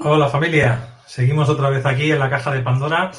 [0.00, 3.10] Hola familia, seguimos otra vez aquí en la caja de Pandora.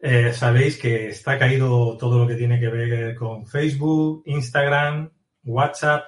[0.00, 5.10] Eh, sabéis que está caído todo lo que tiene que ver con Facebook, Instagram,
[5.44, 6.06] WhatsApp.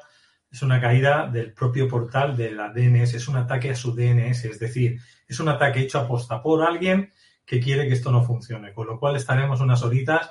[0.50, 4.46] Es una caída del propio portal de la DNS, es un ataque a su DNS,
[4.46, 7.12] es decir, es un ataque hecho a posta por alguien
[7.44, 10.30] que quiere que esto no funcione, con lo cual estaremos unas horitas.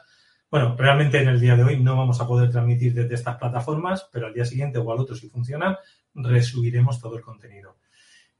[0.49, 4.09] Bueno, realmente en el día de hoy no vamos a poder transmitir desde estas plataformas,
[4.11, 5.77] pero al día siguiente o al otro, si funcionan,
[6.15, 7.77] resubiremos todo el contenido.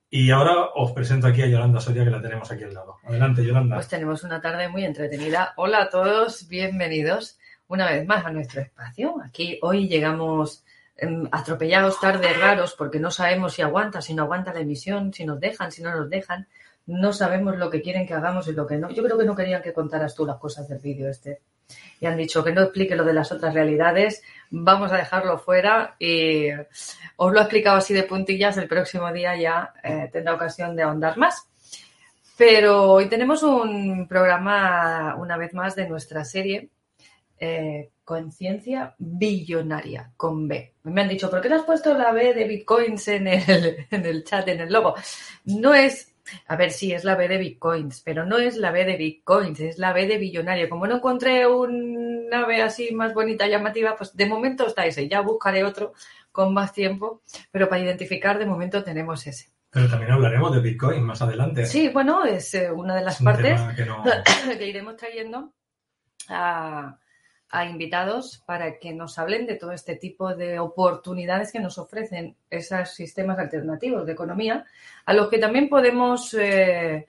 [0.09, 2.95] Y ahora os presento aquí a Yolanda Soria, que la tenemos aquí al lado.
[3.03, 3.75] Adelante, Yolanda.
[3.75, 5.53] Pues tenemos una tarde muy entretenida.
[5.57, 9.15] Hola a todos, bienvenidos una vez más a nuestro espacio.
[9.25, 10.63] Aquí hoy llegamos
[10.95, 15.25] em, atropellados, tardes raros, porque no sabemos si aguanta, si no aguanta la emisión, si
[15.25, 16.47] nos dejan, si no nos dejan.
[16.85, 18.89] No sabemos lo que quieren que hagamos y lo que no.
[18.89, 21.41] Yo creo que no querían que contaras tú las cosas del vídeo este.
[21.99, 25.95] Y han dicho que no explique lo de las otras realidades, vamos a dejarlo fuera
[25.99, 26.49] y
[27.15, 30.83] os lo he explicado así de puntillas, el próximo día ya eh, tendrá ocasión de
[30.83, 31.47] ahondar más.
[32.37, 36.69] Pero hoy tenemos un programa, una vez más, de nuestra serie
[37.39, 40.75] eh, Conciencia Billonaria, con B.
[40.83, 44.05] Me han dicho, ¿por qué le has puesto la B de Bitcoins en el, en
[44.05, 44.95] el chat, en el logo?
[45.45, 46.13] No es
[46.47, 49.59] a ver, sí, es la B de Bitcoins, pero no es la B de Bitcoins,
[49.59, 50.69] es la B de billonario.
[50.69, 55.07] Como no encontré una B así más bonita, llamativa, pues de momento está ese.
[55.07, 55.93] Ya buscaré otro
[56.31, 59.49] con más tiempo, pero para identificar de momento tenemos ese.
[59.69, 61.65] Pero también hablaremos de Bitcoin más adelante.
[61.65, 63.85] Sí, bueno, es eh, una de las partes que,
[64.57, 65.53] que iremos trayendo
[66.29, 66.97] a,
[67.49, 72.35] a invitados para que nos hablen de todo este tipo de oportunidades que nos ofrecen
[72.49, 74.65] esos sistemas alternativos de economía,
[75.05, 77.07] a los que también podemos eh,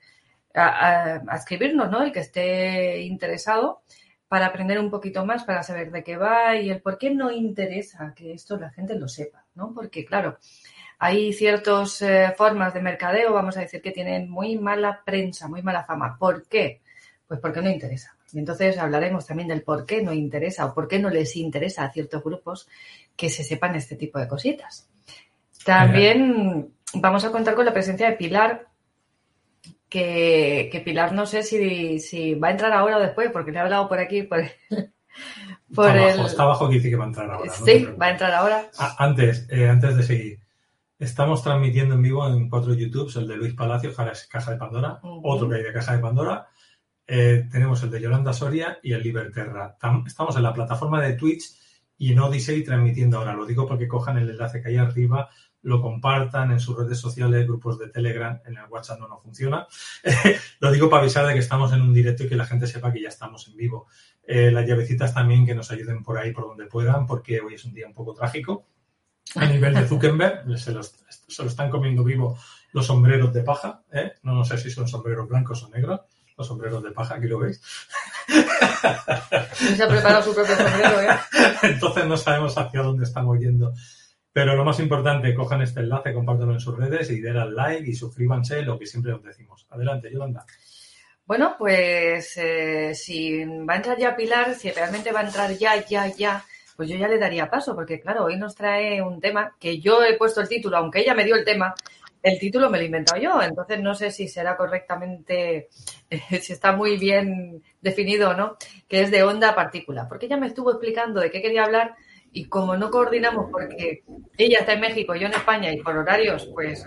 [0.54, 2.02] adscribirnos, ¿no?
[2.02, 3.82] El que esté interesado
[4.28, 7.30] para aprender un poquito más, para saber de qué va y el por qué no
[7.32, 9.72] interesa que esto la gente lo sepa, ¿no?
[9.74, 10.38] Porque, claro,
[10.98, 15.62] hay ciertas eh, formas de mercadeo, vamos a decir, que tienen muy mala prensa, muy
[15.62, 16.16] mala fama.
[16.18, 16.82] ¿Por qué?
[17.26, 18.17] Pues porque no interesa.
[18.32, 21.84] Y entonces hablaremos también del por qué no interesa o por qué no les interesa
[21.84, 22.68] a ciertos grupos
[23.16, 24.88] que se sepan este tipo de cositas.
[25.64, 28.68] También vamos a contar con la presencia de Pilar,
[29.88, 33.88] que, Pilar no sé si, va a entrar ahora o después, porque le he hablado
[33.88, 34.40] por aquí, por,
[35.74, 37.52] por está, abajo, está abajo que dice que va a entrar ahora.
[37.52, 38.70] Sí, va a entrar ahora.
[38.78, 40.38] Ah, antes, eh, antes de seguir.
[40.98, 45.48] Estamos transmitiendo en vivo en cuatro YouTubes, el de Luis Palacio, Caja de Pandora, otro
[45.48, 46.48] que hay de Caja de Pandora,
[47.10, 49.78] eh, tenemos el de Yolanda Soria y el Liberterra.
[50.06, 51.56] Estamos en la plataforma de Twitch
[51.96, 53.32] y en Odyssey transmitiendo ahora.
[53.32, 55.30] Lo digo porque cojan el enlace que hay arriba,
[55.62, 59.66] lo compartan en sus redes sociales, grupos de Telegram, en el WhatsApp no, no funciona.
[60.60, 62.92] lo digo para avisar de que estamos en un directo y que la gente sepa
[62.92, 63.86] que ya estamos en vivo.
[64.22, 67.64] Eh, las llavecitas también que nos ayuden por ahí, por donde puedan, porque hoy es
[67.64, 68.66] un día un poco trágico.
[69.34, 72.38] A nivel de Zuckerberg, se, los, se lo están comiendo vivo
[72.74, 73.82] los sombreros de paja.
[73.90, 74.12] ¿eh?
[74.24, 76.02] No, no sé si son sombreros blancos o negros
[76.38, 77.60] los sombreros de paja, aquí lo veis.
[79.52, 81.08] Se ha preparado su propio sombrero, ¿eh?
[81.62, 83.72] Entonces no sabemos hacia dónde estamos yendo.
[84.32, 87.90] Pero lo más importante, cojan este enlace, compártanlo en sus redes y den al like
[87.90, 89.66] y suscríbanse, lo que siempre os decimos.
[89.70, 90.46] Adelante, Yolanda.
[91.26, 95.84] Bueno, pues eh, si va a entrar ya Pilar, si realmente va a entrar ya,
[95.84, 96.44] ya, ya,
[96.76, 100.02] pues yo ya le daría paso, porque claro, hoy nos trae un tema que yo
[100.04, 101.74] he puesto el título, aunque ella me dio el tema,
[102.22, 105.68] el título me lo he inventado yo, entonces no sé si será correctamente,
[106.40, 108.56] si está muy bien definido o no,
[108.88, 111.94] que es de onda partícula, porque ella me estuvo explicando de qué quería hablar
[112.32, 114.02] y como no coordinamos porque
[114.36, 116.86] ella está en México, yo en España y por horarios, pues,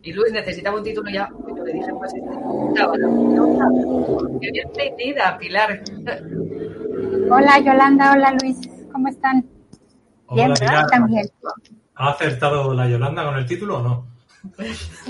[0.00, 2.12] y Luis necesitaba un título ya, yo le dije, pues,
[4.40, 5.82] bienvenida, Pilar.
[7.30, 8.58] Hola Yolanda, hola Luis,
[8.90, 9.46] ¿cómo están?
[10.32, 10.52] Bien,
[10.90, 11.26] También.
[11.94, 14.17] ¿Ha acertado la Yolanda con el título o no?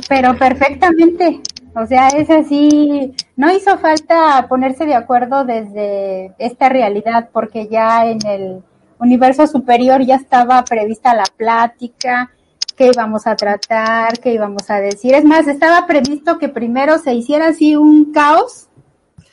[0.09, 1.41] Pero perfectamente.
[1.75, 3.15] O sea, es así.
[3.37, 8.63] No hizo falta ponerse de acuerdo desde esta realidad, porque ya en el
[8.99, 12.31] universo superior ya estaba prevista la plática,
[12.77, 15.15] qué íbamos a tratar, qué íbamos a decir.
[15.15, 18.69] Es más, estaba previsto que primero se hiciera así un caos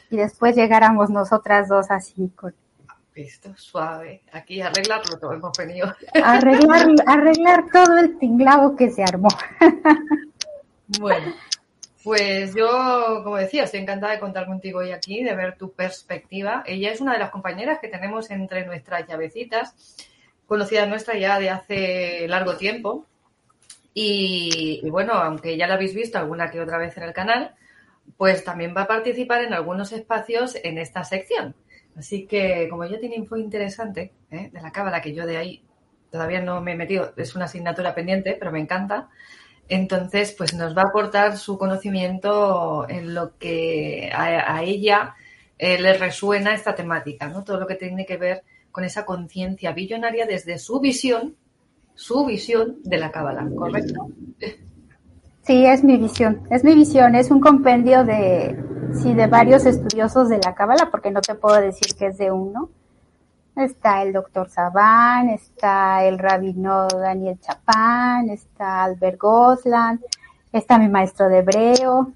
[0.10, 2.54] y después llegáramos nosotras dos así con
[3.16, 4.24] esto suave.
[4.34, 5.94] Aquí arreglarlo todo hemos venido.
[6.14, 9.30] Arreglar, arreglar todo el tinglado que se armó.
[11.00, 11.34] Bueno,
[12.04, 16.64] pues yo, como decía, estoy encantada de contar contigo hoy aquí, de ver tu perspectiva.
[16.66, 19.98] Ella es una de las compañeras que tenemos entre nuestras llavecitas,
[20.46, 23.08] conocida nuestra ya de hace largo tiempo.
[23.94, 27.56] Y, y bueno, aunque ya la habéis visto alguna que otra vez en el canal,
[28.18, 31.56] pues también va a participar en algunos espacios en esta sección.
[31.96, 34.50] Así que, como ella tiene info interesante ¿eh?
[34.52, 35.64] de la cábala, que yo de ahí
[36.10, 39.10] todavía no me he metido, es una asignatura pendiente, pero me encanta,
[39.68, 45.16] Entonces, pues nos va a aportar su conocimiento en lo que a, ella
[45.58, 47.44] eh, le resuena esta temática, ¿no?
[47.44, 51.36] Todo lo que tiene que ver con esa conciencia billonaria desde su visión,
[51.96, 54.08] su visión de la cábala, ¿correcto?
[55.42, 58.56] Sí, es mi visión, es mi visión, es un compendio de,
[59.02, 62.32] sí, de varios estudiosos de la cábala, porque no te puedo decir que es de
[62.32, 62.70] uno,
[63.56, 70.02] Está el doctor Sabán, está el rabino Daniel Chapán, está Albert Gosland,
[70.52, 72.12] está mi maestro de hebreo,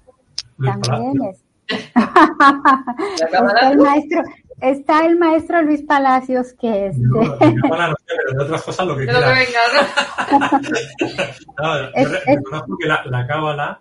[0.62, 1.42] también es.
[3.22, 4.22] está el maestro,
[4.60, 6.98] está el maestro Luis Palacios que es.
[6.98, 7.94] No, no, pero
[8.36, 9.32] de otras cosas lo que quiera.
[12.26, 13.80] reconozco que la, la cábala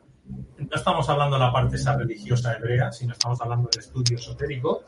[0.58, 4.84] no estamos hablando de la parte esa religiosa hebrea, sino estamos hablando de estudio esotérico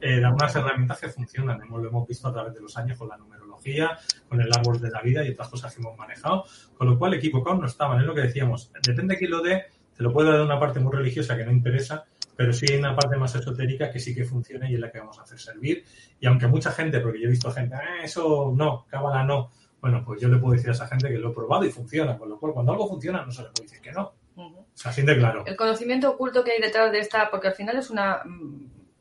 [0.00, 1.60] eh, de algunas herramientas que funcionan.
[1.62, 3.98] Hemos, lo hemos visto a través de los años con la numerología,
[4.28, 6.44] con el árbol de la vida y otras cosas que hemos manejado.
[6.76, 8.00] Con lo cual, equivocado no estaban.
[8.00, 8.70] Es lo que decíamos.
[8.82, 9.64] Depende de quién lo dé,
[9.96, 12.04] te lo puede dar una parte muy religiosa que no interesa,
[12.36, 14.98] pero sí hay una parte más esotérica que sí que funciona y es la que
[14.98, 15.84] vamos a hacer servir.
[16.20, 19.50] Y aunque mucha gente, porque yo he visto gente, ah, eso no, cábala no.
[19.80, 22.18] Bueno, pues yo le puedo decir a esa gente que lo he probado y funciona.
[22.18, 24.12] Con lo cual, cuando algo funciona, no se le puede decir que no.
[25.16, 25.44] Claro.
[25.46, 28.22] El conocimiento oculto que hay detrás de esta, porque al final es una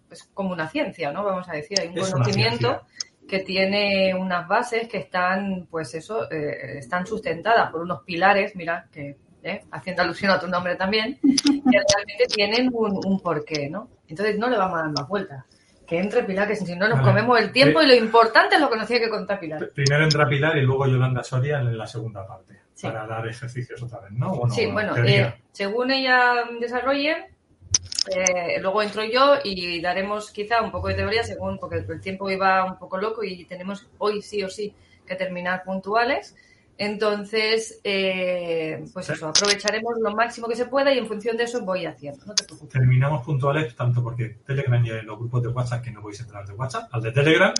[0.09, 1.23] es como una ciencia, ¿no?
[1.23, 2.81] Vamos a decir, hay un conocimiento
[3.27, 8.87] que tiene unas bases que están, pues eso, eh, están sustentadas por unos pilares, mira,
[8.91, 13.89] que eh, haciendo alusión a tu nombre también, que realmente tienen un, porqué, ¿no?
[14.07, 15.45] Entonces no le vamos a dar más vueltas.
[15.87, 18.69] Que entre Pilar, que si no nos comemos el tiempo y lo importante es lo
[18.69, 19.69] que nos tiene que contar Pilar.
[19.73, 23.99] Primero entra Pilar y luego Yolanda Soria en la segunda parte, para dar ejercicios otra
[23.99, 24.49] vez, ¿no?
[24.49, 27.27] sí, bueno, eh, según ella desarrolle,
[28.07, 32.29] eh, luego entro yo y daremos quizá un poco de teoría según, porque el tiempo
[32.29, 34.73] iba un poco loco y tenemos hoy sí o sí
[35.05, 36.35] que terminar puntuales.
[36.77, 41.63] Entonces, eh, pues eso, aprovecharemos lo máximo que se pueda y en función de eso
[41.63, 42.25] voy haciendo.
[42.25, 42.73] No te preocupes.
[42.73, 46.53] Terminamos puntuales tanto porque Telegram y los grupos de WhatsApp, que no podéis entrar de
[46.53, 47.53] WhatsApp, al de Telegram,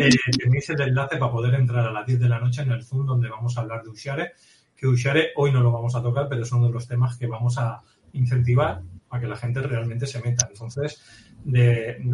[0.00, 2.82] eh, tenéis el enlace para poder entrar a las 10 de la noche en el
[2.82, 4.32] Zoom donde vamos a hablar de Ushare,
[4.76, 7.28] que Ushare hoy no lo vamos a tocar, pero son uno de los temas que
[7.28, 7.80] vamos a
[8.14, 10.48] incentivar para que la gente realmente se meta.
[10.50, 11.00] Entonces,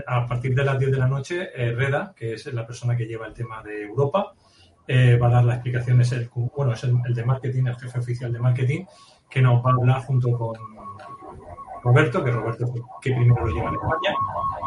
[0.07, 3.07] a partir de las 10 de la noche, eh, Reda, que es la persona que
[3.07, 4.35] lleva el tema de Europa,
[4.87, 7.99] eh, va a dar la explicación, es el, bueno, es el, de marketing, el jefe
[7.99, 8.85] oficial de marketing,
[9.29, 10.57] que nos va a hablar junto con
[11.83, 14.15] Roberto, que Roberto que primero lo lleva en España.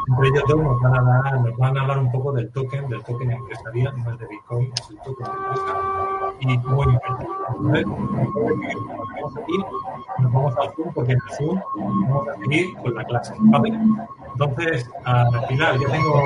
[0.07, 2.87] Entre ellos dos nos van a, dar, nos van a hablar un poco del token,
[2.89, 6.05] del token empresarial, no es de Bitcoin, es el token de empresa
[6.39, 6.81] y cómo
[9.37, 9.57] aquí,
[10.19, 13.33] nos vamos al Zoom porque en el Zoom vamos a seguir con la clase.
[13.39, 13.79] ¿vale?
[14.33, 16.21] Entonces, al final ya tengo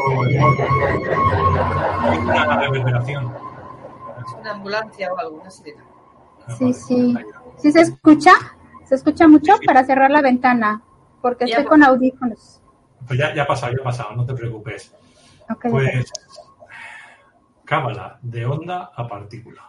[2.21, 3.48] una reverberación.
[4.39, 5.83] Una ambulancia o alguna sirena.
[6.57, 7.15] Sí, sí.
[7.57, 8.31] ¿Sí se escucha?
[8.85, 9.53] ¿Se escucha mucho?
[9.65, 10.81] Para cerrar la ventana,
[11.21, 12.61] porque estoy con audífonos.
[13.07, 14.93] Pues ya, ya ha pasado, ya ha pasado, no te preocupes.
[15.69, 16.11] pues,
[17.65, 19.61] cábala de onda a partícula.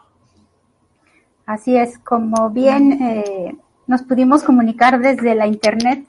[1.44, 3.56] Así es, como bien eh,
[3.86, 6.06] nos pudimos comunicar desde la internet,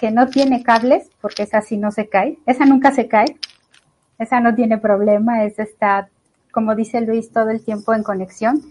[0.00, 3.36] que no tiene cables, porque esa sí no se cae, esa nunca se cae,
[4.18, 6.08] esa no tiene problema, esa está,
[6.52, 8.62] como dice Luis, todo el tiempo en conexión.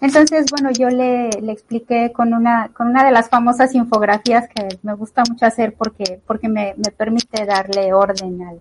[0.00, 4.68] Entonces, bueno, yo le, le, expliqué con una, con una de las famosas infografías que
[4.82, 8.60] me gusta mucho hacer porque, porque me, me permite darle orden al,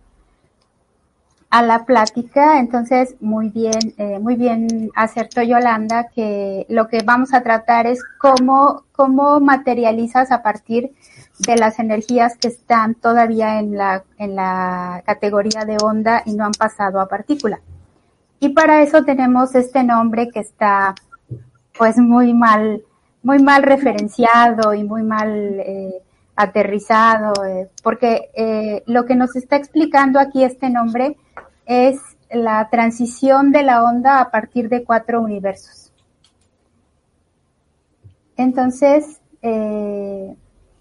[1.49, 2.59] a la plática.
[2.59, 8.01] Entonces, muy bien, eh, muy bien acertó Yolanda que lo que vamos a tratar es
[8.17, 10.93] cómo, cómo materializas a partir
[11.39, 16.45] de las energías que están todavía en la, en la categoría de onda y no
[16.45, 17.59] han pasado a partícula.
[18.45, 20.93] Y para eso tenemos este nombre que está
[21.75, 22.83] pues muy mal,
[23.23, 25.95] muy mal referenciado y muy mal eh,
[26.35, 31.17] aterrizado, eh, porque eh, lo que nos está explicando aquí este nombre
[31.65, 31.99] es
[32.29, 35.91] la transición de la onda a partir de cuatro universos.
[38.37, 39.21] Entonces,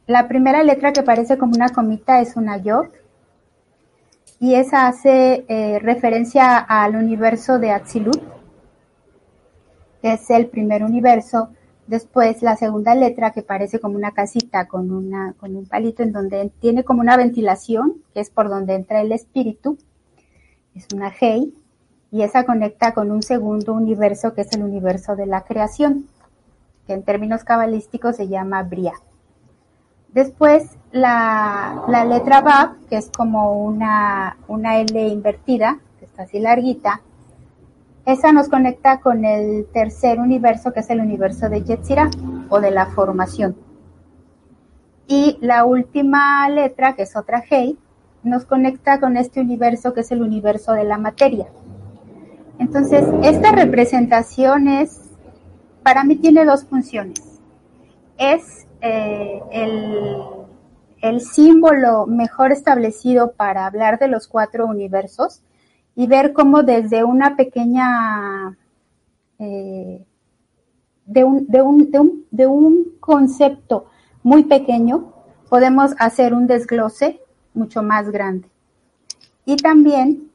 [0.07, 2.89] la primera letra que parece como una comita es una yod
[4.41, 8.21] y esa hace eh, referencia al universo de Atzilut,
[10.03, 11.51] que es el primer universo.
[11.87, 16.13] Después la segunda letra que parece como una casita con, una, con un palito en
[16.13, 19.79] donde tiene como una ventilación, que es por donde entra el espíritu
[20.75, 21.55] es una Hei,
[22.11, 26.07] y esa conecta con un segundo universo que es el universo de la creación,
[26.87, 28.93] que en términos cabalísticos se llama Bria.
[30.15, 37.01] Después la, letra Bab, que es como una, una L invertida, que está así larguita,
[38.07, 42.11] esa nos conecta con el tercer universo, que es el universo de Yetzirah,
[42.49, 43.57] o de la formación.
[45.09, 47.77] Y la última letra, que es otra G,
[48.23, 51.49] nos conecta con este universo que es el universo de la materia.
[52.61, 55.11] Entonces, esta representación es,
[55.83, 57.21] para mí tiene dos funciones.
[58.17, 59.41] Es eh,
[61.01, 65.41] el, símbolo mejor establecido para hablar de los cuatro universos
[65.97, 68.57] y ver cómo desde una pequeña,
[69.39, 70.05] eh,
[71.07, 73.87] de, un, de, un, de, un, de un concepto
[74.23, 75.13] muy pequeño,
[75.49, 77.21] podemos hacer un desglose
[77.55, 78.49] mucho más grande.
[79.47, 80.31] Y también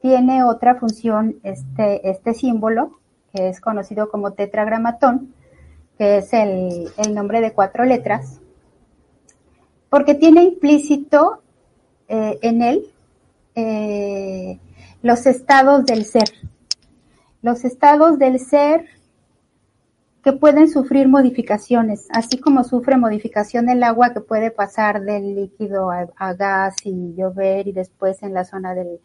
[0.00, 2.98] tiene otra función este, este símbolo,
[3.32, 5.34] que es conocido como tetragramatón,
[5.98, 8.40] que es el, el nombre de cuatro letras,
[9.90, 11.42] porque tiene implícito
[12.08, 12.90] eh, en él
[13.54, 14.58] eh,
[15.02, 16.28] los estados del ser.
[17.42, 18.86] Los estados del ser
[20.22, 25.90] que pueden sufrir modificaciones, así como sufre modificación el agua que puede pasar del líquido
[25.90, 29.00] a, gas y llover y después en la zona del,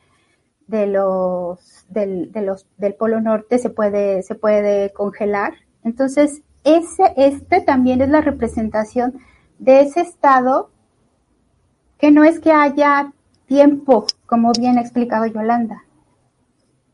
[0.67, 5.53] de los, del, del polo norte se puede, se puede congelar.
[5.84, 9.19] Entonces, ese, este también es la representación
[9.59, 10.69] de ese estado
[11.97, 13.13] que no es que haya
[13.45, 15.83] tiempo, como bien ha explicado Yolanda,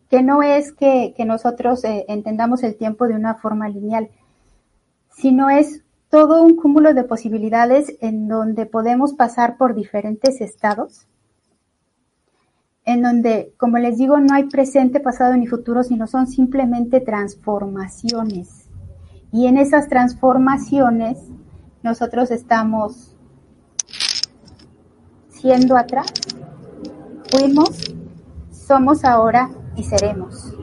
[0.10, 4.10] que no es que, nosotros eh, entendamos el tiempo de una forma lineal,
[5.10, 11.08] sino es todo un cúmulo de posibilidades en donde podemos pasar por diferentes estados,
[12.86, 18.65] en donde, como les digo, no hay presente, pasado ni futuro, sino son simplemente transformaciones.
[19.36, 21.18] Y en esas transformaciones
[21.84, 23.18] nosotros estamos
[25.28, 26.08] siendo atrás,
[27.30, 27.94] fuimos,
[28.50, 30.54] somos ahora y seremos.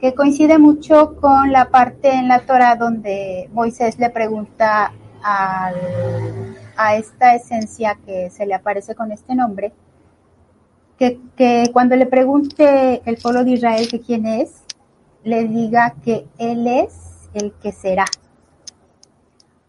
[0.00, 4.90] Que coincide mucho con la parte en la Torah donde Moisés le pregunta
[5.22, 5.70] a
[6.96, 9.72] esta esencia que se le aparece con este nombre,
[10.98, 14.64] que, que cuando le pregunte el pueblo de Israel que quién es,
[15.22, 17.01] le diga que Él es
[17.34, 18.06] el que será.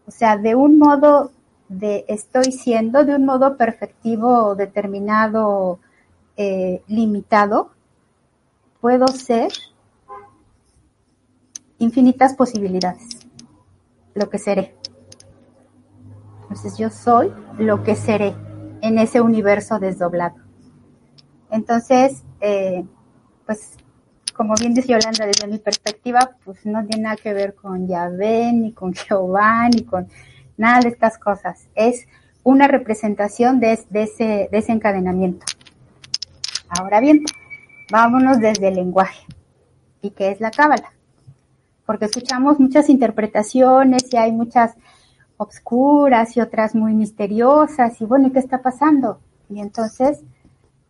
[0.06, 1.30] O sea, de un modo
[1.68, 5.78] de estoy siendo, de un modo perfectivo, determinado,
[6.36, 7.70] eh, limitado,
[8.80, 9.50] puedo ser
[11.78, 13.26] infinitas posibilidades,
[14.14, 14.74] lo que seré.
[16.42, 18.34] Entonces yo soy lo que seré
[18.82, 20.36] en ese universo desdoblado.
[21.50, 22.84] Entonces, eh,
[23.46, 23.76] pues
[24.34, 28.52] como bien dice Yolanda, desde mi perspectiva, pues no tiene nada que ver con Yahvé,
[28.52, 30.08] ni con Jehová, ni con
[30.56, 31.68] nada de estas cosas.
[31.74, 32.06] Es
[32.42, 35.46] una representación de, ese, de ese encadenamiento.
[36.68, 37.24] Ahora bien,
[37.90, 39.24] vámonos desde el lenguaje.
[40.02, 40.92] ¿Y qué es la cábala?
[41.86, 44.74] Porque escuchamos muchas interpretaciones y hay muchas
[45.36, 49.20] obscuras y otras muy misteriosas y bueno, ¿y qué está pasando?
[49.48, 50.20] Y entonces,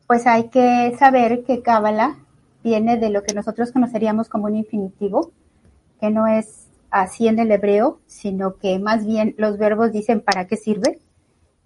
[0.06, 2.16] pues hay que saber que cábala
[2.64, 5.30] viene de lo que nosotros conoceríamos como un infinitivo,
[6.00, 10.46] que no es así en el hebreo, sino que más bien los verbos dicen para
[10.46, 10.98] qué sirve,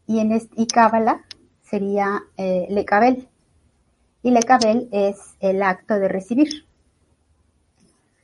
[0.07, 1.25] y en y cábala
[1.63, 3.29] sería eh, lecabel,
[4.23, 6.67] y lecabel es el acto de recibir.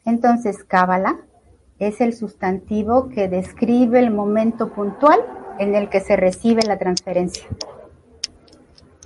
[0.04, 1.20] Entonces, cábala
[1.78, 5.20] es el sustantivo que describe el momento puntual
[5.58, 7.44] en el que se recibe la transferencia.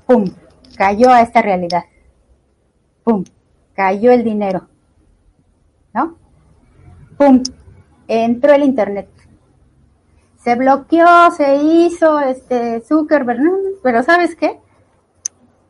[0.07, 0.25] ¡Pum!
[0.77, 1.85] Cayó a esta realidad.
[3.05, 3.25] ¡Pum!
[3.79, 4.67] Cayó el dinero.
[5.95, 6.17] ¿No?
[7.17, 7.45] ¡Pum!
[8.09, 9.09] Entró el Internet.
[10.43, 13.41] Se bloqueó, se hizo este Zuckerberg,
[13.85, 14.59] pero ¿sabes qué?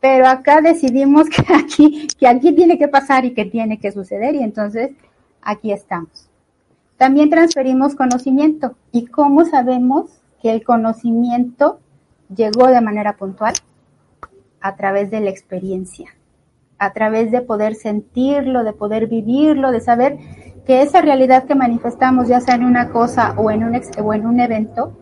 [0.01, 4.35] pero acá decidimos que aquí, que aquí tiene que pasar y que tiene que suceder
[4.37, 4.93] y entonces
[5.43, 6.31] aquí estamos.
[6.97, 8.77] También transferimos conocimiento.
[8.91, 11.81] ¿Y cómo sabemos que el conocimiento
[12.35, 13.55] llegó de manera puntual?
[14.61, 16.17] A través de la experiencia,
[16.79, 20.19] a través de poder sentirlo, de poder vivirlo, de saber
[20.65, 24.93] que esa realidad que manifestamos, ya sea en una cosa o en un, evento,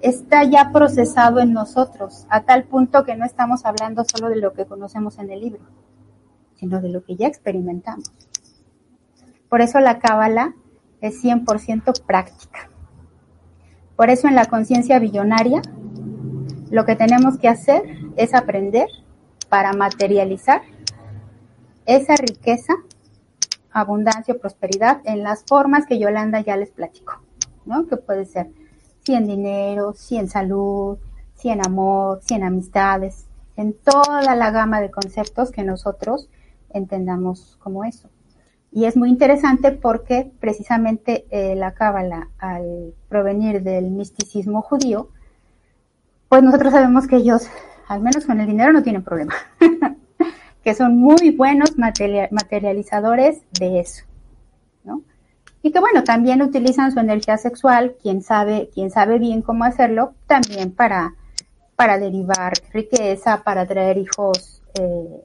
[0.00, 4.52] está ya procesado en nosotros, a tal punto que no estamos hablando solo de lo
[4.52, 5.60] que conocemos en el libro,
[6.54, 8.12] sino de lo que ya experimentamos.
[9.48, 10.54] Por eso la cábala
[11.00, 12.70] es 100% práctica.
[13.96, 15.62] Por eso en la conciencia billonaria
[16.70, 17.82] lo que tenemos que hacer
[18.16, 18.86] es aprender
[19.48, 20.62] para materializar
[21.88, 22.74] esa riqueza,
[23.72, 27.14] abundancia o prosperidad en las formas que Yolanda ya les platicó,
[27.64, 27.86] ¿no?
[27.86, 28.50] Que puede ser
[29.04, 30.98] si en dinero, si en salud,
[31.34, 33.26] si en amor, si en amistades,
[33.56, 36.28] en toda la gama de conceptos que nosotros
[36.70, 38.10] entendamos como eso.
[38.70, 45.08] Y es muy interesante porque precisamente eh, la cábala, al provenir del misticismo judío,
[46.28, 47.48] pues nosotros sabemos que ellos,
[47.88, 49.32] al menos con el dinero, no tienen problema.
[50.62, 54.04] que son muy buenos materializadores de eso,
[54.84, 55.02] ¿no?
[55.62, 60.14] Y que bueno, también utilizan su energía sexual, quien sabe, quien sabe bien cómo hacerlo,
[60.26, 61.14] también para,
[61.74, 65.24] para derivar riqueza, para traer hijos eh,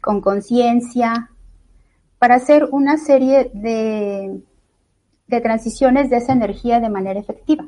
[0.00, 1.30] con conciencia,
[2.18, 4.40] para hacer una serie de,
[5.26, 7.66] de transiciones de esa energía de manera efectiva.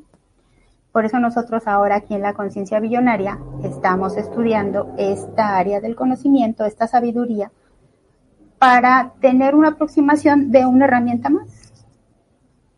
[0.97, 6.65] Por eso nosotros ahora aquí en la conciencia billonaria estamos estudiando esta área del conocimiento,
[6.65, 7.53] esta sabiduría,
[8.59, 11.85] para tener una aproximación de una herramienta más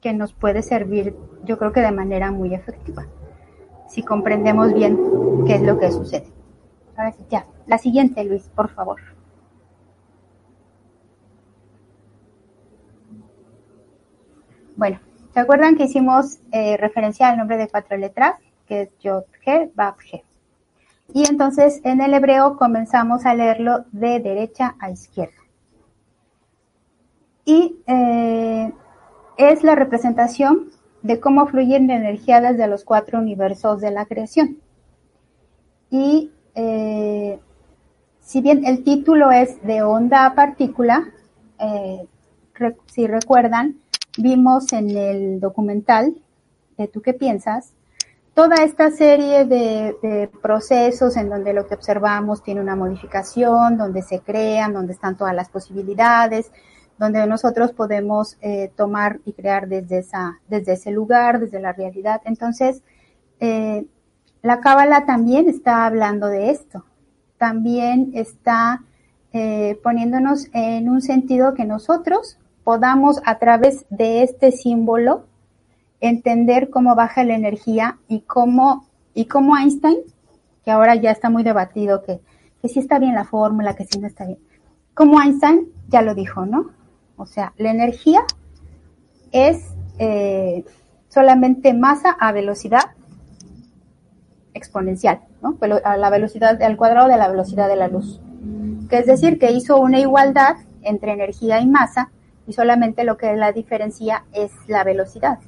[0.00, 3.06] que nos puede servir, yo creo que de manera muy efectiva,
[3.86, 4.98] si comprendemos bien
[5.46, 6.26] qué es lo que sucede.
[6.96, 7.46] Ahora sí, ya.
[7.68, 8.98] La siguiente, Luis, por favor.
[14.74, 14.98] Bueno,
[15.32, 18.36] ¿se acuerdan que hicimos eh, referencia al nombre de cuatro letras?
[18.66, 20.24] Que es Yod, He, Bab, He.
[21.14, 25.32] Y entonces en el hebreo comenzamos a leerlo de derecha a izquierda.
[27.44, 28.72] Y eh,
[29.38, 30.70] es la representación
[31.02, 34.58] de cómo fluye la energía desde los cuatro universos de la creación.
[35.90, 37.38] Y eh,
[38.20, 41.08] si bien el título es de onda a partícula,
[42.86, 43.76] si recuerdan,
[44.16, 46.16] vimos en el documental
[46.76, 47.74] de Tú qué piensas,
[48.38, 54.20] toda esta serie de, procesos en donde lo que observamos tiene una modificación, donde se
[54.20, 56.52] crean, donde están todas las posibilidades,
[56.98, 62.20] donde nosotros podemos eh, tomar y crear desde, esa, desde ese lugar, desde la realidad.
[62.26, 62.82] Entonces,
[63.40, 63.86] eh,
[64.42, 66.84] la Cábala también está hablando de esto,
[67.38, 68.84] también está
[69.32, 72.37] eh, poniéndonos en un sentido que nosotros
[72.68, 75.24] podamos a través de este símbolo
[76.02, 79.96] entender cómo baja la energía y cómo, y cómo Einstein,
[80.66, 82.20] que ahora ya está muy debatido que,
[82.60, 84.38] que sí está bien la fórmula, que sí no está bien,
[84.92, 86.72] como Einstein ya lo dijo, ¿no?
[87.16, 88.20] O sea, la energía
[89.32, 89.64] es
[89.98, 90.66] eh,
[91.08, 92.90] solamente masa a velocidad
[94.52, 95.56] exponencial, ¿no?
[95.84, 98.20] A la velocidad al cuadrado de la velocidad de la luz.
[98.90, 102.10] Que es decir, que hizo una igualdad entre energía y masa
[102.48, 105.38] y solamente lo que la diferencia es la velocidad.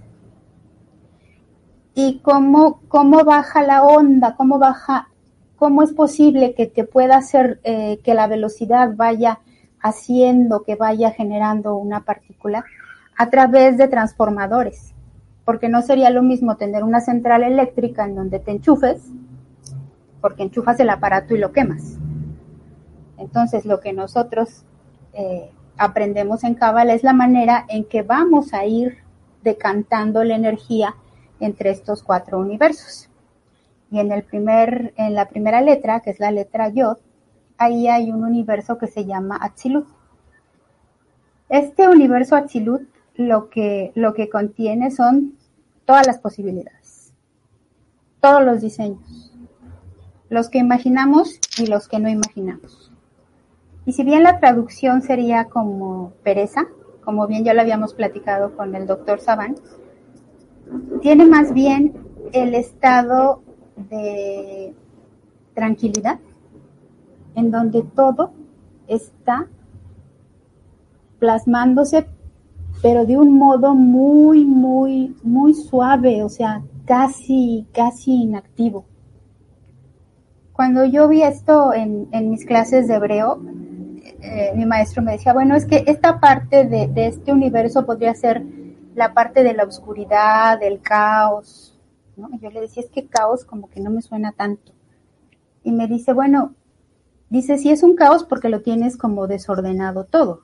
[1.94, 5.08] Y cómo, cómo baja la onda, cómo baja,
[5.56, 9.40] cómo es posible que te pueda hacer eh, que la velocidad vaya
[9.80, 12.66] haciendo, que vaya generando una partícula
[13.16, 14.92] a través de transformadores.
[15.46, 19.06] Porque no sería lo mismo tener una central eléctrica en donde te enchufes,
[20.20, 21.96] porque enchufas el aparato y lo quemas.
[23.16, 24.64] Entonces, lo que nosotros
[25.14, 28.98] eh, aprendemos en Kabbalah es la manera en que vamos a ir
[29.42, 30.94] decantando la energía
[31.40, 33.08] entre estos cuatro universos.
[33.90, 36.98] Y en el primer, en la primera letra, que es la letra Yod,
[37.56, 39.88] ahí hay un universo que se llama Atzilut.
[41.48, 45.38] Este universo Atzilut lo que, lo que contiene son
[45.86, 47.14] todas las posibilidades,
[48.20, 49.32] todos los diseños,
[50.28, 52.89] los que imaginamos y los que no imaginamos.
[53.86, 56.66] Y si bien la traducción sería como pereza,
[57.04, 59.56] como bien ya lo habíamos platicado con el doctor Saban,
[61.00, 61.94] tiene más bien
[62.32, 63.42] el estado
[63.76, 64.74] de
[65.54, 66.18] tranquilidad,
[67.34, 68.32] en donde todo
[68.86, 69.48] está
[71.18, 72.06] plasmándose,
[72.82, 78.84] pero de un modo muy, muy, muy suave, o sea, casi, casi inactivo.
[80.52, 83.40] Cuando yo vi esto en, en mis clases de hebreo,
[84.22, 88.44] eh, mi maestro me decía, bueno, es que esta parte de, este universo podría ser
[88.94, 91.78] la parte de la oscuridad, del caos,
[92.16, 92.28] ¿no?
[92.32, 94.72] Y yo le decía, es que caos como que no me suena tanto.
[95.62, 96.54] Y me dice, bueno,
[97.30, 100.42] dice, si es un caos porque lo tienes como desordenado todo.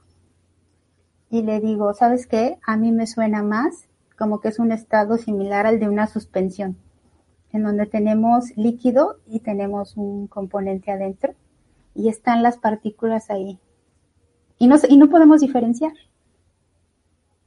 [1.28, 2.58] Y le digo, ¿sabes qué?
[2.66, 6.78] A mí me suena más como que es un estado similar al de una suspensión,
[7.52, 11.34] en donde tenemos líquido y tenemos un componente adentro
[11.94, 13.60] y están las partículas ahí
[14.58, 15.92] y no, y no podemos diferenciar.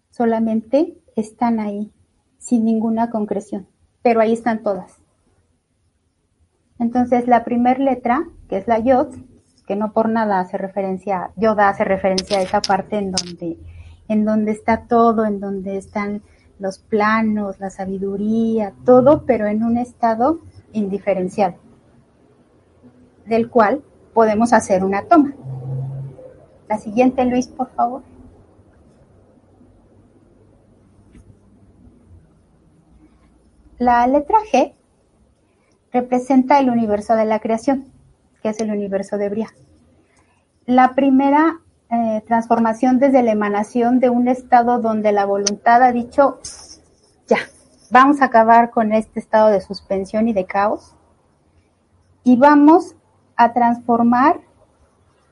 [0.10, 1.92] Solamente están ahí,
[2.38, 3.68] sin ninguna concreción,
[4.02, 4.98] pero ahí están todas.
[6.80, 9.14] Entonces, la primera letra, que es la yod,
[9.68, 13.60] que no por nada hace referencia, yoda hace referencia a esa parte en donde,
[14.08, 16.24] en donde está todo, en donde están
[16.58, 20.40] los planos, la sabiduría, todo, pero en un estado
[20.74, 21.56] indiferencial,
[23.26, 25.34] del cual podemos hacer una toma.
[26.70, 28.04] La siguiente, Luis, por favor.
[33.80, 34.76] La letra G
[35.92, 37.92] representa el universo de la creación,
[38.44, 39.50] que es el universo de Bria.
[40.68, 46.40] La primera eh, transformación desde la emanación de un estado donde la voluntad ha dicho,
[47.26, 47.38] ya,
[47.90, 50.96] vamos a acabar con este estado de suspensión y de caos
[52.24, 52.96] y vamos
[53.36, 54.42] a transformar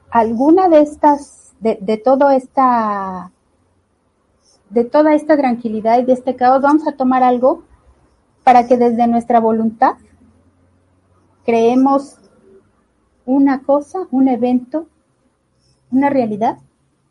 [0.09, 3.31] alguna de estas, de, de todo esta,
[4.69, 7.63] de toda esta tranquilidad y de este caos, vamos a tomar algo
[8.43, 9.95] para que desde nuestra voluntad
[11.45, 12.17] creemos
[13.25, 14.87] una cosa, un evento,
[15.91, 16.57] una realidad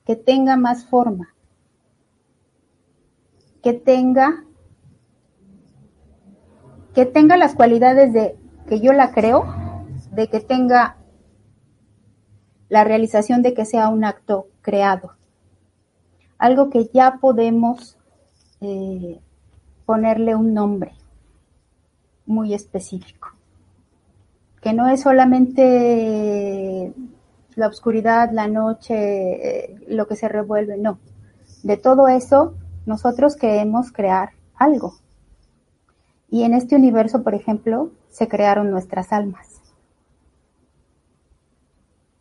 [0.05, 1.35] que tenga más forma,
[3.63, 4.45] que tenga
[6.95, 9.45] que tenga las cualidades de que yo la creo,
[10.13, 10.97] de que tenga
[12.69, 15.13] la realización de que sea un acto creado,
[16.39, 17.97] algo que ya podemos
[18.61, 19.21] eh,
[19.85, 20.93] ponerle un nombre
[22.27, 23.29] muy específico,
[24.61, 26.93] que no es solamente
[27.55, 30.99] la oscuridad, la noche, eh, lo que se revuelve, no.
[31.63, 34.95] De todo eso, nosotros queremos crear algo.
[36.29, 39.56] Y en este universo, por ejemplo, se crearon nuestras almas.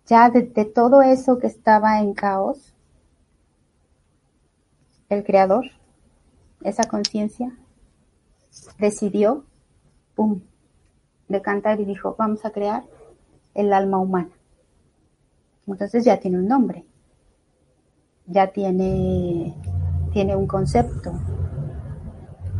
[0.07, 2.73] Ya de, todo eso que estaba en caos,
[5.09, 5.65] el creador,
[6.61, 7.55] esa conciencia,
[8.77, 9.43] decidió
[10.15, 10.41] pum,
[11.27, 12.83] de cantar y dijo, vamos a crear
[13.55, 14.29] el alma humana.
[15.67, 16.85] Entonces ya tiene un nombre,
[18.27, 19.55] ya tiene,
[20.13, 21.13] tiene un concepto,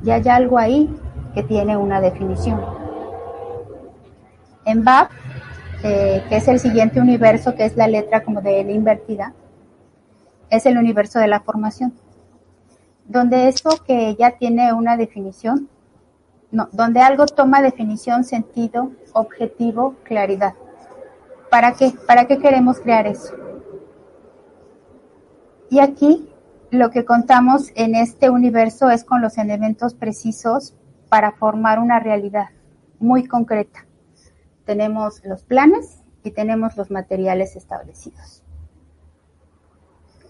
[0.04, 0.90] ya hay algo ahí
[1.36, 2.60] que tiene una definición.
[4.66, 5.10] En Bab,
[5.88, 9.36] eh, que es el siguiente universo, que es la letra como de L invertida,
[10.50, 11.94] es el universo de la formación,
[13.06, 15.70] donde eso que ya tiene una definición
[16.50, 20.56] no, donde algo toma definición, sentido, objetivo, claridad.
[21.52, 21.94] ¿Para qué?
[22.08, 23.36] ¿Para qué queremos crear eso?
[25.70, 26.28] Y aquí
[26.72, 30.74] lo que contamos en este universo es con los elementos precisos
[31.10, 32.48] para formar una realidad
[32.98, 33.85] muy concreta.
[34.66, 38.44] Tenemos los planes y tenemos los materiales establecidos.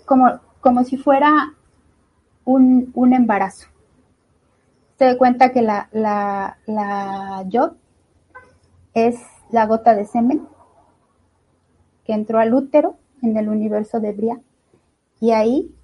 [0.06, 1.54] Como, como si fuera
[2.44, 3.68] un, un embarazo
[4.98, 7.74] se da cuenta que la, la, la yod
[8.94, 9.20] es
[9.52, 10.48] la gota de semen
[12.06, 14.42] que entró al útero en el universo de Bria.
[15.20, 15.76] Y ahí,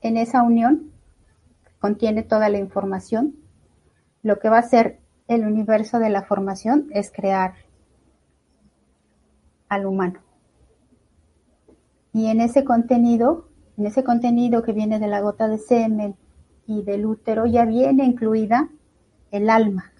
[0.00, 0.90] en esa unión,
[1.78, 3.36] contiene toda la información.
[4.22, 4.99] Lo que va a ser
[5.30, 7.54] el universo de la formación es crear
[9.68, 10.20] al humano.
[12.12, 16.16] Y en ese contenido, en ese contenido que viene de la gota de semen,
[16.66, 18.68] y del útero ya viene incluida
[19.30, 19.92] el alma.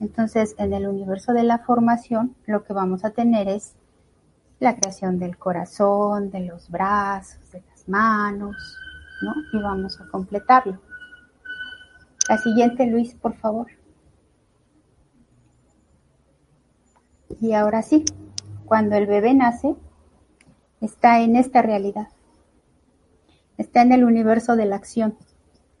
[0.00, 3.74] Entonces, en el universo de la formación, lo que vamos a tener es
[4.58, 8.56] la creación del corazón, de los brazos, de las manos,
[9.22, 9.32] ¿no?
[9.58, 10.78] Y vamos a completarlo.
[12.28, 13.66] La siguiente, Luis, por favor.
[17.40, 18.04] Y ahora sí,
[18.66, 19.74] cuando el bebé nace,
[20.80, 22.08] está en esta realidad.
[23.58, 25.16] Está en el universo de la acción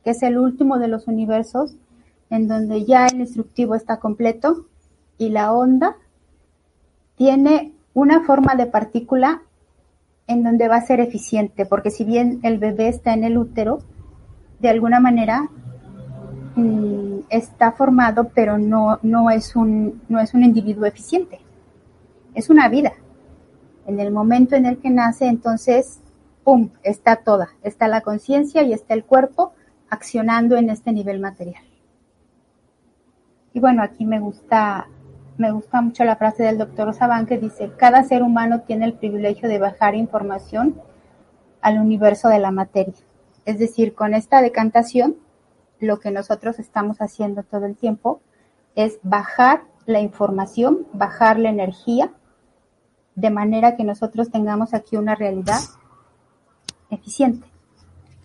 [0.04, 1.76] que es el último de los universos,
[2.30, 4.66] en donde ya el instructivo está completo
[5.18, 5.96] y la onda
[7.16, 9.42] tiene una forma de partícula
[10.26, 13.80] en donde va a ser eficiente, porque si bien el bebé está en el útero,
[14.60, 15.50] de alguna manera
[16.54, 21.40] mm, está formado, pero no, no, es un, no es un individuo eficiente,
[22.34, 22.92] es una vida.
[23.86, 26.00] En el momento en el que nace, entonces,
[26.44, 29.52] ¡pum!, está toda, está la conciencia y está el cuerpo,
[29.88, 31.64] accionando en este nivel material.
[33.52, 34.86] Y bueno, aquí me gusta,
[35.36, 38.94] me gusta mucho la frase del doctor Saban que dice, cada ser humano tiene el
[38.94, 40.80] privilegio de bajar información
[41.60, 42.94] al universo de la materia.
[43.44, 45.16] Es decir, con esta decantación,
[45.80, 48.20] lo que nosotros estamos haciendo todo el tiempo
[48.76, 52.12] es bajar la información, bajar la energía,
[53.14, 55.60] de manera que nosotros tengamos aquí una realidad
[56.90, 57.50] eficiente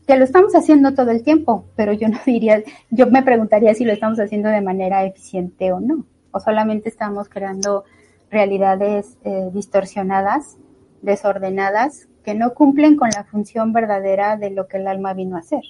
[0.05, 3.85] que lo estamos haciendo todo el tiempo, pero yo no diría, yo me preguntaría si
[3.85, 7.85] lo estamos haciendo de manera eficiente o no, o solamente estamos creando
[8.29, 10.57] realidades eh, distorsionadas,
[11.01, 15.39] desordenadas, que no cumplen con la función verdadera de lo que el alma vino a
[15.39, 15.61] hacer.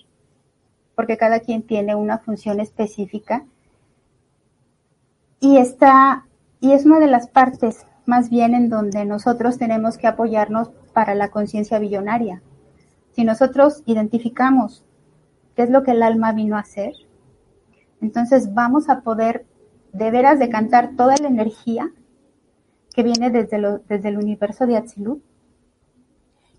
[0.96, 3.46] Porque cada quien tiene una función específica
[5.42, 6.26] y está,
[6.62, 11.16] y es una de las partes más bien en donde nosotros tenemos que apoyarnos para
[11.16, 12.42] la conciencia billonaria,
[13.12, 14.84] si nosotros identificamos
[15.56, 16.94] qué es lo que el alma vino a hacer,
[18.02, 19.46] Entonces vamos a poder
[19.94, 21.90] de veras decantar toda la energía
[22.94, 25.24] que viene desde, desde el universo de Atzilut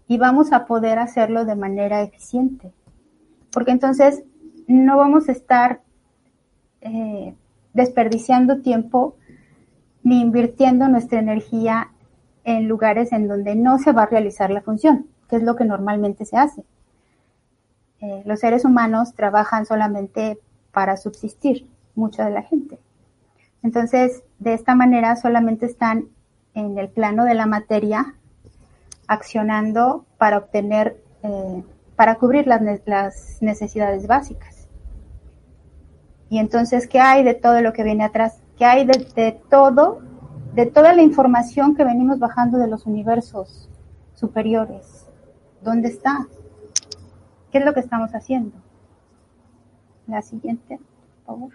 [0.09, 2.73] y vamos a poder hacerlo de manera eficiente.
[3.53, 4.25] Porque entonces
[4.67, 5.83] no vamos a estar
[6.81, 7.35] eh,
[7.75, 9.17] desperdiciando tiempo
[10.07, 11.90] ni invirtiendo nuestra energía
[12.45, 15.64] en lugares en donde no se va a realizar la función, que es lo que
[15.64, 16.62] normalmente se hace.
[18.01, 20.38] Eh, los seres humanos trabajan solamente
[20.71, 21.66] para subsistir,
[21.97, 22.79] mucha de la gente.
[23.64, 26.05] Entonces, de esta manera solamente están
[26.55, 28.14] en el plano de la materia
[29.09, 31.64] accionando para obtener, eh,
[31.97, 34.69] para cubrir las, las necesidades básicas.
[36.31, 38.40] Y entonces, ¿qué hay de todo lo que viene atrás?
[38.57, 40.01] ¿Qué hay de, de todo,
[40.55, 43.69] de toda la información que venimos bajando de los universos
[44.14, 45.07] superiores?
[45.62, 46.27] ¿Dónde está?
[47.51, 48.57] ¿Qué es lo que estamos haciendo?
[50.07, 50.79] La siguiente,
[51.25, 51.53] por favor.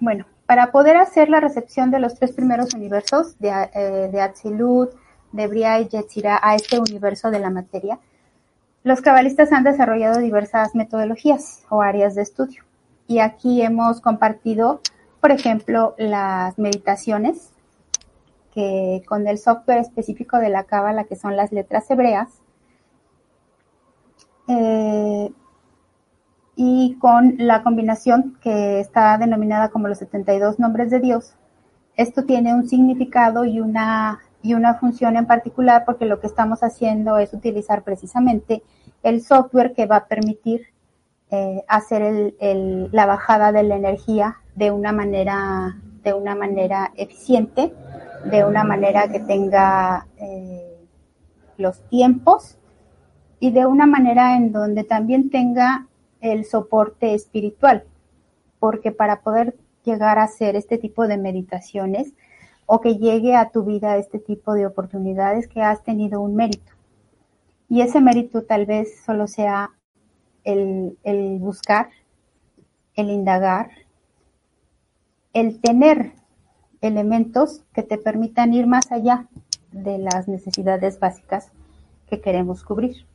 [0.00, 4.90] Bueno, para poder hacer la recepción de los tres primeros universos, de, eh, de Atzilut,
[5.32, 7.98] de Bria y Yetzirah, a este universo de la materia,
[8.84, 12.65] los cabalistas han desarrollado diversas metodologías o áreas de estudio.
[13.08, 14.80] Y aquí hemos compartido,
[15.20, 17.50] por ejemplo, las meditaciones,
[18.52, 22.40] que con el software específico de la Cábala, que son las letras hebreas,
[24.48, 25.30] eh,
[26.56, 31.34] y con la combinación que está denominada como los 72 nombres de Dios.
[31.96, 36.62] Esto tiene un significado y una, y una función en particular porque lo que estamos
[36.62, 38.62] haciendo es utilizar precisamente
[39.02, 40.68] el software que va a permitir
[41.30, 46.92] eh, hacer el, el, la bajada de la energía de una manera, de una manera
[46.96, 47.72] eficiente,
[48.30, 50.86] de una manera que tenga eh,
[51.56, 52.58] los tiempos
[53.40, 55.86] y de una manera en donde también tenga
[56.20, 57.84] el soporte espiritual,
[58.58, 62.12] porque para poder llegar a hacer este tipo de meditaciones
[62.66, 66.72] o que llegue a tu vida este tipo de oportunidades que has tenido un mérito.
[67.68, 69.70] Y ese mérito tal vez solo sea
[70.46, 71.90] el, buscar,
[72.94, 73.70] el indagar,
[75.32, 76.12] el tener
[76.80, 79.26] elementos que te permitan ir más allá
[79.72, 81.50] de las necesidades básicas
[82.08, 83.06] que queremos cubrir.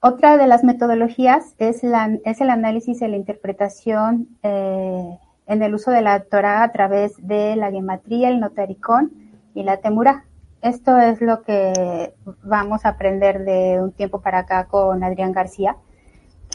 [0.00, 6.02] Otra de las metodologías es el análisis y la interpretación eh, en el uso de
[6.02, 9.12] la Torah a través de la gematría, el notaricón
[9.54, 10.24] y la temura.
[10.60, 15.76] Esto es lo que vamos a aprender de un tiempo para acá con Adrián García,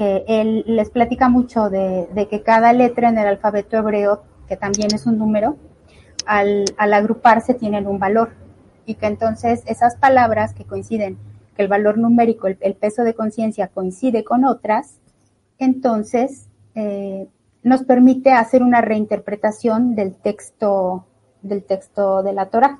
[0.01, 4.95] que él les platica mucho de, que cada letra en el alfabeto hebreo, que también
[4.95, 5.57] es un número,
[6.25, 8.31] al, al agruparse tienen un valor
[8.87, 11.19] y que entonces esas palabras que coinciden
[11.55, 14.95] que el valor numérico, el, el peso de conciencia coincide con otras,
[15.59, 17.27] entonces eh,
[17.61, 21.05] nos permite hacer una reinterpretación del texto,
[21.43, 22.79] del texto de la Torah.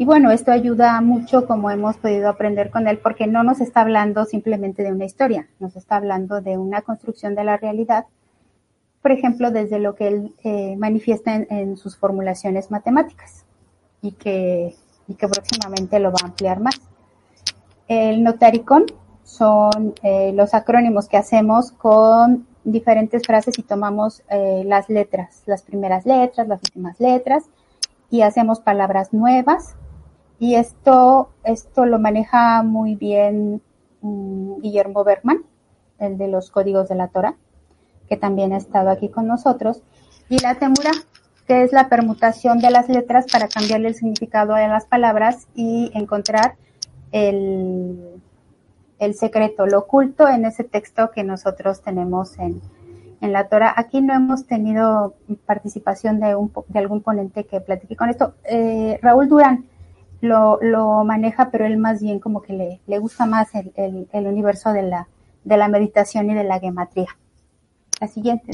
[0.00, 3.82] Y bueno, esto ayuda mucho como hemos podido aprender con él porque no nos está
[3.82, 8.06] hablando simplemente de una historia, nos está hablando de una construcción de la realidad,
[9.02, 13.44] por ejemplo, desde lo que él eh, manifiesta en, sus formulaciones matemáticas
[14.00, 14.74] y que,
[15.06, 16.80] y que próximamente lo va a ampliar más.
[17.86, 18.86] El notaricón
[19.22, 25.60] son eh, los acrónimos que hacemos con diferentes frases y tomamos eh, las letras, las
[25.60, 27.44] primeras letras, las últimas letras
[28.10, 29.76] y hacemos palabras nuevas.
[30.40, 33.60] Y esto, esto lo maneja muy bien
[34.00, 35.44] um, Guillermo Bergman,
[35.98, 37.36] el de los códigos de la Torah,
[38.08, 39.82] que también ha estado aquí con nosotros.
[40.30, 40.92] Y la temura,
[41.46, 45.90] que es la permutación de las letras para cambiarle el significado a las palabras y
[45.94, 46.54] encontrar
[47.12, 48.22] el,
[48.98, 52.62] el secreto, lo oculto en ese texto que nosotros tenemos en,
[53.20, 53.74] en la Torah.
[53.76, 55.12] Aquí no hemos tenido
[55.44, 58.32] participación de, un, de algún ponente que platique con esto.
[58.44, 59.66] Eh, Raúl Durán
[60.20, 64.08] lo, lo, maneja, pero él más bien como que le, le gusta más el, el,
[64.12, 65.08] el, universo de la,
[65.44, 67.08] de la meditación y de la gematría.
[68.00, 68.52] La siguiente.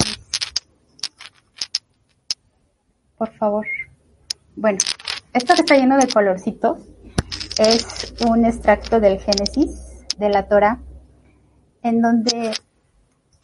[3.17, 3.65] Por favor.
[4.55, 4.79] Bueno,
[5.33, 6.79] esto que está lleno de colorcitos
[7.59, 10.79] es un extracto del Génesis, de la Torah,
[11.83, 12.53] en donde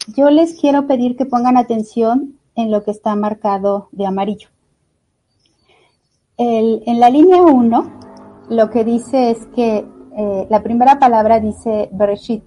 [0.08, 4.48] yo les quiero pedir que pongan atención en lo que está marcado de amarillo.
[6.36, 8.00] El, en la línea 1,
[8.48, 12.44] lo que dice es que eh, la primera palabra dice Bereshit,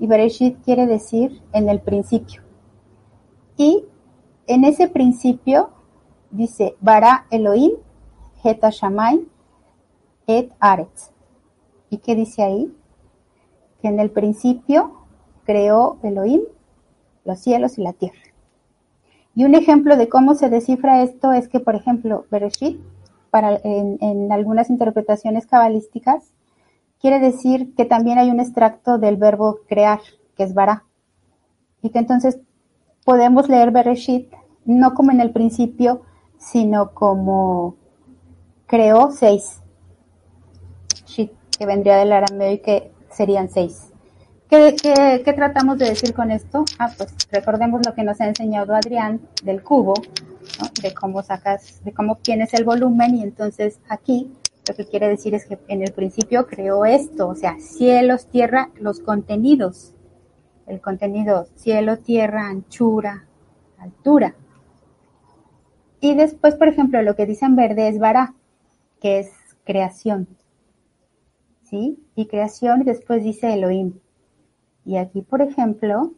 [0.00, 2.42] y Bereshit quiere decir en el principio.
[3.56, 3.84] Y
[4.46, 5.70] en ese principio
[6.30, 7.72] dice Bara Elohim,
[8.42, 9.26] Heta Shamayim,
[10.26, 11.10] et Aretz.
[11.90, 12.72] ¿Y qué dice ahí?
[13.80, 15.06] Que en el principio
[15.44, 16.42] creó Elohim
[17.24, 18.20] los cielos y la tierra.
[19.34, 22.80] Y un ejemplo de cómo se descifra esto es que, por ejemplo, Bereshit,
[23.30, 26.32] para, en, en algunas interpretaciones cabalísticas,
[27.00, 30.00] quiere decir que también hay un extracto del verbo crear,
[30.36, 30.84] que es bara.
[31.82, 32.38] Y que entonces
[33.04, 34.32] podemos leer Bereshit
[34.64, 36.02] no como en el principio,
[36.38, 37.76] sino como
[38.66, 39.60] creó seis.
[41.06, 43.90] Shit, que vendría del arameo y que serían seis.
[44.48, 44.76] ¿Qué,
[45.24, 46.64] qué, tratamos de decir con esto?
[46.78, 49.94] Ah, pues recordemos lo que nos ha enseñado Adrián del cubo,
[50.82, 54.30] de cómo sacas, de cómo obtienes el volumen y entonces aquí
[54.68, 58.70] lo que quiere decir es que en el principio creó esto, o sea, cielos, tierra,
[58.78, 59.94] los contenidos.
[60.66, 63.26] El contenido cielo, tierra, anchura,
[63.78, 64.34] altura.
[66.00, 68.34] Y después, por ejemplo, lo que dice en verde es vara,
[69.00, 69.32] que es
[69.64, 70.28] creación.
[71.62, 71.98] ¿Sí?
[72.14, 73.94] Y creación y después dice Elohim.
[74.84, 76.12] Y aquí, por ejemplo,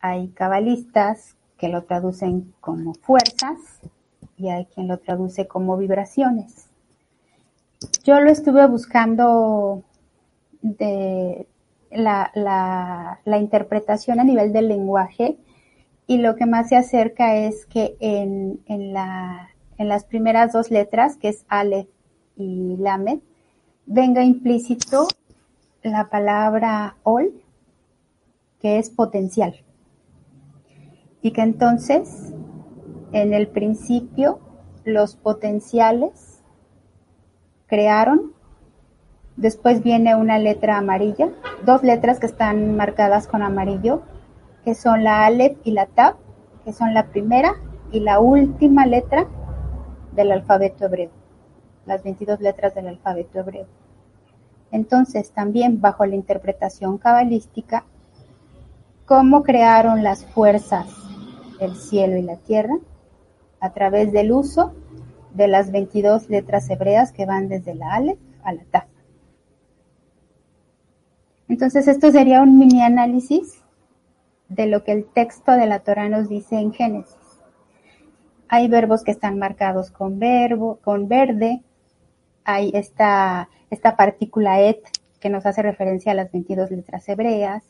[0.00, 3.58] hay cabalistas que lo traducen como fuerzas
[4.36, 6.68] y hay quien lo traduce como vibraciones.
[8.04, 9.82] Yo lo estuve buscando
[10.62, 11.46] de
[11.90, 15.36] la, interpretación a nivel del lenguaje
[16.06, 20.70] y lo que más se acerca es que en, en, la, en las primeras dos
[20.70, 21.88] letras, que es Ale
[22.36, 23.18] y Lamed,
[23.86, 25.08] venga implícito
[25.82, 27.32] la palabra Ol,
[28.60, 29.62] que es potencial.
[31.34, 32.32] Que entonces,
[33.12, 34.40] en el principio,
[34.84, 36.42] los potenciales
[37.66, 38.32] crearon,
[39.36, 41.28] después viene una letra amarilla,
[41.66, 44.02] dos letras que están marcadas con amarillo,
[44.64, 46.16] que son la Aleph y la Tab,
[46.64, 47.56] que son la primera
[47.92, 49.26] y la última letra
[50.12, 51.10] del alfabeto hebreo,
[51.84, 53.66] las 22 letras del alfabeto hebreo.
[54.70, 57.84] Entonces, también bajo la interpretación cabalística,
[59.04, 61.07] cómo crearon las fuerzas
[61.58, 62.74] del cielo y la tierra
[63.60, 64.74] a través del uso
[65.34, 68.84] de las 22 letras hebreas que van desde la Aleph a la Taf.
[71.48, 73.62] Entonces, esto sería un mini análisis
[74.48, 77.16] de lo que el texto de la Torah nos dice en Génesis.
[78.48, 81.62] Hay verbos que están marcados con verbo, con verde.
[82.44, 84.82] Hay esta, esta partícula et
[85.20, 87.64] que nos hace referencia a las 22 letras hebreas.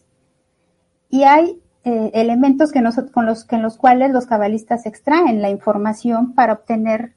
[1.09, 2.83] Y hay eh, elementos que
[3.15, 7.15] con, los, que en los cuales los cabalistas extraen la información para obtener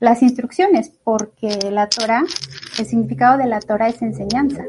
[0.00, 2.22] las instrucciones, porque la Torah,
[2.78, 4.64] el significado de la Torah es enseñanza.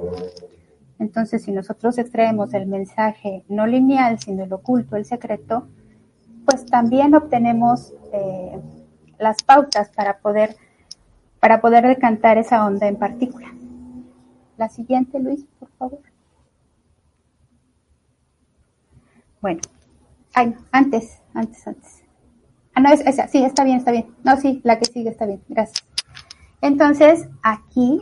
[1.00, 5.70] Entonces, si nosotros extraemos el mensaje no lineal, sino el oculto, el secreto,
[6.44, 8.60] pues también obtenemos eh,
[9.20, 10.58] las pautas para poder,
[11.40, 13.54] para poder decantar esa onda en particular.
[14.58, 16.13] La siguiente, Luis, por favor.
[19.44, 19.60] Bueno,
[20.36, 22.02] ay, antes, antes, antes.
[22.76, 24.08] Ah, no, es esa, sí, está bien, está bien.
[24.24, 25.84] No, sí, la que sigue está bien, gracias.
[26.62, 28.02] Entonces, aquí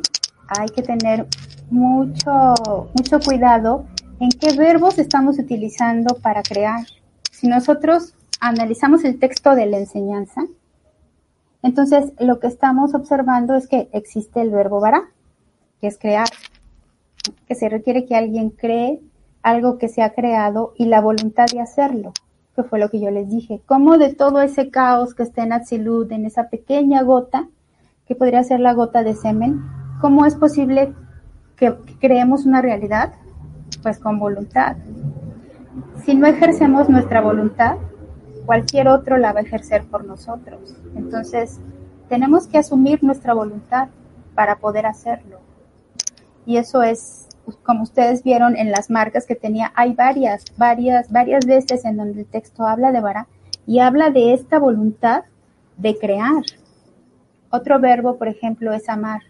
[0.49, 1.25] hay que tener
[1.71, 2.53] mucho,
[2.93, 3.87] mucho cuidado
[4.19, 6.85] en qué verbos estamos utilizando para crear.
[7.31, 10.43] Si nosotros analizamos el texto de la enseñanza,
[11.63, 15.09] entonces lo que estamos observando es que existe el verbo vará,
[15.79, 16.27] que es crear,
[17.47, 19.01] que se requiere que alguien cree
[19.43, 22.13] algo que se ha creado y la voluntad de hacerlo,
[22.55, 23.61] que fue lo que yo les dije.
[23.65, 27.47] Cómo de todo ese caos que está en Atsilud, en esa pequeña gota,
[28.07, 29.61] que podría ser la gota de semen,
[29.99, 30.93] cómo es posible
[31.55, 33.13] que creemos una realidad?
[33.83, 34.75] Pues con voluntad.
[36.03, 37.77] Si no ejercemos nuestra voluntad,
[38.45, 40.75] cualquier otro la va a ejercer por nosotros.
[40.95, 41.59] Entonces,
[42.09, 43.87] tenemos que asumir nuestra voluntad
[44.35, 45.39] para poder hacerlo.
[46.45, 47.27] Y eso es,
[47.63, 52.21] como ustedes vieron en las marcas que tenía, hay varias, varias, varias veces en donde
[52.21, 53.27] el texto habla de vara
[53.65, 55.23] y habla de esta voluntad
[55.77, 56.43] de crear.
[57.49, 59.21] Otro verbo, por ejemplo, es amar,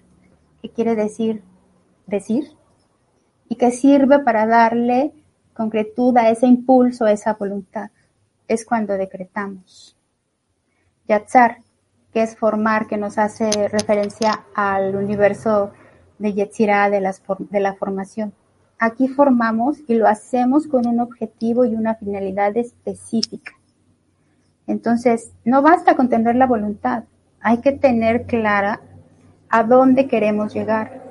[0.61, 1.43] que quiere decir
[2.11, 2.51] decir
[3.49, 5.13] y que sirve para darle
[5.53, 7.89] concretud a ese impulso, a esa voluntad.
[8.47, 9.97] Es cuando decretamos.
[11.07, 11.57] Yatzar,
[12.13, 15.71] que es formar, que nos hace referencia al universo
[16.21, 17.01] de Yetzirah, de,
[17.49, 18.33] de la formación.
[18.79, 23.53] Aquí formamos y lo hacemos con un objetivo y una finalidad específica.
[24.67, 27.03] Entonces, no basta con tener la voluntad,
[27.41, 28.81] hay que tener clara
[29.49, 31.01] a dónde queremos llegar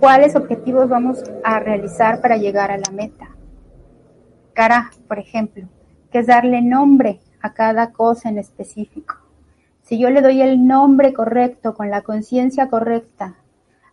[0.00, 3.28] cuáles objetivos vamos a realizar para llegar a la meta.
[4.54, 5.68] Cara, por ejemplo,
[6.10, 9.16] que es darle nombre a cada cosa en específico.
[9.82, 13.36] Si yo le doy el nombre correcto, con la conciencia correcta,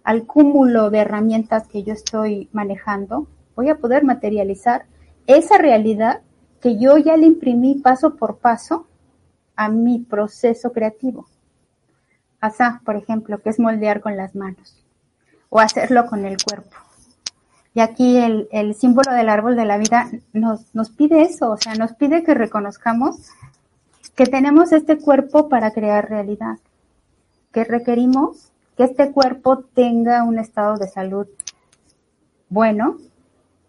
[0.08, 3.28] al cúmulo de herramientas que yo estoy manejando,
[3.58, 4.86] voy a poder materializar
[5.26, 6.22] esa realidad
[6.62, 8.88] que yo ya le imprimí paso por paso
[9.58, 11.28] a mi proceso creativo.
[12.40, 14.82] Asá, por ejemplo, que es moldear con las manos
[15.50, 16.78] o hacerlo con el cuerpo.
[17.74, 21.58] Y aquí el, el símbolo del árbol de la vida nos, nos pide eso, o
[21.58, 23.30] sea, nos pide que reconozcamos
[24.16, 26.60] que tenemos este cuerpo para crear realidad,
[27.52, 31.28] que requerimos que este cuerpo tenga un estado de salud
[32.50, 32.98] bueno,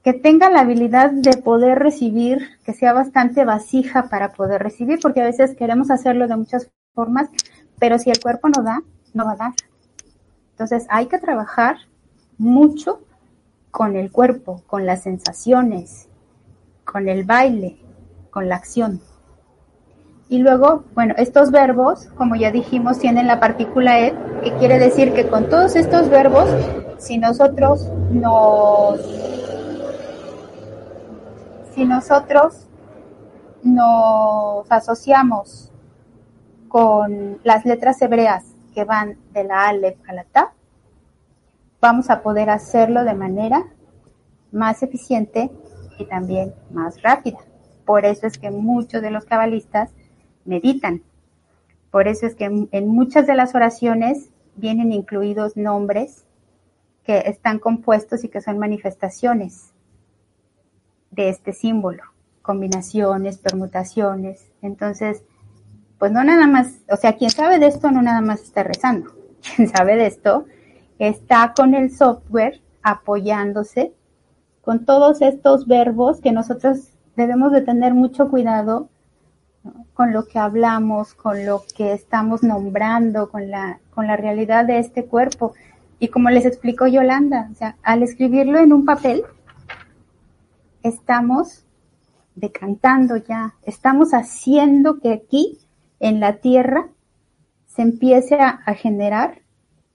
[0.04, 5.22] que tenga la habilidad de poder recibir, que sea bastante vasija para poder recibir, porque
[5.22, 7.28] a veces queremos hacerlo de muchas formas,
[7.78, 8.82] pero si el cuerpo no da,
[9.14, 9.52] no va a dar.
[10.52, 11.76] Entonces hay que trabajar
[12.36, 13.00] mucho
[13.70, 16.09] con el cuerpo, con las sensaciones,
[16.84, 17.78] con el baile,
[18.30, 19.00] con la acción.
[20.31, 25.14] Y luego, bueno, estos verbos, como ya dijimos, tienen la partícula ed, que quiere decir
[25.14, 26.49] que con todos estos verbos,
[26.99, 29.01] si nosotros nos,
[31.74, 32.66] si nosotros
[33.62, 35.72] nos asociamos
[36.68, 40.53] con las letras hebreas que van de la Aleph a la Ta,
[41.81, 43.64] vamos a poder hacerlo de manera
[44.53, 45.51] más eficiente
[45.99, 47.39] y también más rápida.
[47.87, 49.91] Por eso es que muchos de los cabalistas
[50.49, 51.03] meditan.
[51.90, 56.24] Por eso es que en muchas de las oraciones vienen incluidos nombres
[57.05, 59.72] que están compuestos y que son manifestaciones
[61.11, 62.03] de este símbolo,
[62.42, 64.51] combinaciones, permutaciones.
[64.61, 65.22] Entonces,
[65.99, 69.12] pues no nada más, o sea, quien sabe de esto no nada más está rezando.
[69.57, 70.46] Quien sabe de esto
[70.99, 73.92] está con el software apoyándose
[74.62, 78.88] con todos estos verbos que nosotros debemos de tener mucho cuidado
[79.94, 84.78] con lo que hablamos, con lo que estamos nombrando, con la, con la realidad de
[84.78, 85.54] este cuerpo.
[85.98, 89.24] Y como les explicó Yolanda, o sea, al escribirlo en un papel,
[90.82, 91.64] estamos
[92.36, 95.59] decantando ya, estamos haciendo que aquí,
[95.98, 96.88] en la tierra,
[97.66, 99.42] se empiece a, a generar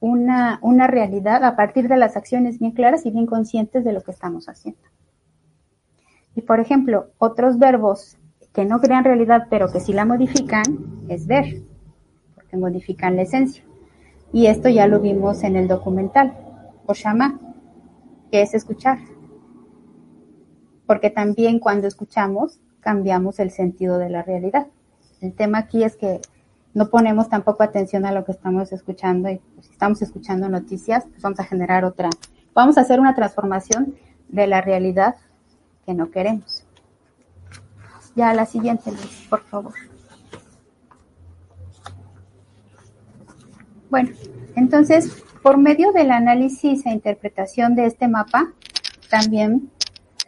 [0.02, 4.02] una, una realidad a partir de las acciones bien claras y bien conscientes de lo
[4.02, 4.82] que estamos haciendo.
[6.36, 8.18] Y por ejemplo, otros verbos
[8.54, 10.64] que no crean realidad, pero que sí la modifican,
[11.10, 11.64] es ver,
[12.36, 13.64] porque modifican la esencia.
[14.32, 16.38] Y esto ya lo vimos en el documental,
[16.86, 17.40] Oshama,
[18.32, 19.00] que es escuchar.
[20.86, 24.68] Porque también cuando escuchamos, cambiamos el sentido de la realidad.
[25.22, 26.20] El tema aquí es que
[26.74, 31.06] no ponemos tampoco atención a lo que estamos escuchando y pues, si estamos escuchando noticias,
[31.06, 32.10] pues vamos a generar otra,
[32.54, 33.96] vamos a hacer una transformación
[34.30, 35.16] de la realidad
[35.86, 36.63] que no queremos.
[38.16, 39.74] Ya la siguiente, Luis, por favor.
[43.90, 44.10] Bueno,
[44.56, 48.54] entonces, por medio del análisis e interpretación de este mapa,
[49.10, 49.70] también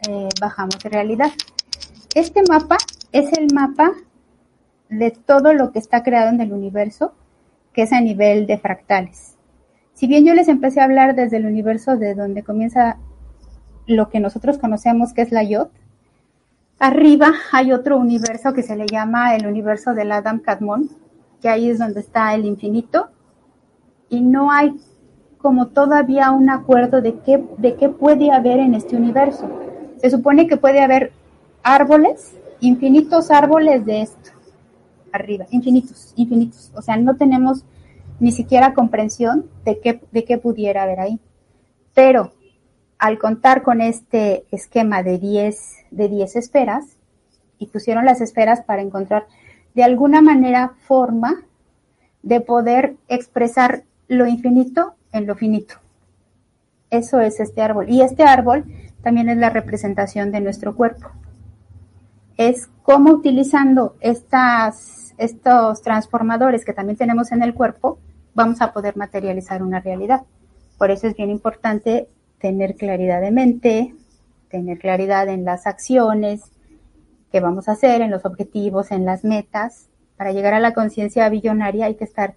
[0.08, 1.30] eh, bajamos realidad.
[2.14, 2.76] Este mapa
[3.12, 3.92] es el mapa
[4.88, 7.14] de todo lo que está creado en el universo,
[7.72, 9.36] que es a nivel de fractales.
[9.94, 12.98] Si bien yo les empecé a hablar desde el universo de donde comienza
[13.86, 15.68] lo que nosotros conocemos que es la Yod,
[16.78, 20.90] Arriba hay otro universo que se le llama el universo del Adam Kadmon,
[21.40, 23.08] que ahí es donde está el infinito,
[24.10, 24.76] y no hay
[25.38, 29.48] como todavía un acuerdo de qué, de qué puede haber en este universo.
[29.98, 31.12] Se supone que puede haber
[31.62, 34.30] árboles, infinitos árboles de esto,
[35.12, 36.72] arriba, infinitos, infinitos.
[36.74, 37.64] O sea, no tenemos
[38.20, 41.20] ni siquiera comprensión de qué, de qué pudiera haber ahí.
[41.94, 42.32] Pero
[42.98, 46.84] al contar con este esquema de 10 de 10 esferas
[47.58, 49.26] y pusieron las esferas para encontrar
[49.74, 51.42] de alguna manera forma
[52.22, 55.76] de poder expresar lo infinito en lo finito.
[56.90, 57.88] Eso es este árbol.
[57.88, 58.64] Y este árbol
[59.02, 61.08] también es la representación de nuestro cuerpo.
[62.36, 67.98] Es cómo utilizando estas, estos transformadores que también tenemos en el cuerpo,
[68.34, 70.22] vamos a poder materializar una realidad.
[70.78, 73.94] Por eso es bien importante tener claridad de mente,
[74.48, 76.52] tener claridad en las acciones
[77.30, 79.88] que vamos a hacer, en los objetivos, en las metas.
[80.16, 82.34] Para llegar a la conciencia billonaria hay que estar,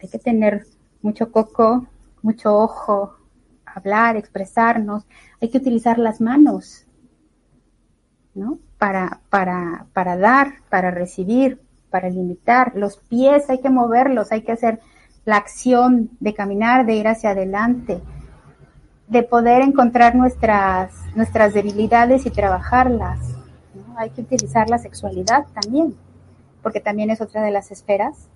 [0.00, 0.66] hay que tener
[1.02, 1.86] mucho coco,
[2.22, 3.16] mucho ojo,
[3.64, 5.04] hablar, expresarnos,
[5.40, 6.86] hay que utilizar las manos,
[8.34, 8.58] ¿no?
[8.78, 12.72] Para, para, para dar, para recibir, para limitar.
[12.76, 14.80] Los pies hay que moverlos, hay que hacer
[15.24, 18.00] la acción de caminar, de ir hacia adelante,
[19.08, 23.18] de poder encontrar nuestras, nuestras debilidades y trabajarlas.
[23.96, 25.96] Hay que utilizar la sexualidad también,
[26.62, 28.28] porque también es otra de las esferas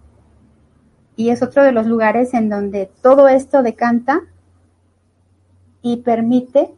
[1.15, 4.21] y es otro de los lugares en donde todo esto decanta
[5.83, 6.75] y permite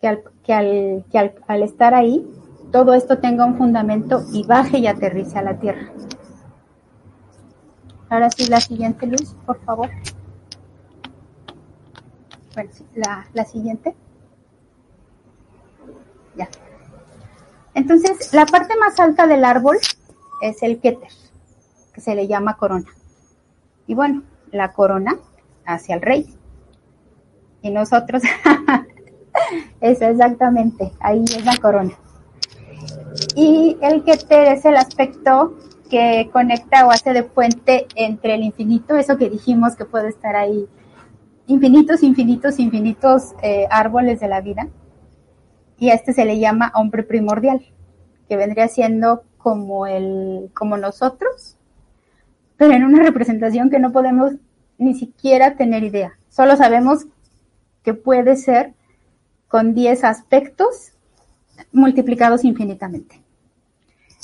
[0.00, 2.26] que al, que al, que al, al estar ahí,
[2.72, 5.92] todo esto tenga un fundamento y baje y aterrice a la tierra.
[8.08, 9.88] Ahora sí, la siguiente, Luis, por favor.
[12.94, 13.94] La, la siguiente.
[16.36, 16.48] Ya.
[17.74, 19.78] Entonces, la parte más alta del árbol
[20.42, 21.10] es el kéter,
[21.92, 22.90] que se le llama corona.
[23.86, 25.18] Y bueno, la corona
[25.66, 26.34] hacia el rey.
[27.62, 28.22] Y nosotros,
[29.80, 31.92] eso exactamente, ahí es la corona.
[33.34, 35.56] Y el kéter es el aspecto
[35.90, 40.36] que conecta o hace de puente entre el infinito, eso que dijimos que puede estar
[40.36, 40.68] ahí,
[41.50, 44.68] infinitos, infinitos, infinitos eh, árboles de la vida.
[45.78, 47.60] Y a este se le llama hombre primordial,
[48.28, 51.56] que vendría siendo como el, como nosotros,
[52.56, 54.34] pero en una representación que no podemos
[54.78, 56.12] ni siquiera tener idea.
[56.28, 57.06] Solo sabemos
[57.82, 58.74] que puede ser
[59.48, 60.92] con 10 aspectos
[61.72, 63.19] multiplicados infinitamente.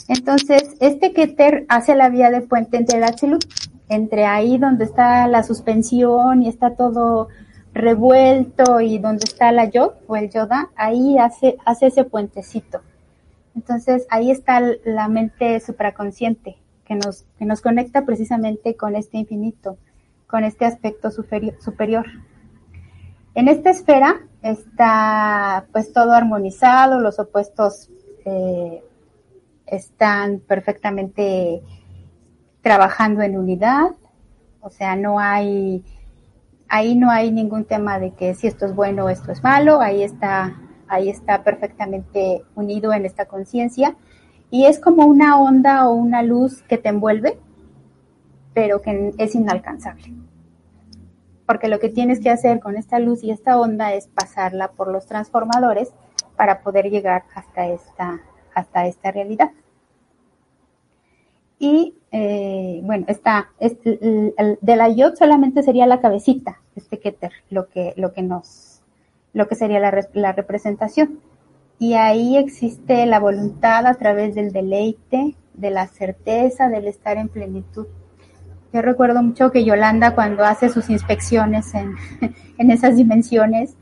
[0.09, 3.45] Entonces, este Keter hace la vía de puente entre el Atzilut,
[3.89, 7.29] entre ahí donde está la suspensión y está todo
[7.73, 12.81] revuelto y donde está la Yod o el Yoda, ahí hace, hace ese puentecito.
[13.55, 19.77] Entonces, ahí está la mente supraconsciente que nos, que nos conecta precisamente con este infinito,
[20.27, 21.55] con este aspecto superior.
[21.61, 22.07] superior.
[23.35, 27.91] En esta esfera está pues todo armonizado, los opuestos
[28.25, 28.83] eh,
[29.67, 31.62] están perfectamente
[32.62, 33.91] trabajando en unidad,
[34.61, 35.85] o sea, no hay,
[36.69, 39.81] ahí no hay ningún tema de que si esto es bueno o esto es malo,
[39.81, 40.57] ahí está,
[40.89, 43.97] ahí está perfectamente unido en esta conciencia
[44.51, 47.39] y es como una onda o una luz que te envuelve,
[48.55, 50.12] pero que es inalcanzable.
[51.47, 54.91] Porque lo que tienes que hacer con esta luz y esta onda es pasarla por
[54.91, 55.93] los transformadores
[56.37, 58.21] para poder llegar hasta esta,
[58.57, 59.51] hasta esta realidad.
[61.59, 67.33] Y eh, bueno, está, es, el, de la yod solamente sería la cabecita, este keter,
[67.51, 68.83] lo que, lo que nos,
[69.35, 71.21] lo que sería la, la representación.
[71.79, 77.29] Y ahí existe la voluntad a través del deleite, de la certeza, del estar en
[77.29, 77.87] plenitud.
[78.73, 81.95] Yo recuerdo mucho que Yolanda cuando hace sus inspecciones en,
[82.59, 83.77] en esas dimensiones,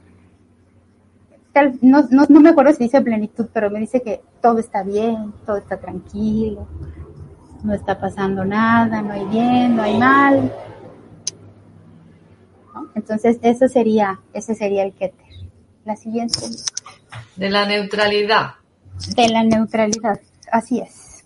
[1.55, 4.82] tal, no, no, no, me acuerdo si dice plenitud, pero me dice que todo está
[4.82, 6.66] bien, todo está tranquilo,
[7.62, 10.52] no está pasando nada, no hay bien, no hay mal.
[12.74, 12.88] ¿No?
[12.94, 15.24] Entonces, eso sería, ese sería el Keter.
[15.84, 16.40] La siguiente.
[17.36, 18.55] De la neutralidad.
[19.14, 21.24] De la neutralidad, así es.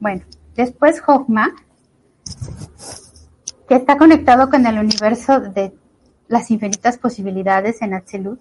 [0.00, 0.22] Bueno,
[0.56, 1.54] después Hogma,
[3.68, 5.72] que está conectado con el universo de
[6.28, 8.40] las infinitas posibilidades en Atzilut,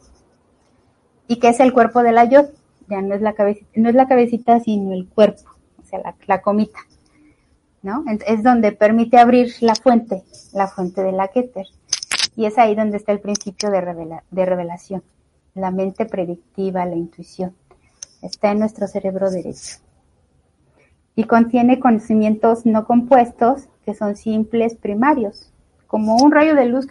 [1.31, 2.47] y que es el cuerpo de la Yod,
[2.89, 5.49] ya no es la cabecita, no es la cabecita, sino el cuerpo,
[5.81, 6.79] o sea, la, comita,
[7.81, 8.03] ¿no?
[8.27, 11.67] Es donde permite abrir la fuente, la fuente de la Keter,
[12.35, 15.03] y es ahí donde está el principio de, revela, de revelación
[15.53, 17.55] la mente predictiva, la intuición.
[18.21, 19.77] Está en nuestro cerebro derecho.
[21.15, 25.53] Y contiene conocimientos no compuestos que son simples, primarios,
[25.87, 26.87] como un rayo de luz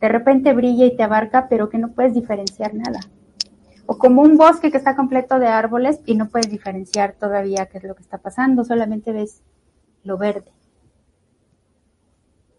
[0.00, 3.00] de repente brilla y te abarca, pero que no puedes diferenciar nada.
[3.86, 7.78] O como un bosque que está completo de árboles y no puedes diferenciar todavía qué
[7.78, 9.42] es lo que está pasando, solamente ves
[10.02, 10.52] lo verde.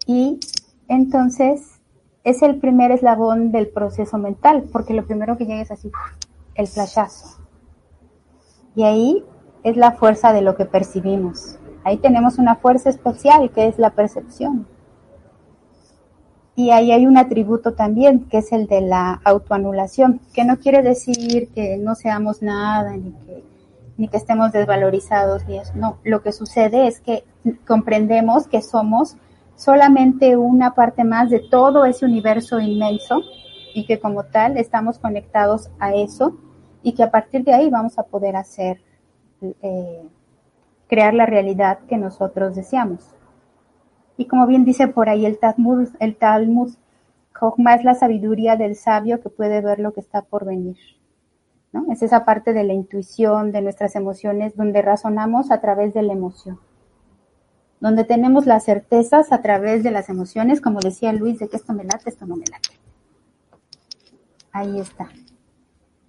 [0.06, 0.40] Y
[0.88, 1.82] entonces
[2.24, 5.92] es el primer eslabón del proceso mental, porque lo primero que llega es así,
[6.56, 7.40] el flashazo.
[8.76, 9.26] Y ahí
[9.64, 11.58] es la fuerza de lo que percibimos.
[11.84, 14.68] Ahí tenemos una fuerza especial que es la percepción.
[16.58, 20.82] Y ahí hay un atributo también, que es el de la autoanulación, que no quiere
[20.82, 23.44] decir que no seamos nada, ni que,
[23.96, 25.74] ni que estemos desvalorizados, y eso.
[25.76, 27.24] No, lo que sucede es que
[27.68, 29.18] comprendemos que somos
[29.56, 33.22] solamente una parte más de todo ese universo inmenso
[33.76, 36.38] y que como tal estamos conectados a eso
[36.82, 38.82] y que a partir de ahí vamos a poder hacer,
[39.62, 40.02] eh,
[40.88, 43.14] crear la realidad que nosotros deseamos.
[44.18, 49.22] Y como bien dice por ahí el Talmud, el Talmud, es la sabiduría del sabio
[49.22, 50.78] que puede ver lo que está por venir.
[51.72, 51.86] ¿no?
[51.92, 56.14] Es esa parte de la intuición, de nuestras emociones, donde razonamos a través de la
[56.14, 56.60] emoción
[57.80, 61.74] donde tenemos las certezas a través de las emociones, como decía Luis, de que esto
[61.74, 62.70] me late, esto no me late.
[64.52, 65.10] Ahí está.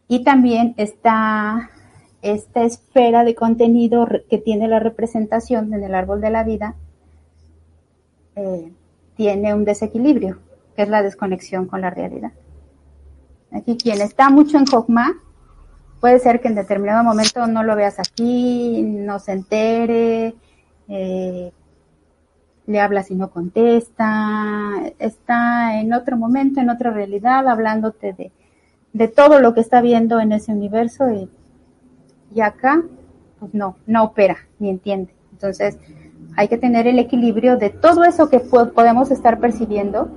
[0.09, 1.71] Y también está
[2.23, 6.75] esta esfera de contenido que tiene la representación en el árbol de la vida,
[8.39, 8.73] eh,
[9.17, 10.39] tiene un desequilibrio,
[10.77, 12.33] que es la desconexión con la realidad.
[13.51, 15.21] Aquí quien está mucho en Jokma,
[16.01, 20.35] puede ser que en determinado momento no lo veas aquí, no se entere,
[20.89, 21.53] eh,
[22.67, 28.31] le hablas y no contesta, está en otro momento, en otra realidad, hablándote de,
[28.93, 31.29] de todo lo que está viendo en ese universo y,
[32.35, 32.85] y acá,
[33.41, 35.13] pues no, no opera ni entiende.
[35.33, 35.79] Entonces,
[36.39, 40.09] hay que tener el equilibrio de todo eso que podemos estar percibiendo,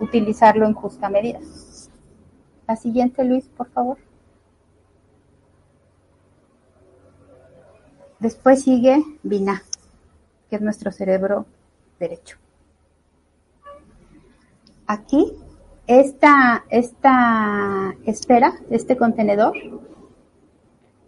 [0.00, 1.38] utilizarlo en justa medida.
[2.66, 3.96] La siguiente, Luis, por favor.
[8.18, 9.62] Después sigue Vina,
[10.50, 11.46] que es nuestro cerebro
[12.00, 12.38] derecho.
[14.88, 15.32] Aquí,
[15.86, 19.54] esta, esta esfera, este contenedor,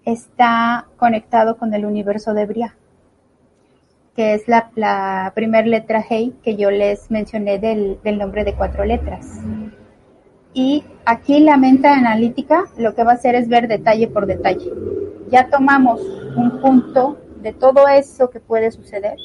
[0.05, 2.77] está conectado con el universo de Bria,
[4.15, 8.55] que es la, la primera letra Hei que yo les mencioné del, del nombre de
[8.55, 9.41] cuatro letras.
[10.53, 14.73] Y aquí la mente analítica lo que va a hacer es ver detalle por detalle.
[15.29, 16.01] Ya tomamos
[16.37, 19.17] un punto de todo eso que puede suceder,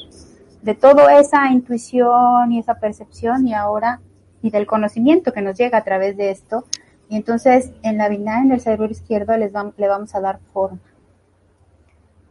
[0.62, 4.00] de toda esa intuición y esa percepción y ahora
[4.42, 6.64] y del conocimiento que nos llega a través de esto.
[7.08, 10.80] Y entonces en la binaria, en el cerebro izquierdo, les le vamos a dar forma.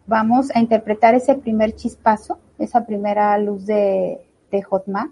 [0.08, 4.20] Vamos a interpretar ese primer chispazo, esa primera luz de,
[4.52, 5.12] de Jotma,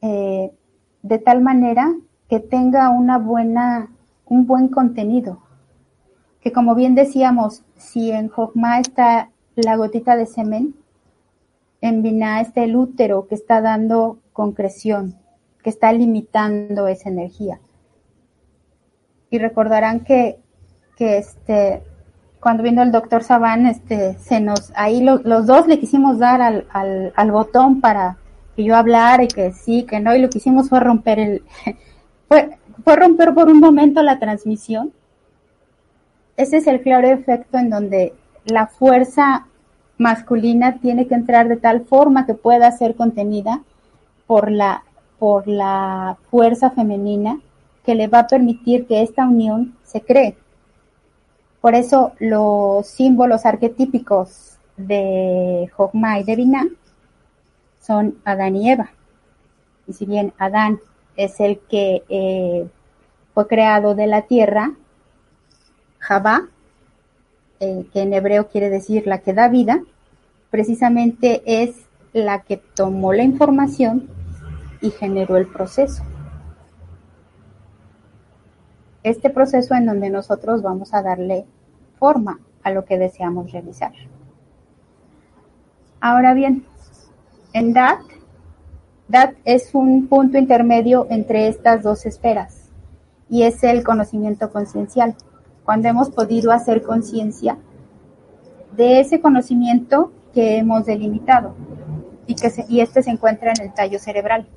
[0.00, 0.52] eh,
[1.02, 1.94] de tal manera
[2.28, 3.90] que tenga una buena,
[4.24, 5.42] un buen contenido.
[6.40, 10.74] Que como bien decíamos, si en Jokma está la gotita de semen,
[11.80, 15.16] en Binah está el útero que está dando concreción,
[15.62, 17.60] que está limitando esa energía.
[19.30, 20.38] Y recordarán que,
[20.96, 21.82] que este,
[22.40, 26.66] cuando vino el doctor Saban, este, se nos, ahí los dos le quisimos dar al,
[26.70, 28.18] al, al botón para
[28.54, 31.42] que yo hablara y que sí, que no, y lo que hicimos fue romper el,
[32.28, 34.92] fue, fue romper por un momento la transmisión.
[36.36, 38.14] Ese es el claro efecto en donde
[38.44, 39.46] la fuerza
[39.98, 43.62] masculina tiene que entrar de tal forma que pueda ser contenida
[44.26, 44.84] por la,
[45.18, 47.40] por la fuerza femenina
[47.84, 50.36] que le va a permitir que esta unión se cree.
[51.66, 56.68] Por eso los símbolos arquetípicos de Jogma y de Binah
[57.80, 58.92] son Adán y Eva.
[59.88, 60.78] Y si bien Adán
[61.16, 62.68] es el que eh,
[63.34, 64.74] fue creado de la tierra,
[65.98, 66.46] Jabá,
[67.58, 69.82] eh, que en hebreo quiere decir la que da vida,
[70.50, 71.74] precisamente es
[72.12, 74.08] la que tomó la información
[74.80, 76.04] y generó el proceso.
[79.02, 81.44] Este proceso en donde nosotros vamos a darle
[81.98, 83.92] forma a lo que deseamos realizar.
[86.00, 86.64] Ahora bien,
[87.52, 88.00] en DAT
[89.08, 92.70] DAT es un punto intermedio entre estas dos esferas
[93.30, 95.14] y es el conocimiento conciencial.
[95.64, 97.56] Cuando hemos podido hacer conciencia
[98.76, 101.54] de ese conocimiento que hemos delimitado
[102.26, 104.48] y que y este se encuentra en el tallo cerebral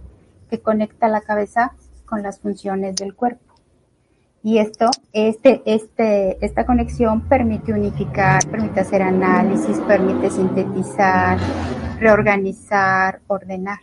[0.50, 1.74] que conecta la cabeza
[2.08, 3.49] con las funciones del cuerpo.
[4.42, 11.38] Y esto, este, este, esta conexión permite unificar, permite hacer análisis, permite sintetizar,
[12.00, 13.80] reorganizar, ordenar.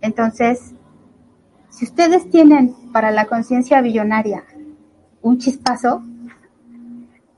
[0.00, 0.74] Entonces,
[1.70, 4.44] si ustedes tienen para la conciencia billonaria
[5.22, 6.02] un chispazo,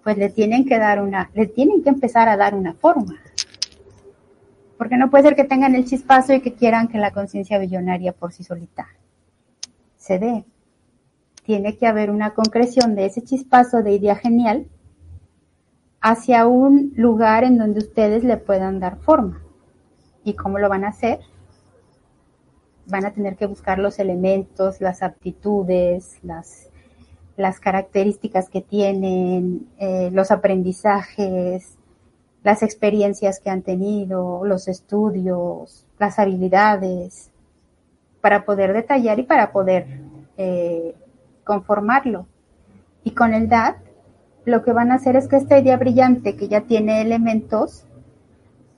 [0.02, 3.14] pues le tienen que dar una, le tienen que empezar a dar una forma.
[4.76, 8.12] Porque no puede ser que tengan el chispazo y que quieran que la conciencia billonaria
[8.12, 8.88] por sí solita
[9.96, 10.44] se dé.
[11.44, 14.66] Tiene que haber una concreción de ese chispazo de idea genial
[16.00, 19.42] hacia un lugar en donde ustedes le puedan dar forma.
[20.24, 21.20] ¿Y cómo lo van a hacer?
[22.86, 26.68] van a tener que buscar los elementos, las aptitudes, las,
[27.36, 31.76] las características que tienen, eh, los aprendizajes,
[32.42, 37.30] las experiencias que han tenido, los estudios, las habilidades,
[38.20, 39.86] para poder detallar y para poder
[40.36, 40.94] eh,
[41.44, 42.26] conformarlo.
[43.04, 43.76] Y con el DAT,
[44.44, 47.84] lo que van a hacer es que esta idea brillante que ya tiene elementos,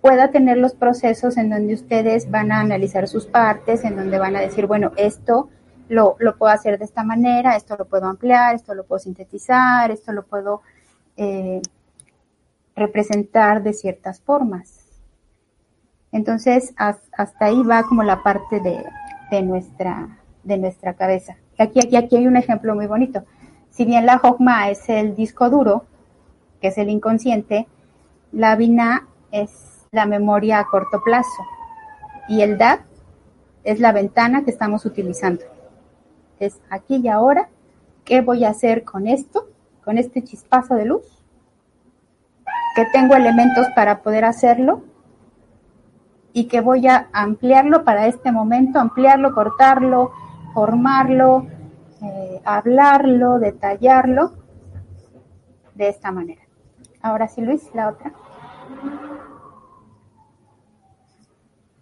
[0.01, 4.37] pueda tener los procesos en donde ustedes van a analizar sus partes, en donde van
[4.37, 5.49] a decir, bueno, esto
[5.89, 9.91] lo, lo puedo hacer de esta manera, esto lo puedo ampliar, esto lo puedo sintetizar,
[9.91, 10.63] esto lo puedo
[11.17, 11.61] eh,
[12.77, 14.87] representar de ciertas formas.
[16.13, 18.85] Entonces, hasta ahí va como la parte de,
[19.31, 21.37] de, nuestra, de nuestra cabeza.
[21.59, 23.25] Aquí, aquí, aquí hay un ejemplo muy bonito.
[23.71, 25.85] Si bien la Hogma es el disco duro,
[26.61, 27.67] que es el inconsciente,
[28.33, 31.43] la Vina es la memoria a corto plazo
[32.29, 32.81] y el DAT
[33.65, 35.45] es la ventana que estamos utilizando.
[36.39, 37.49] es aquí y ahora,
[38.05, 39.49] ¿qué voy a hacer con esto?
[39.85, 41.05] Con este chispazo de luz,
[42.75, 44.83] que tengo elementos para poder hacerlo
[46.33, 50.13] y que voy a ampliarlo para este momento, ampliarlo, cortarlo,
[50.57, 51.47] formarlo,
[52.01, 54.33] eh, hablarlo, detallarlo
[55.75, 56.41] de esta manera.
[57.03, 58.15] Ahora sí, Luis, la otra.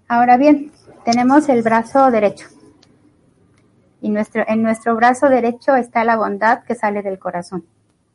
[0.08, 0.72] Ahora bien,
[1.04, 2.48] tenemos el brazo derecho.
[4.00, 7.64] Y nuestro, en nuestro brazo derecho está la bondad que sale del corazón.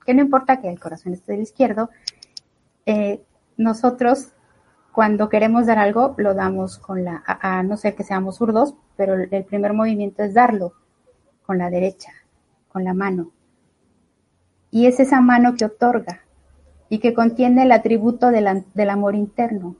[0.05, 1.89] Que no importa que el corazón esté del izquierdo,
[2.85, 3.23] eh,
[3.55, 4.33] nosotros
[4.93, 9.15] cuando queremos dar algo lo damos con la, a, no ser que seamos zurdos, pero
[9.15, 10.73] el primer movimiento es darlo
[11.45, 12.11] con la derecha,
[12.67, 13.31] con la mano.
[14.71, 16.21] Y es esa mano que otorga
[16.89, 19.75] y que contiene el atributo del, del amor interno.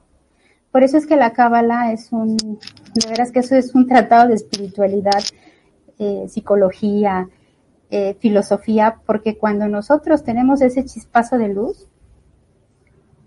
[0.72, 4.28] Por eso es que la Cábala es un, de veras que eso es un tratado
[4.28, 5.22] de espiritualidad,
[5.98, 7.28] eh, psicología,
[7.90, 11.88] eh, filosofía, porque cuando nosotros tenemos ese chispazo de luz,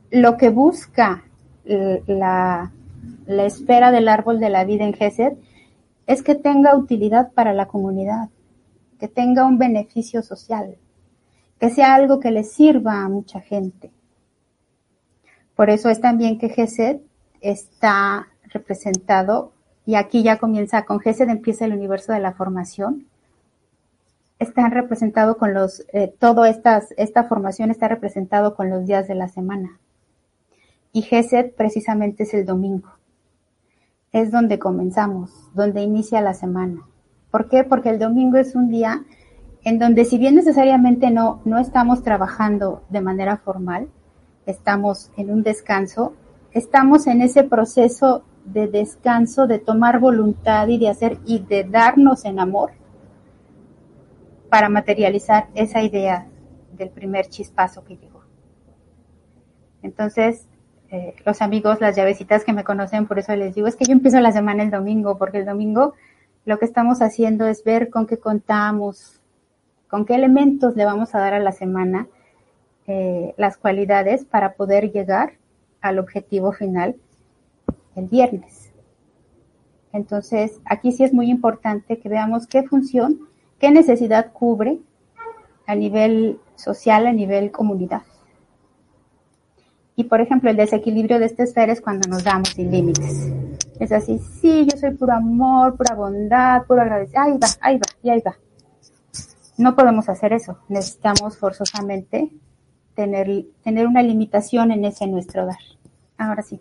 [0.10, 1.24] lo que busca
[1.66, 2.72] la,
[3.26, 5.34] la esfera del árbol de la vida en Gesed
[6.08, 8.30] es que tenga utilidad para la comunidad,
[9.00, 10.78] que tenga un beneficio social,
[11.60, 13.92] que sea algo que le sirva a mucha gente.
[15.56, 16.98] Por eso es también que Gesed
[17.42, 19.54] está representado,
[19.86, 23.08] y aquí ya comienza, con Gesed empieza el universo de la formación,
[24.40, 29.30] está representado con los, eh, todo esta formación está representado con los días de la
[29.30, 29.80] semana.
[30.94, 32.88] Y Gesed precisamente es el domingo.
[34.12, 36.88] Es donde comenzamos, donde inicia la semana.
[37.32, 37.64] ¿Por qué?
[37.64, 39.04] Porque el domingo es un día
[39.64, 43.90] en donde si bien necesariamente no, no estamos trabajando de manera formal,
[44.46, 46.14] estamos en un descanso,
[46.52, 52.24] estamos en ese proceso de descanso, de tomar voluntad y de hacer y de darnos
[52.26, 52.72] en amor
[54.50, 56.28] para materializar esa idea
[56.78, 58.22] del primer chispazo que llegó.
[59.82, 60.48] Entonces,
[60.94, 63.94] eh, los amigos, las llavecitas que me conocen, por eso les digo, es que yo
[63.94, 65.96] empiezo la semana el domingo, porque el domingo
[66.46, 69.20] lo que estamos haciendo es ver con qué contamos,
[69.88, 72.06] con qué elementos le vamos a dar a la semana
[72.86, 75.34] eh, las cualidades para poder llegar
[75.82, 76.96] al objetivo final
[77.96, 78.72] el viernes.
[79.94, 84.78] Entonces, aquí sí es muy importante que veamos qué función, qué necesidad cubre
[85.66, 88.04] a nivel social, a nivel comunidad.
[89.96, 93.32] Y por ejemplo, el desequilibrio de esta esfera es cuando nos damos sin límites.
[93.80, 97.22] Es así, sí, yo soy puro amor, pura bondad, puro agradecimiento.
[97.22, 98.36] Ahí va, ahí va, y ahí va.
[99.58, 100.58] No podemos hacer eso.
[100.68, 102.32] Necesitamos forzosamente
[102.96, 105.58] tener, tener una limitación en ese nuestro dar.
[106.18, 106.60] Ahora sí.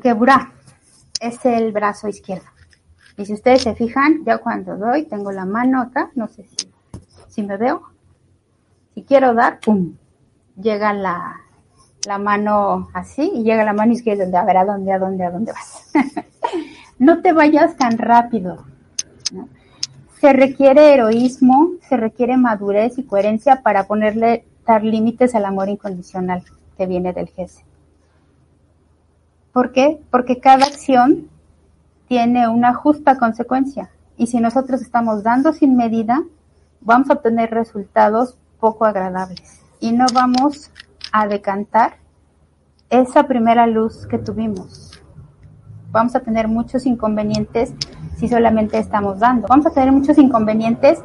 [0.00, 0.52] Geburá
[1.20, 2.46] es el brazo izquierdo.
[3.16, 6.72] Y si ustedes se fijan, ya cuando doy, tengo la mano acá, no sé si,
[7.28, 7.93] si me veo,
[8.94, 9.94] si quiero dar, ¡pum!
[10.56, 11.40] Llega la,
[12.06, 15.30] la mano así y llega la mano izquierda, a ver, ¿a dónde, a dónde, a
[15.30, 15.90] dónde vas?
[16.98, 18.64] no te vayas tan rápido.
[20.20, 26.44] Se requiere heroísmo, se requiere madurez y coherencia para ponerle, dar límites al amor incondicional
[26.76, 27.64] que viene del GESE.
[29.52, 30.00] ¿Por qué?
[30.10, 31.28] Porque cada acción
[32.08, 33.90] tiene una justa consecuencia.
[34.16, 36.22] Y si nosotros estamos dando sin medida,
[36.80, 40.70] vamos a obtener resultados poco agradables y no vamos
[41.12, 41.98] a decantar
[42.88, 44.90] esa primera luz que tuvimos.
[45.90, 47.74] Vamos a tener muchos inconvenientes
[48.16, 49.48] si solamente estamos dando.
[49.48, 51.02] Vamos a tener muchos inconvenientes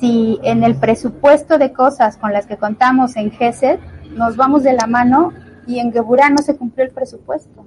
[0.00, 3.78] si en el presupuesto de cosas con las que contamos en GESED
[4.16, 5.32] nos vamos de la mano
[5.68, 7.64] y en Geburá no se cumplió el presupuesto.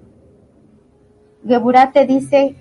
[1.47, 2.57] Geburá te dice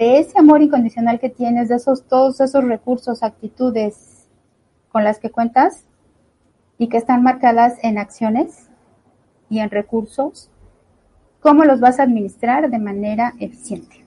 [0.00, 4.11] de ese amor incondicional que tienes, de esos todos esos recursos, actitudes,
[4.92, 5.86] con las que cuentas
[6.78, 8.68] y que están marcadas en acciones
[9.48, 10.50] y en recursos,
[11.40, 14.04] cómo los vas a administrar de manera eficiente.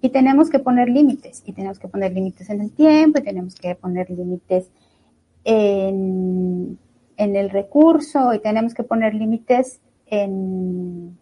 [0.00, 3.54] Y tenemos que poner límites, y tenemos que poner límites en el tiempo, y tenemos
[3.54, 4.70] que poner límites
[5.44, 6.78] en,
[7.16, 11.16] en el recurso, y tenemos que poner límites en,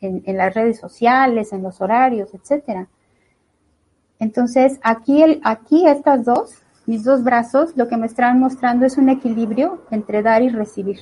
[0.00, 2.88] en, en, las redes sociales, en los horarios, etcétera.
[4.18, 8.98] Entonces, aquí, el, aquí estas dos mis dos brazos lo que me están mostrando es
[8.98, 11.00] un equilibrio entre dar y recibir.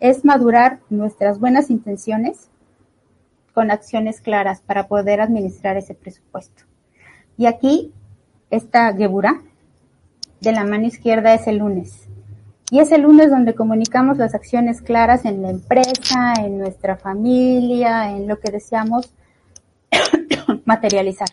[0.00, 2.48] Es madurar nuestras buenas intenciones
[3.52, 6.64] con acciones claras para poder administrar ese presupuesto.
[7.36, 7.92] Y aquí
[8.50, 9.42] esta Gebura
[10.40, 12.08] de la mano izquierda es el lunes.
[12.70, 18.10] Y es el lunes donde comunicamos las acciones claras en la empresa, en nuestra familia,
[18.10, 19.14] en lo que deseamos
[20.64, 21.28] materializar.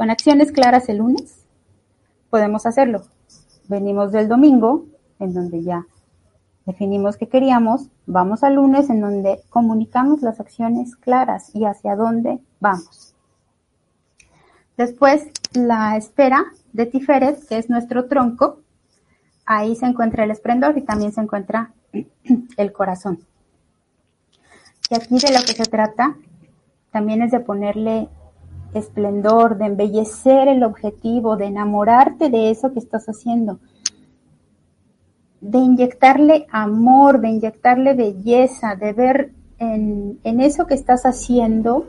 [0.00, 1.44] Con acciones claras el lunes
[2.30, 3.02] podemos hacerlo.
[3.68, 4.86] Venimos del domingo,
[5.18, 5.84] en donde ya
[6.64, 12.38] definimos que queríamos, vamos al lunes en donde comunicamos las acciones claras y hacia dónde
[12.60, 13.14] vamos.
[14.78, 18.60] Después, la esfera de Tiferet, que es nuestro tronco,
[19.44, 21.74] ahí se encuentra el esplendor y también se encuentra
[22.56, 23.18] el corazón.
[24.88, 26.16] Y aquí de lo que se trata
[26.90, 28.08] también es de ponerle
[28.74, 33.58] esplendor, de embellecer el objetivo, de enamorarte de eso que estás haciendo,
[35.40, 41.86] de inyectarle amor, de inyectarle belleza, de ver en, en eso que estás haciendo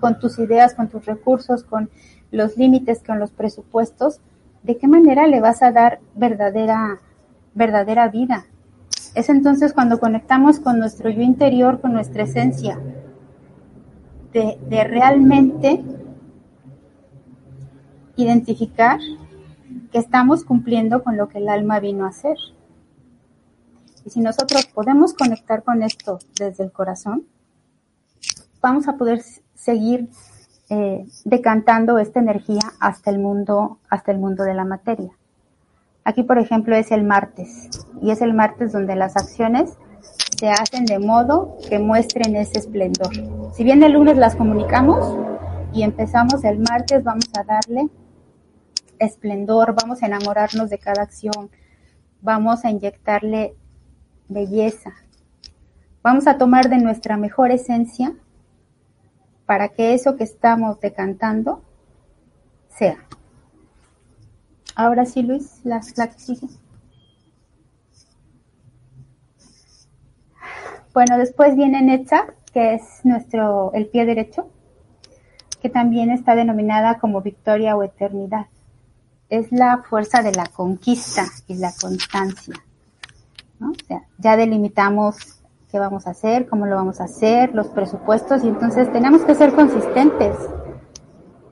[0.00, 1.90] con tus ideas, con tus recursos, con
[2.30, 4.20] los límites, con los presupuestos,
[4.62, 7.00] de qué manera le vas a dar verdadera,
[7.54, 8.46] verdadera vida.
[9.14, 12.78] Es entonces cuando conectamos con nuestro yo interior, con nuestra esencia,
[14.32, 15.82] de, realmente
[18.16, 19.00] identificar
[19.92, 22.36] que estamos cumpliendo con lo que el alma vino a hacer.
[24.04, 27.26] Y si nosotros podemos conectar con esto desde el corazón,
[28.60, 29.22] vamos a poder
[29.54, 30.08] seguir
[30.70, 35.12] eh, decantando esta energía hasta el mundo, hasta el mundo de la materia.
[36.04, 37.68] Aquí, por ejemplo, es el martes,
[38.00, 39.76] y es el martes donde las acciones
[40.38, 43.10] se hacen de modo que muestren ese esplendor.
[43.54, 45.18] Si bien el lunes las comunicamos
[45.72, 47.88] y empezamos el martes, vamos a darle
[49.00, 51.50] esplendor, vamos a enamorarnos de cada acción,
[52.20, 53.56] vamos a inyectarle
[54.28, 54.92] belleza,
[56.02, 58.14] vamos a tomar de nuestra mejor esencia
[59.44, 61.62] para que eso que estamos decantando
[62.68, 62.98] sea.
[64.76, 66.46] Ahora sí, Luis, la, la que sigue.
[70.98, 74.48] Bueno, después viene Netza, que es nuestro, el pie derecho,
[75.62, 78.46] que también está denominada como victoria o eternidad.
[79.28, 82.56] Es la fuerza de la conquista y la constancia.
[83.60, 85.40] O sea, ya delimitamos
[85.70, 89.36] qué vamos a hacer, cómo lo vamos a hacer, los presupuestos, y entonces tenemos que
[89.36, 90.36] ser consistentes.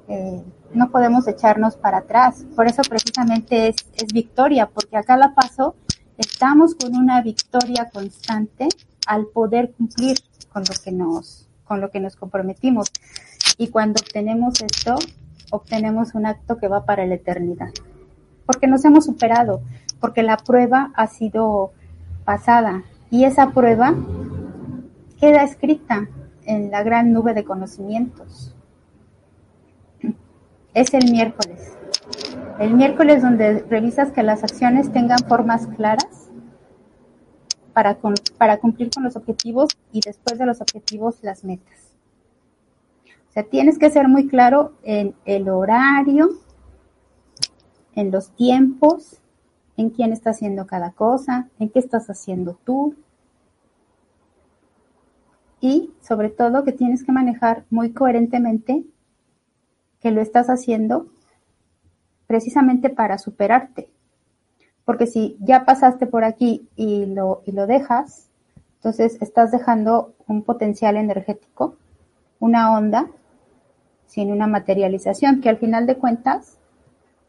[0.09, 0.42] Eh,
[0.74, 2.44] no podemos echarnos para atrás.
[2.57, 5.76] Por eso precisamente es, es victoria, porque acá la paso,
[6.18, 8.66] estamos con una victoria constante
[9.07, 10.18] al poder cumplir
[10.52, 12.88] con lo que nos, con lo que nos comprometimos.
[13.59, 14.96] Y cuando obtenemos esto,
[15.50, 17.70] obtenemos un acto que va para la eternidad.
[18.44, 19.62] Porque nos hemos superado,
[20.00, 21.72] porque la prueba ha sido
[22.24, 23.94] pasada, y esa prueba
[25.18, 26.09] queda escrita
[26.44, 28.54] en la gran nube de conocimientos.
[30.74, 31.72] Es el miércoles.
[32.59, 36.26] El miércoles donde revisas que las acciones tengan formas claras
[37.77, 37.99] para,
[38.39, 41.93] para cumplir con los objetivos y después de los objetivos las metas.
[43.29, 46.31] O sea, tienes que ser muy claro en el horario,
[47.95, 49.20] en los tiempos,
[49.77, 52.95] en quién está haciendo cada cosa, en qué estás haciendo tú.
[55.61, 58.87] Y sobre todo que tienes que manejar muy coherentemente
[60.01, 61.09] que lo estás haciendo
[62.27, 63.91] precisamente para superarte.
[64.87, 68.28] Porque si ya pasaste por aquí y lo, y lo dejas,
[68.76, 71.76] entonces estás dejando un potencial energético,
[72.39, 73.09] una onda,
[74.07, 76.57] sin una materialización, que al final de cuentas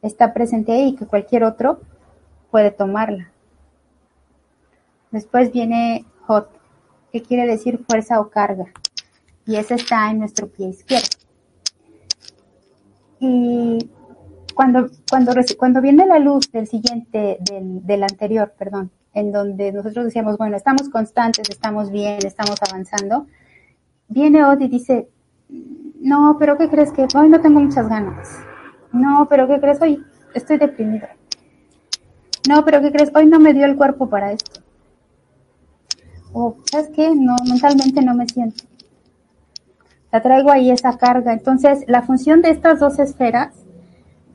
[0.03, 1.82] está presente ahí y que cualquier otro
[2.51, 3.32] puede tomarla.
[5.10, 6.49] Después viene hot,
[7.12, 8.66] que quiere decir fuerza o carga,
[9.47, 11.08] y ese está en nuestro pie izquierdo.
[13.20, 13.89] Y
[14.58, 20.05] cuando, cuando, cuando viene la luz del siguiente, del, del anterior, perdón, en donde nosotros
[20.05, 23.28] decíamos, bueno, estamos constantes, estamos bien, estamos avanzando,
[24.08, 25.10] viene Od y dice,
[26.01, 28.30] no, pero ¿qué crees que hoy no tengo muchas ganas?
[28.91, 29.80] No, pero ¿qué crees?
[29.80, 30.03] Hoy
[30.34, 31.08] estoy deprimido.
[32.49, 33.12] No, pero ¿qué crees?
[33.14, 34.62] Hoy no me dio el cuerpo para esto.
[36.34, 37.14] O, ¿sabes qué?
[37.16, 38.64] No, mentalmente no me siento.
[40.12, 41.32] La traigo ahí esa carga.
[41.32, 43.66] Entonces, la función de estas dos esferas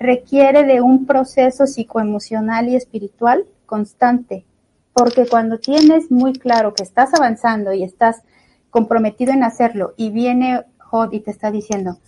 [0.02, 4.44] requiere de un proceso psicoemocional y espiritual constante.
[4.92, 8.22] Porque cuando tienes muy claro que estás avanzando y estás
[8.68, 11.98] comprometido en hacerlo y viene Hod y te está diciendo,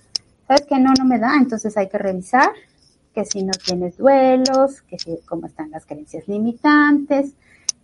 [0.47, 0.79] ¿sabes qué?
[0.79, 2.51] No, no me da, entonces hay que revisar,
[3.15, 7.35] que si no tienes duelos, que si, cómo están las creencias limitantes,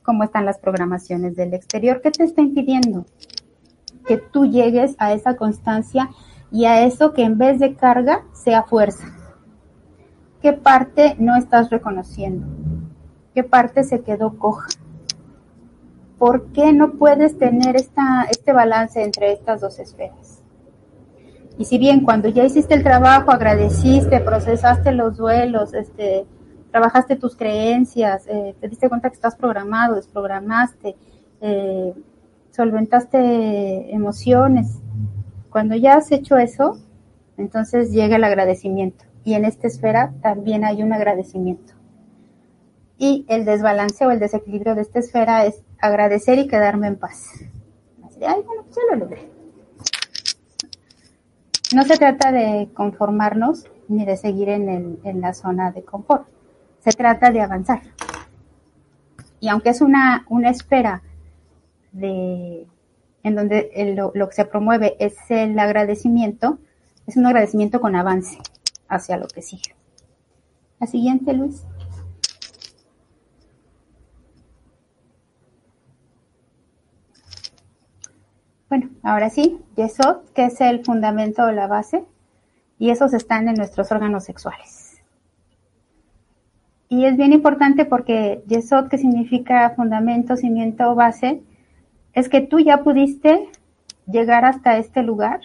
[0.03, 3.07] cómo están las programaciones del exterior, ¿qué te está impidiendo
[4.07, 6.11] que tú llegues a esa constancia
[6.51, 9.20] y a eso que en vez de carga sea fuerza?
[10.43, 12.47] ¿Qué parte no estás reconociendo?
[13.35, 14.69] ¿Qué parte se quedó coja?
[16.19, 20.43] ¿Por qué no puedes tener este balance entre estas dos esferas?
[21.59, 26.25] Y si bien cuando ya hiciste el trabajo, agradeciste, procesaste los duelos, este,
[26.71, 30.97] trabajaste tus creencias, eh, te diste cuenta que estás programado, desprogramaste,
[31.43, 31.93] eh,
[32.51, 34.79] solventaste emociones.
[35.51, 36.79] Cuando ya has hecho eso,
[37.37, 39.10] entonces llega el agradecimiento.
[39.25, 41.75] Y en esta esfera también hay un agradecimiento.
[42.99, 47.27] Y el desbalance o el desequilibrio de esta esfera es agradecer y quedarme en paz.
[48.27, 49.31] Ay, bueno, pues lo logré.
[51.75, 56.27] No se trata de conformarnos ni de seguir en, la zona de confort.
[56.81, 57.81] Se trata de avanzar.
[59.41, 61.03] Y aunque es una, espera
[61.93, 62.67] de,
[63.23, 66.59] en donde lo que se promueve es el agradecimiento,
[67.07, 68.39] es un agradecimiento con avance
[68.91, 69.75] hacia lo que sigue.
[70.79, 71.65] La siguiente, Luis.
[78.69, 82.05] Bueno, ahora sí, Yesod, que es el fundamento o la base,
[82.79, 85.03] y esos están en nuestros órganos sexuales.
[86.89, 91.43] Y es bien importante porque Yesod, que significa fundamento, cimiento base,
[92.15, 93.49] es que tú ya pudiste
[94.07, 95.41] llegar hasta este lugar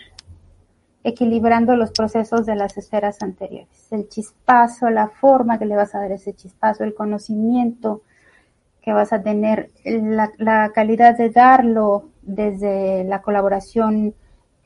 [1.05, 3.87] equilibrando los procesos de las esferas anteriores.
[3.91, 8.01] El chispazo, la forma que le vas a dar ese chispazo, el conocimiento
[8.81, 14.15] que vas a tener, la, calidad de darlo desde la colaboración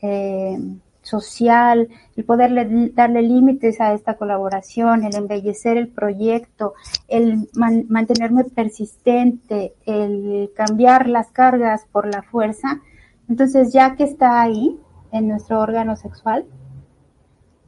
[0.02, 0.58] eh,
[1.02, 6.74] social, el poderle darle límites a esta colaboración, el embellecer el proyecto,
[7.10, 12.80] el mantenerme persistente, el cambiar las cargas por la fuerza.
[13.28, 14.80] Entonces, ya que está ahí,
[15.12, 16.46] en nuestro órgano sexual,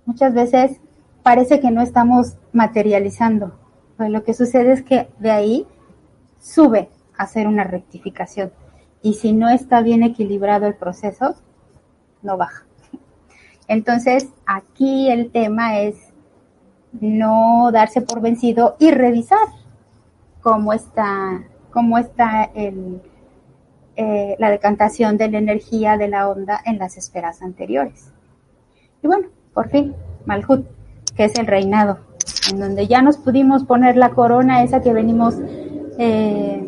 [0.06, 0.80] muchas veces
[1.24, 3.54] parece que no estamos materializando.
[3.98, 5.68] Pues lo que sucede es que de ahí
[6.40, 8.52] sube a hacer una rectificación.
[9.02, 11.36] Y si no está bien equilibrado el proceso,
[12.22, 12.66] no baja.
[13.68, 15.96] Entonces, aquí el tema es
[16.92, 19.48] no darse por vencido y revisar
[20.42, 23.02] cómo está, cómo está el,
[24.04, 28.12] eh, la decantación de la energía de la onda en las esferas anteriores.
[29.04, 29.94] Y bueno, por fin,
[30.26, 30.66] Malhut,
[31.16, 32.00] que es el reinado,
[32.52, 35.36] en donde ya nos pudimos poner la corona esa que venimos,
[36.00, 36.68] eh,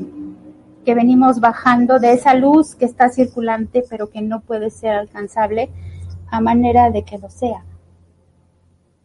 [0.86, 5.72] que venimos bajando de esa luz que está circulante, pero que no puede ser alcanzable
[6.30, 7.64] a manera de que lo sea.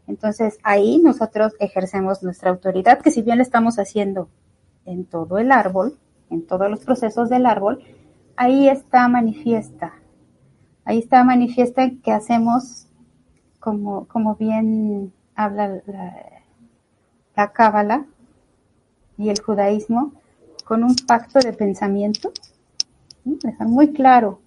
[0.07, 4.29] Entonces ahí nosotros ejercemos nuestra autoridad, que si bien la estamos haciendo
[4.85, 5.97] en todo el árbol,
[6.29, 7.83] en todos los procesos del árbol,
[8.39, 9.95] ahí está manifiesta.
[10.85, 12.87] Ahí está manifiesta que hacemos,
[13.59, 18.05] como, como bien habla la, Cábala
[19.17, 20.13] y el judaísmo,
[20.65, 22.33] con un pacto de pensamiento,
[23.25, 24.41] dejar muy claro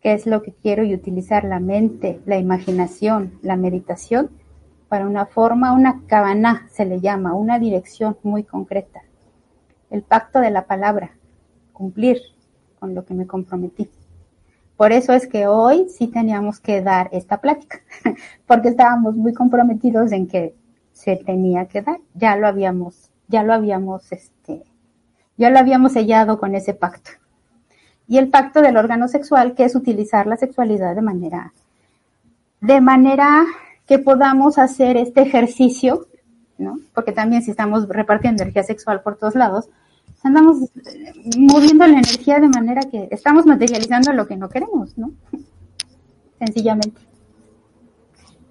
[0.00, 4.30] qué es lo que quiero y utilizar la mente, la imaginación, la meditación
[4.88, 9.02] para una forma, una cabana se le llama, una dirección muy concreta.
[9.90, 11.16] El pacto de la palabra,
[11.72, 12.20] cumplir,
[12.78, 13.88] con lo que me comprometí.
[14.76, 17.80] Por eso es que hoy sí teníamos que dar esta plática,
[18.46, 20.54] porque estábamos muy comprometidos en que
[20.92, 21.98] se tenía que dar.
[22.14, 24.64] Ya lo habíamos, ya lo habíamos, este,
[25.36, 27.10] ya lo habíamos sellado con ese pacto.
[28.08, 31.52] Y el pacto del órgano sexual, que es utilizar la sexualidad de manera,
[32.60, 33.44] de manera
[33.86, 36.06] que podamos hacer este ejercicio,
[36.58, 36.78] ¿no?
[36.94, 39.68] Porque también si estamos repartiendo energía sexual por todos lados,
[40.26, 40.70] andamos
[41.36, 45.12] moviendo la energía de manera que estamos materializando lo que no queremos, ¿no?
[46.38, 47.00] Sencillamente.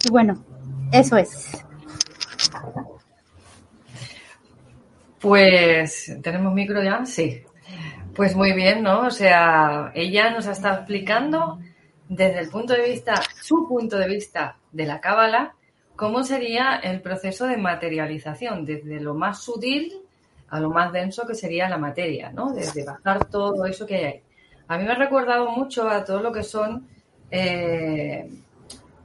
[0.06, 0.44] Y bueno,
[0.92, 1.64] eso es.
[5.20, 7.06] Pues, ¿tenemos micro ya?
[7.06, 7.42] Sí.
[8.16, 9.08] Pues muy bien, ¿no?
[9.08, 11.60] O sea, ella nos ha estado explicando
[12.08, 15.56] desde el punto de vista, su punto de vista de la cábala,
[15.96, 20.05] cómo sería el proceso de materialización, desde lo más sutil
[20.56, 22.52] a lo más denso que sería la materia, ¿no?
[22.54, 24.22] Desde bajar todo eso que hay ahí.
[24.68, 26.88] A mí me ha recordado mucho a todo lo que son
[27.30, 28.30] eh,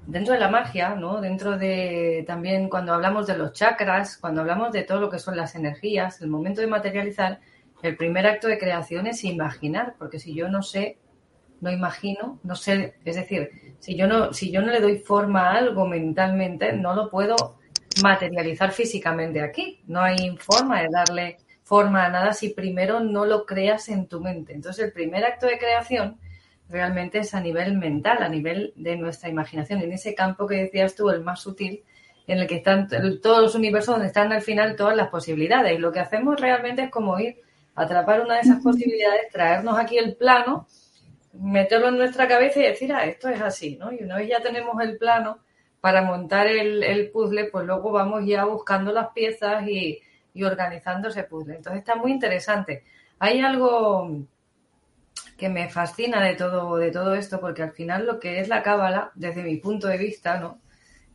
[0.06, 1.20] dentro de la magia, ¿no?
[1.20, 5.36] Dentro de también cuando hablamos de los chakras, cuando hablamos de todo lo que son
[5.36, 7.40] las energías, el momento de materializar,
[7.82, 10.98] el primer acto de creación es imaginar, porque si yo no sé,
[11.60, 15.50] no imagino, no sé, es decir, si yo no, si yo no le doy forma
[15.50, 17.59] a algo mentalmente, no lo puedo
[18.02, 19.80] materializar físicamente aquí.
[19.86, 24.20] No hay forma de darle forma a nada si primero no lo creas en tu
[24.20, 24.52] mente.
[24.52, 26.18] Entonces, el primer acto de creación
[26.68, 30.94] realmente es a nivel mental, a nivel de nuestra imaginación, en ese campo que decías
[30.94, 31.82] tú, el más sutil,
[32.26, 32.88] en el que están
[33.20, 35.74] todos los universos donde están al final todas las posibilidades.
[35.74, 37.40] Y lo que hacemos realmente es como ir
[37.74, 40.66] a atrapar una de esas posibilidades, traernos aquí el plano
[41.32, 43.92] meterlo en nuestra cabeza y decir, ah, esto es así, ¿no?
[43.92, 45.38] Y una vez ya tenemos el plano
[45.80, 50.00] para montar el, puzzle, pues luego vamos ya buscando las piezas y,
[50.34, 51.56] y organizando ese puzzle.
[51.56, 52.84] Entonces está muy interesante.
[53.18, 54.26] Hay algo
[55.36, 58.62] que me fascina de todo, de todo esto, porque al final lo que es la
[58.62, 60.60] cábala, desde mi punto de vista, ¿no?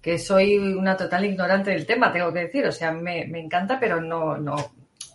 [0.06, 4.00] que soy una total ignorante del tema, tengo que decir, o sea, me, encanta, pero
[4.00, 4.56] no, no,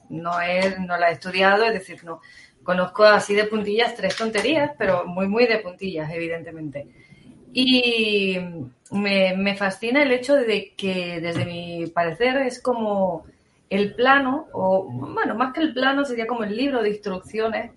[0.09, 2.21] no, he, no la he estudiado, es decir, no
[2.65, 6.89] conozco así de puntillas tres tonterías, pero muy, muy de puntillas, evidentemente.
[7.53, 8.39] Y
[8.93, 13.25] me, me fascina el hecho de que, desde mi parecer, es como
[13.69, 17.73] el plano, o bueno, más que el plano, sería como el libro de instrucciones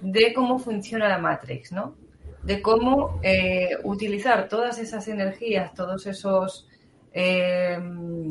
[0.00, 1.94] de cómo funciona la Matrix, ¿no?
[2.42, 6.66] de cómo eh, utilizar todas esas energías, todos esos
[7.12, 7.78] eh,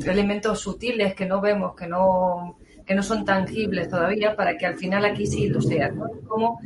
[0.06, 4.76] elementos sutiles que no vemos, que no, que no son tangibles todavía, para que al
[4.76, 5.98] final aquí sí lo sean.
[6.28, 6.60] Como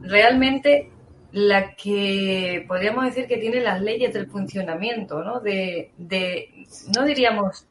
[0.00, 0.90] realmente
[1.32, 5.40] la que podríamos decir que tiene las leyes del funcionamiento, ¿no?
[5.40, 6.66] De, de,
[6.96, 7.66] no diríamos,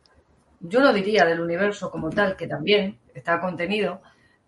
[0.59, 4.01] yo no diría del universo como tal, que también está contenido,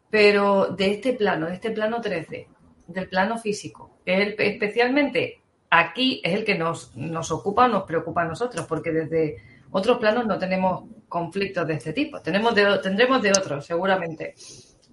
[0.10, 2.48] pero de este plano, de este plano 13,
[2.88, 4.00] del plano físico.
[4.06, 9.38] especialmente aquí es el que nos, nos ocupa o nos preocupa a nosotros, porque desde
[9.72, 12.22] otros planos no tenemos conflictos de este tipo.
[12.22, 14.36] Tenemos tendremos de otros, seguramente.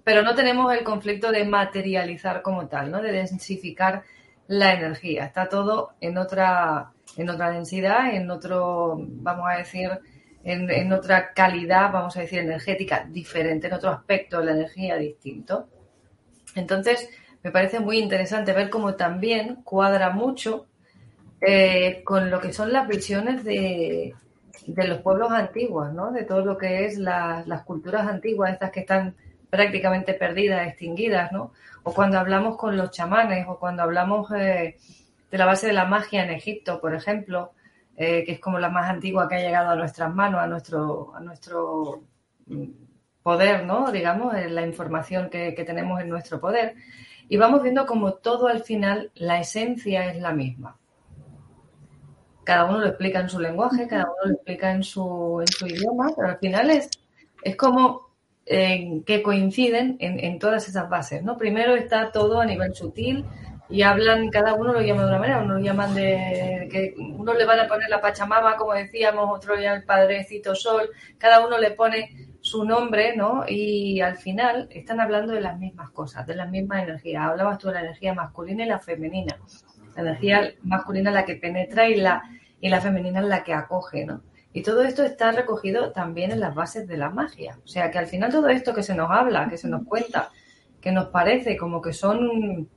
[0.07, 3.01] Pero no tenemos el conflicto de materializar como tal, ¿no?
[3.01, 4.03] De densificar
[4.47, 5.25] la energía.
[5.25, 9.89] Está todo en otra, en otra densidad, en otro, vamos a decir,
[10.45, 14.95] en, en otra calidad, vamos a decir, energética diferente, en otro aspecto de la energía
[14.95, 15.67] distinto.
[16.55, 17.09] Entonces,
[17.43, 20.67] me parece muy interesante ver cómo también cuadra mucho
[21.41, 24.15] eh, con lo que son las visiones de,
[24.67, 26.13] los pueblos antiguos, ¿no?
[26.13, 29.13] De todo lo que es las culturas antiguas, estas que están
[29.49, 31.53] prácticamente perdidas, extinguidas, ¿no?
[31.83, 34.77] O cuando hablamos con los chamanes, o cuando hablamos eh,
[35.31, 37.53] de la base de la magia en Egipto, por ejemplo,
[37.95, 41.15] eh, que es como la más antigua que ha llegado a nuestras manos, a nuestro,
[41.15, 42.03] a nuestro
[42.47, 42.65] mm,
[43.23, 43.91] poder, ¿no?
[43.91, 46.75] Digamos, la información que, que tenemos en nuestro poder
[47.29, 50.77] y vamos viendo como todo al final la esencia es la misma.
[52.43, 55.67] Cada uno lo explica en su lenguaje, cada uno lo explica en su, en su
[55.67, 56.89] idioma, pero al final es,
[57.43, 58.06] es como
[58.49, 61.21] eh, que coinciden en, todas esas bases.
[61.23, 61.37] ¿no?
[61.37, 63.25] Primero está todo a nivel sutil
[63.69, 67.33] y hablan, cada uno lo llama de una manera, uno lo llaman de que uno
[67.33, 71.57] le van a poner la Pachamama, como decíamos, otro ya el Padrecito Sol, cada uno
[71.57, 73.43] le pone su nombre, ¿no?
[73.45, 77.23] Y al final están hablando de las mismas cosas, de las mismas energías.
[77.25, 79.37] Hablabas tú de la energía masculina y la femenina.
[79.97, 82.21] La energía masculina la que penetra y la,
[82.61, 84.21] y la femenina la que acoge, ¿no?
[84.57, 87.59] Y todo esto está recogido también en las bases de la magia.
[87.63, 90.31] O sea que al final todo esto que se nos habla, que se nos cuenta,
[90.81, 92.67] que nos parece como que son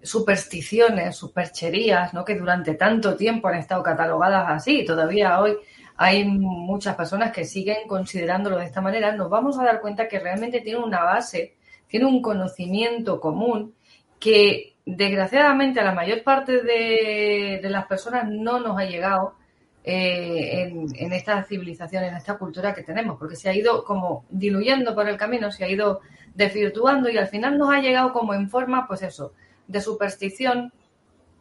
[0.00, 2.24] supersticiones, supercherías, ¿no?
[2.24, 5.56] Que durante tanto tiempo han estado catalogadas así, todavía hoy
[5.96, 10.20] hay muchas personas que siguen considerándolo de esta manera, nos vamos a dar cuenta que
[10.20, 11.56] realmente tiene una base,
[11.88, 13.74] tiene un conocimiento común
[14.20, 19.39] que desgraciadamente a la mayor parte de, las personas no nos ha llegado
[19.84, 24.94] eh, en, esta civilización, en esta cultura que tenemos, porque se ha ido como diluyendo
[24.94, 26.00] por el camino, se ha ido
[26.34, 29.32] desvirtuando y al final nos ha llegado como en forma, pues eso,
[29.66, 30.72] de superstición,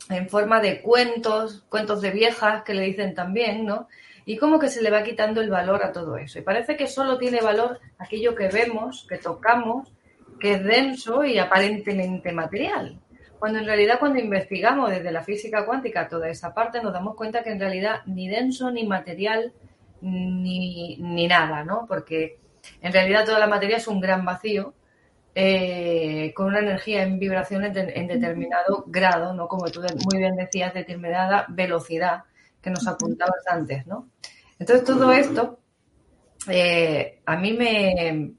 [0.10, 3.88] en forma de cuentos, cuentos de viejas que le dicen también, ¿no?
[4.30, 6.38] y cómo que se le va quitando el valor a todo eso.
[6.38, 9.91] Y parece que solo tiene valor aquello que vemos, que tocamos,
[10.40, 12.99] que es denso y aparentemente material.
[13.40, 17.41] Cuando en realidad cuando investigamos desde la física cuántica toda esa parte nos damos cuenta
[17.41, 19.53] que en realidad ni denso ni material
[20.02, 21.86] ni, ni nada, ¿no?
[21.88, 22.38] Porque
[22.82, 24.74] en realidad toda la materia es un gran vacío
[25.36, 29.48] eh, con una energía en vibraciones en determinado grado, ¿no?
[29.48, 32.24] Como tú muy bien decías, determinada velocidad
[32.61, 34.10] que nos apuntabas antes, ¿no?
[34.60, 35.60] Entonces todo esto
[36.48, 38.34] eh, a mí me,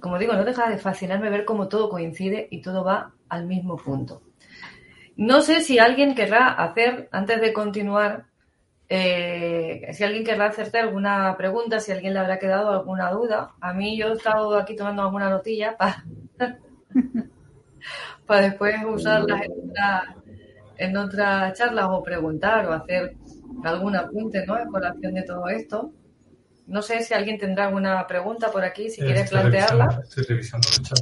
[0.00, 3.76] como digo, no deja de fascinarme ver cómo todo coincide y todo va al mismo
[3.76, 4.22] punto.
[5.16, 8.26] No sé si alguien querrá hacer, antes de continuar,
[8.88, 13.54] eh, si alguien querrá hacerte alguna pregunta, si alguien le habrá quedado alguna duda.
[13.60, 16.04] A mí yo he estado aquí tomando alguna notilla para,
[18.26, 19.72] para después usarlas en,
[20.76, 23.16] en otras charlas o preguntar o hacer
[23.64, 24.58] algún apunte, ¿no?
[24.58, 25.92] En colación de todo esto.
[26.66, 30.00] No sé si alguien tendrá alguna pregunta por aquí, si quieres plantearla.
[30.02, 30.98] estoy revisando el chat.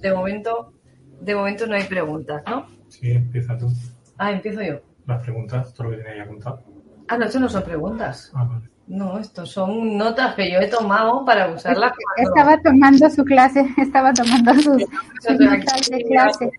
[0.00, 0.72] De momento,
[1.20, 2.66] de momento no hay preguntas, ¿no?
[2.88, 3.68] Sí, empieza tú.
[4.18, 4.80] Ah, empiezo yo.
[5.06, 6.62] Las preguntas, todo lo que tenía ahí apuntado.
[7.08, 8.30] Ah, no, esto no son preguntas.
[8.34, 8.70] Ah, vale.
[8.90, 11.92] No, estos son notas que yo he tomado para usarlas.
[12.16, 14.84] Estaba tomando su clase, estaba tomando sus,
[15.38, 16.50] notas de clase.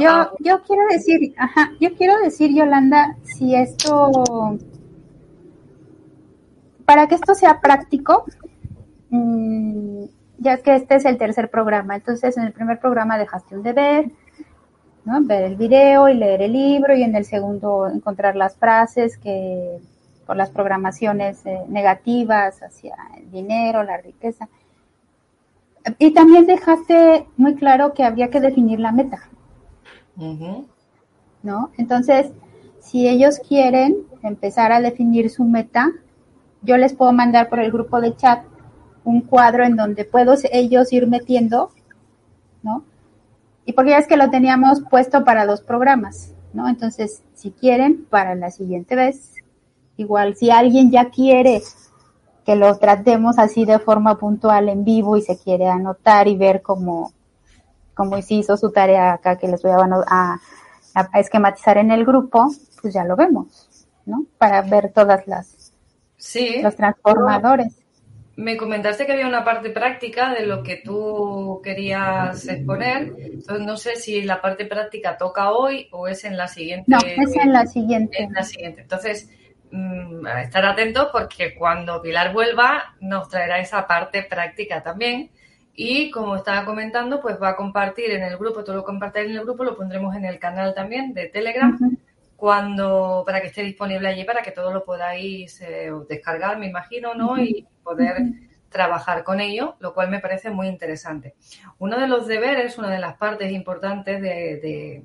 [0.00, 4.58] Yo, yo quiero decir, ajá, yo quiero decir, Yolanda, si esto,
[6.86, 8.24] para que esto sea práctico,
[9.10, 10.04] mmm,
[10.44, 14.10] ya que este es el tercer programa, entonces en el primer programa dejaste un deber,
[15.04, 15.20] ¿no?
[15.22, 19.78] ver el video y leer el libro y en el segundo encontrar las frases que
[20.26, 24.48] por las programaciones eh, negativas hacia el dinero, la riqueza.
[25.98, 29.28] Y también dejaste muy claro que había que definir la meta.
[31.42, 31.70] ¿No?
[31.76, 32.32] Entonces,
[32.80, 35.90] si ellos quieren empezar a definir su meta,
[36.62, 38.44] yo les puedo mandar por el grupo de chat
[39.04, 41.70] un cuadro en donde puedo ellos ir metiendo,
[42.62, 42.84] ¿no?
[43.66, 46.68] Y porque ya es que lo teníamos puesto para dos programas, ¿no?
[46.68, 49.34] Entonces, si quieren, para la siguiente vez,
[49.96, 51.62] igual, si alguien ya quiere
[52.44, 56.60] que lo tratemos así de forma puntual en vivo y se quiere anotar y ver
[56.60, 57.12] cómo,
[57.94, 60.40] cómo hizo su tarea acá que les voy a,
[60.94, 62.50] a, esquematizar en el grupo,
[62.82, 64.26] pues ya lo vemos, ¿no?
[64.36, 65.72] Para ver todas las,
[66.18, 67.83] sí, los transformadores
[68.36, 73.12] me comentaste que había una parte práctica de lo que tú querías exponer.
[73.18, 76.90] Entonces, no sé si la parte práctica toca hoy o es en la siguiente.
[76.90, 78.22] No, es en la siguiente.
[78.22, 78.82] En la siguiente.
[78.82, 79.30] Entonces,
[79.70, 85.30] mm, estar atentos porque cuando Pilar vuelva nos traerá esa parte práctica también.
[85.76, 89.36] Y como estaba comentando, pues va a compartir en el grupo, todo lo compartiré en
[89.36, 91.76] el grupo, lo pondremos en el canal también de Telegram
[92.36, 97.14] cuando para que esté disponible allí para que todo lo podáis eh, descargar, me imagino,
[97.14, 97.38] ¿no?
[97.38, 98.16] Y poder
[98.68, 101.34] trabajar con ello, lo cual me parece muy interesante.
[101.78, 105.04] Uno de los deberes, una de las partes importantes de,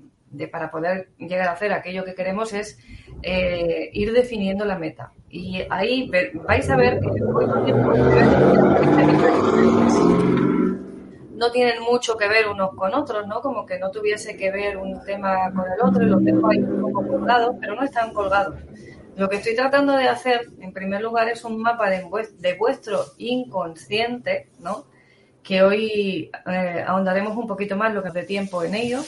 [0.52, 2.80] para poder llegar a hacer aquello que queremos es
[3.22, 5.12] eh, ir definiendo la meta.
[5.30, 6.10] Y ahí
[6.48, 7.10] vais a ver que
[11.40, 13.42] no tienen mucho que ver unos con otros, ¿no?
[13.42, 16.58] Como que no tuviese que ver un tema con el otro y los dejo ahí
[16.60, 18.60] un poco colgados, pero no están colgados.
[19.16, 22.04] Lo que estoy tratando de hacer, en primer lugar, es un mapa de,
[22.58, 24.86] vuestro inconsciente, ¿no?
[25.42, 29.00] Que hoy eh, ahondaremos un poquito más lo que de tiempo en ello.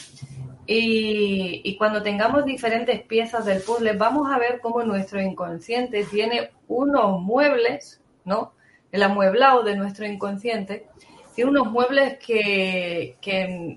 [0.66, 6.52] Y, y, cuando tengamos diferentes piezas del puzzle, vamos a ver cómo nuestro inconsciente tiene
[6.70, 8.54] unos muebles, ¿no?
[8.90, 10.88] El amueblado de nuestro inconsciente
[11.36, 13.16] tiene unos muebles que,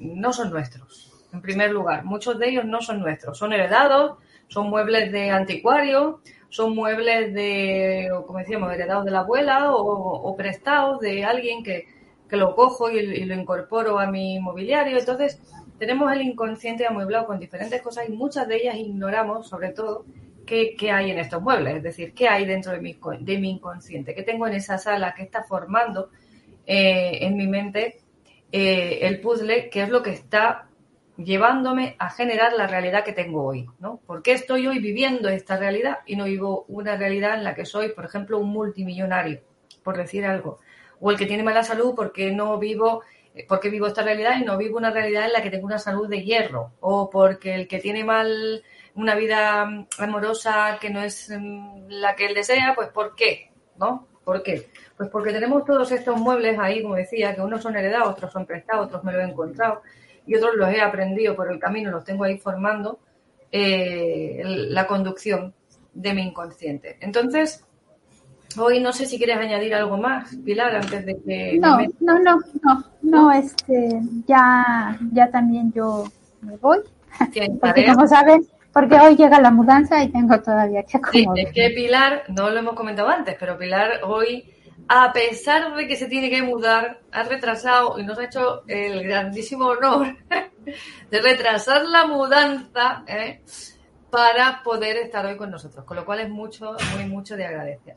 [0.01, 2.05] no son nuestros, en primer lugar.
[2.05, 4.19] Muchos de ellos no son nuestros, son heredados,
[4.49, 11.01] son muebles de anticuario, son muebles de, como decíamos, heredados de la abuela o, prestados
[11.01, 11.93] de alguien que,
[12.31, 14.99] lo cojo y, lo incorporo a mi mobiliario.
[14.99, 15.41] Entonces,
[15.79, 20.05] tenemos el inconsciente amueblado con diferentes cosas y muchas de ellas ignoramos, sobre todo,
[20.45, 24.17] qué, hay en estos muebles, es decir, qué hay dentro de mi, de mi inconsciente,
[24.17, 26.11] qué tengo en esa sala, qué está formando
[26.67, 27.99] eh, en mi mente
[28.53, 30.69] eh, el puzzle, que es lo que está
[31.17, 34.01] llevándome a generar la realidad que tengo hoy, ¿no?
[34.07, 37.65] ¿Por qué estoy hoy viviendo esta realidad y no vivo una realidad en la que
[37.65, 39.41] soy, por ejemplo, un multimillonario,
[39.83, 40.61] por decir algo?
[41.01, 43.03] O el que tiene mala salud porque no vivo,
[43.49, 46.09] porque vivo esta realidad y no vivo una realidad en la que tengo una salud
[46.09, 48.63] de hierro, o porque el que tiene mal
[48.95, 53.51] una vida amorosa que no es mm, la que él desea, pues ¿por qué?
[53.77, 54.07] ¿No?
[54.25, 54.69] ¿Por qué?
[54.97, 58.47] Pues porque tenemos todos estos muebles ahí, como decía, que unos son heredados, otros son
[58.47, 59.83] prestados, otros me los he encontrado
[60.27, 63.01] y otros los he aprendido por el camino, los tengo ahí formando
[63.51, 65.53] eh, la conducción
[65.93, 66.97] de mi inconsciente.
[67.01, 67.65] Entonces,
[68.57, 71.59] hoy no sé si quieres añadir algo más, Pilar, antes de que...
[71.59, 76.05] No, no, no, no, no, este, ya, ya también yo
[76.41, 76.79] me voy.
[77.61, 81.37] Porque como saben, porque hoy llega la mudanza y tengo todavía que acomodar.
[81.37, 84.53] Sí, es que Pilar, no lo hemos comentado antes, pero Pilar hoy
[84.89, 89.03] a pesar de que se tiene que mudar, ha retrasado y nos ha hecho el
[89.05, 90.17] grandísimo honor
[91.11, 93.43] de retrasar la mudanza ¿eh?
[94.11, 97.97] para poder estar hoy con nosotros, con lo cual es mucho, muy mucho de agradecer.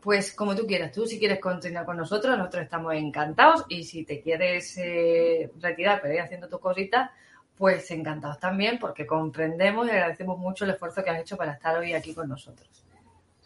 [0.00, 4.04] Pues como tú quieras, tú si quieres continuar con nosotros, nosotros estamos encantados y si
[4.04, 7.10] te quieres eh, retirar pero ir haciendo tus cositas,
[7.56, 11.76] pues encantados también porque comprendemos y agradecemos mucho el esfuerzo que has hecho para estar
[11.76, 12.68] hoy aquí con nosotros.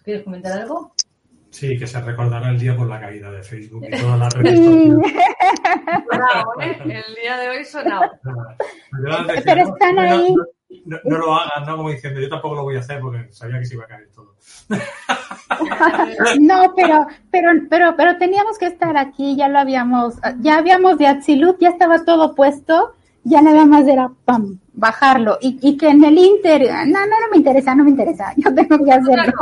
[0.02, 0.92] ¿Quieres comentar algo?
[1.56, 4.58] Sí, que se recordará el día por la caída de Facebook y todas las redes
[4.58, 4.98] sociales.
[6.60, 6.78] ¿eh?
[6.82, 8.10] El día de hoy sonado.
[9.42, 10.34] Pero están ahí.
[10.84, 11.78] No, lo hagan, ¿no?
[11.78, 14.06] Como diciendo, yo tampoco lo voy a hacer porque sabía que se iba a caer
[14.14, 14.34] todo.
[16.40, 21.06] No, pero, pero, pero, pero teníamos que estar aquí, ya lo habíamos, ya habíamos de
[21.06, 22.92] Atsilut, ya estaba todo puesto,
[23.24, 25.38] ya nada más era pam, bajarlo.
[25.40, 28.54] Y, y que en el Inter, no, no, no me interesa, no me interesa, yo
[28.54, 29.32] tengo que hacerlo.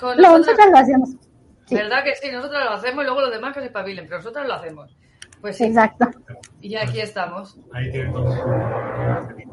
[0.00, 1.10] Lo, nosotros lo hacemos.
[1.70, 2.28] ¿Verdad que sí?
[2.32, 4.96] Nosotros lo hacemos y luego los demás que se espabilen, pero nosotros lo hacemos.
[5.40, 5.64] Pues sí.
[5.64, 6.08] Exacto.
[6.60, 7.58] Y aquí estamos.
[7.72, 8.30] Ahí tienen todo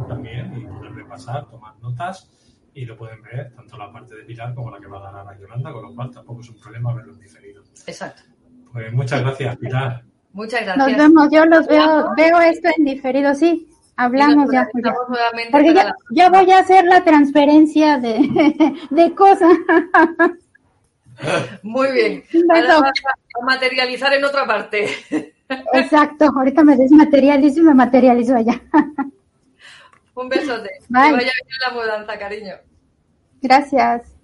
[0.08, 2.30] también y pueden repasar, tomar notas
[2.74, 5.16] y lo pueden ver tanto la parte de Pilar como la que va a dar
[5.18, 7.62] a la Yolanda, con lo cual tampoco es un problema verlo en diferido.
[7.86, 8.24] Exacto.
[8.72, 10.04] Pues muchas gracias, Pilar.
[10.32, 10.88] Muchas gracias.
[10.88, 13.70] Nos vemos, yo los veo, veo esto en diferido, sí.
[13.96, 14.68] Hablamos ya,
[15.52, 18.18] Porque ya, la- ya voy a hacer la transferencia de,
[18.90, 19.52] de cosas.
[21.64, 22.24] Muy bien.
[22.34, 22.82] Un Ahora beso.
[22.82, 22.94] vas
[23.42, 24.88] a materializar en otra parte.
[25.74, 28.62] Exacto, ahorita me desmaterializo y me materializo allá.
[30.16, 30.70] Un besote.
[30.90, 31.08] Bye.
[31.10, 32.54] Que vaya bien la mudanza, cariño.
[33.42, 34.16] Gracias.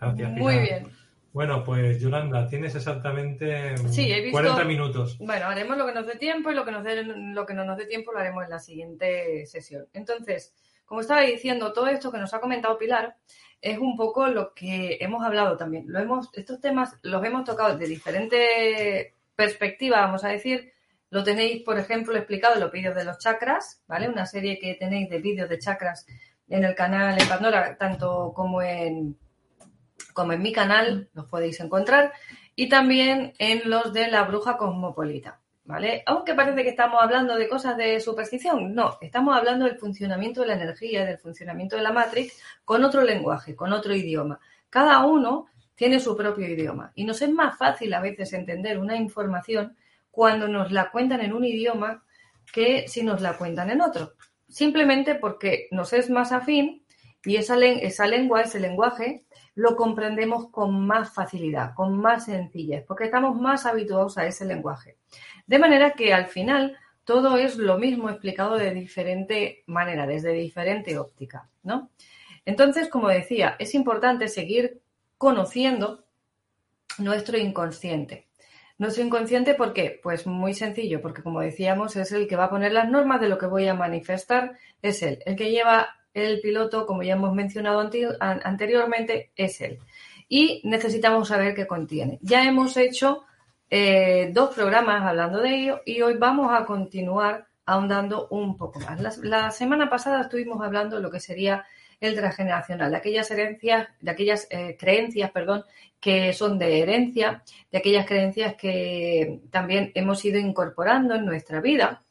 [0.00, 0.88] Gracias, Muy bien.
[1.32, 5.16] Bueno, pues Yolanda, tienes exactamente mm, Sí, he visto- 40 minutos.
[5.18, 7.64] Bueno, haremos lo que nos dé tiempo y lo que, nos dé, lo que no
[7.64, 9.86] nos dé tiempo lo haremos en la siguiente sesión.
[9.94, 13.16] Entonces, como estaba diciendo, todo esto que nos ha comentado Pilar
[13.62, 15.84] es un poco lo que hemos hablado también.
[15.86, 20.72] Lo hemos, estos temas los hemos tocado de diferentes perspectivas, vamos a decir.
[21.08, 24.08] Lo tenéis, por ejemplo, explicado en los vídeos de los chakras, ¿vale?
[24.08, 26.06] Una serie que tenéis de vídeos de chakras
[26.48, 29.16] en el canal en Pandora, tanto como en,
[30.12, 32.12] como en mi canal, los podéis encontrar
[32.56, 35.40] y también en los de la bruja cosmopolita,
[36.06, 40.48] Aunque parece que estamos hablando de cosas de superstición, no, estamos hablando del funcionamiento de
[40.48, 44.38] la energía, del funcionamiento de la Matrix con otro lenguaje, con otro idioma.
[44.68, 48.96] Cada uno tiene su propio idioma y nos es más fácil a veces entender una
[48.96, 49.76] información
[50.10, 52.04] cuando nos la cuentan en un idioma
[52.52, 54.12] que si nos la cuentan en otro.
[54.48, 56.84] Simplemente porque nos es más afín
[57.24, 59.24] y esa lengua, ese lenguaje,
[59.54, 64.96] lo comprendemos con más facilidad, con más sencillez, porque estamos más habituados a ese lenguaje.
[65.46, 70.98] De manera que al final todo es lo mismo explicado de diferente manera, desde diferente
[70.98, 71.90] óptica, ¿no?
[72.44, 74.80] Entonces, como decía, es importante seguir
[75.18, 76.04] conociendo
[76.98, 78.28] nuestro inconsciente.
[78.78, 80.00] Nuestro inconsciente, ¿por qué?
[80.02, 83.28] Pues muy sencillo, porque como decíamos, es el que va a poner las normas de
[83.28, 85.20] lo que voy a manifestar, es él.
[85.24, 87.88] El que lleva el piloto, como ya hemos mencionado
[88.20, 89.78] anteriormente, es él.
[90.28, 92.18] Y necesitamos saber qué contiene.
[92.22, 93.24] Ya hemos hecho
[93.74, 99.16] eh, dos programas hablando de ello y hoy vamos a continuar ahondando un poco más.
[99.22, 101.64] La, semana pasada estuvimos hablando de lo que sería
[101.98, 105.64] el transgeneracional, de aquellas herencias, de aquellas eh, creencias, perdón,
[105.98, 112.02] que son de herencia, de aquellas creencias que también hemos ido incorporando en nuestra vida,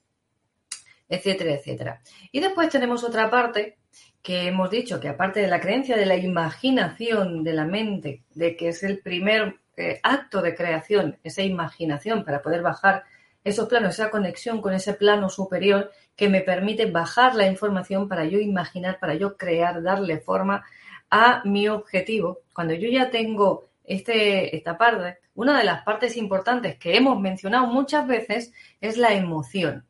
[1.08, 2.02] etcétera, etcétera.
[2.32, 3.78] Y después tenemos otra parte
[4.24, 8.56] que hemos dicho que aparte de la creencia de la imaginación de la mente, de
[8.56, 13.04] que es el primer eh, acto de creación, esa imaginación para poder bajar
[13.44, 18.26] esos planos, esa conexión con ese plano superior que me permite bajar la información para
[18.26, 20.64] yo imaginar, para yo crear, darle forma
[21.10, 22.40] a mi objetivo.
[22.54, 27.68] Cuando yo ya tengo este, esta parte, una de las partes importantes que hemos mencionado
[27.68, 29.86] muchas veces es la emoción.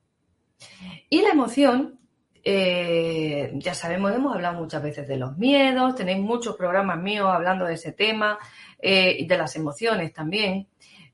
[1.09, 1.99] Y la emoción,
[2.43, 7.65] eh, ya sabemos, hemos hablado muchas veces de los miedos, tenéis muchos programas míos hablando
[7.65, 8.39] de ese tema,
[8.81, 10.67] eh, de las emociones también.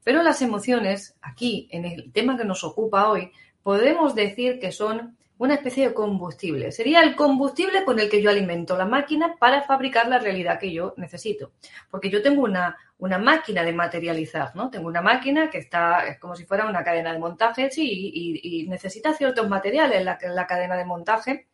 [0.03, 3.31] Pero las emociones, aquí, en el tema que nos ocupa hoy,
[3.61, 6.71] podemos decir que son una especie de combustible.
[6.71, 10.71] Sería el combustible con el que yo alimento la máquina para fabricar la realidad que
[10.71, 11.51] yo necesito.
[11.91, 14.69] Porque yo tengo una, una máquina de materializar, ¿no?
[14.69, 18.61] Tengo una máquina que está, es como si fuera una cadena de montaje, sí, y,
[18.61, 21.47] y necesita ciertos materiales la, la cadena de montaje.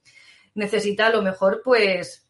[0.56, 2.26] Necesita a lo mejor, pues,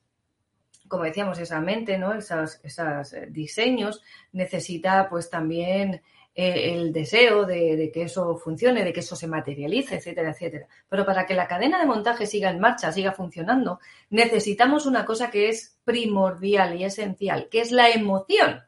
[0.93, 2.13] como decíamos, esa mente, ¿no?
[2.13, 4.03] Esos, esos diseños.
[4.31, 6.03] Necesita, pues, también
[6.35, 10.67] eh, el deseo de, de, que eso funcione, de que eso se materialice, etcétera, etcétera.
[10.87, 13.79] Pero para que la cadena de montaje siga en marcha, siga funcionando,
[14.11, 18.61] necesitamos una cosa que es primordial y esencial, que es la emoción.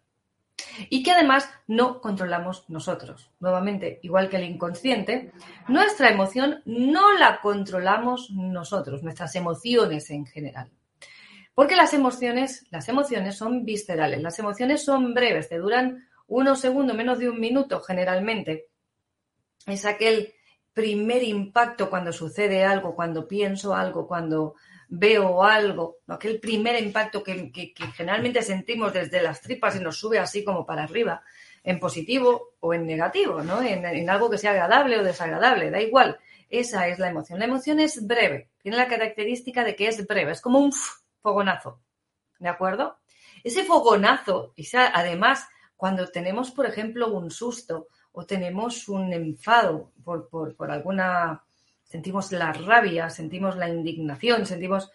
[0.90, 3.30] Y que además no controlamos nosotros.
[3.40, 5.32] Nuevamente, igual que el inconsciente,
[5.68, 10.72] nuestra emoción no la controlamos nosotros, nuestras emociones en general.
[11.56, 16.96] Porque las emociones, las emociones son viscerales, las emociones son breves, te duran unos segundos,
[16.96, 18.68] menos de un minuto generalmente.
[19.66, 20.34] Es aquel
[20.74, 24.56] primer impacto cuando sucede algo, cuando pienso algo, cuando
[24.90, 27.52] veo algo, aquel primer impacto que,
[27.96, 31.24] generalmente sentimos desde las tripas y nos sube así como para arriba,
[31.64, 33.62] en positivo o en negativo, ¿no?
[33.62, 36.20] En, algo que sea agradable o desagradable, da igual.
[36.50, 37.40] Esa es la emoción.
[37.40, 40.74] La emoción es breve, tiene la característica de que es breve, es como un
[41.26, 41.80] fogonazo,
[42.38, 43.00] ¿de acuerdo?
[43.44, 44.54] Ese fogonazo,
[44.94, 51.44] además cuando tenemos, por ejemplo, un susto o tenemos un enfado por, por, alguna,
[51.84, 54.92] sentimos la rabia, sentimos la indignación, sentimos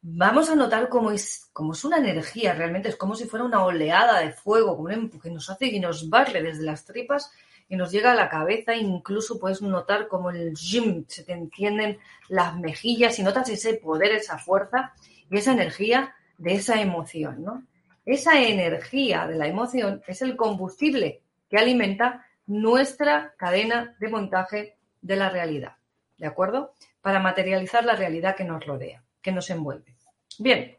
[0.00, 3.64] vamos a notar cómo es, cómo es una energía, realmente es como si fuera una
[3.64, 7.32] oleada de fuego, como empuje, que nos hace y nos barre desde las tripas
[7.68, 11.98] y nos llega a la cabeza, incluso puedes notar como el gym, se te encienden
[12.28, 14.92] las mejillas y notas ese poder, esa fuerza
[15.32, 17.64] y esa energía de esa emoción, ¿no?
[18.04, 25.16] Esa energía de la emoción es el combustible que alimenta nuestra cadena de montaje de
[25.16, 25.76] la realidad,
[26.18, 26.74] ¿de acuerdo?
[27.00, 29.96] Para materializar la realidad que nos rodea, que nos envuelve.
[30.38, 30.76] Bien,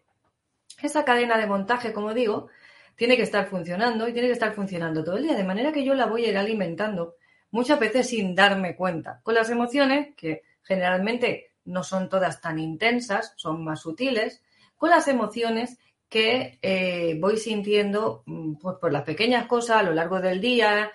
[0.84, 2.50] esa cadena de montaje, como digo,
[2.96, 5.84] tiene que estar funcionando y tiene que estar funcionando todo el día, de manera que
[5.84, 7.16] yo la voy a ir alimentando
[7.50, 13.34] muchas veces sin darme cuenta, con las emociones que generalmente no son todas tan intensas,
[13.36, 14.42] son más sutiles,
[14.76, 15.78] con las emociones
[16.10, 20.92] que eh, voy sintiendo mm, pues, por las pequeñas cosas a lo largo del día.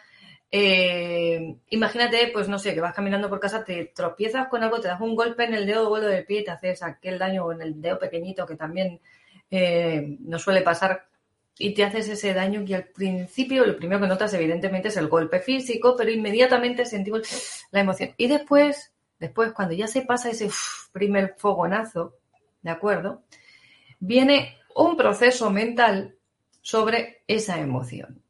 [0.50, 4.88] Eh, imagínate, pues no sé, que vas caminando por casa, te tropiezas con algo, te
[4.88, 7.62] das un golpe en el dedo vuelo del pie y te haces aquel daño en
[7.62, 9.00] el dedo pequeñito que también
[9.50, 11.08] eh, nos suele pasar
[11.58, 15.08] y te haces ese daño que al principio lo primero que notas evidentemente es el
[15.08, 18.14] golpe físico, pero inmediatamente sentimos la emoción.
[18.16, 20.50] Y después, después cuando ya se pasa ese
[20.92, 22.16] primer fogonazo,
[22.62, 23.22] ¿de acuerdo?
[24.00, 26.16] Viene un proceso mental
[26.60, 28.22] sobre esa emoción.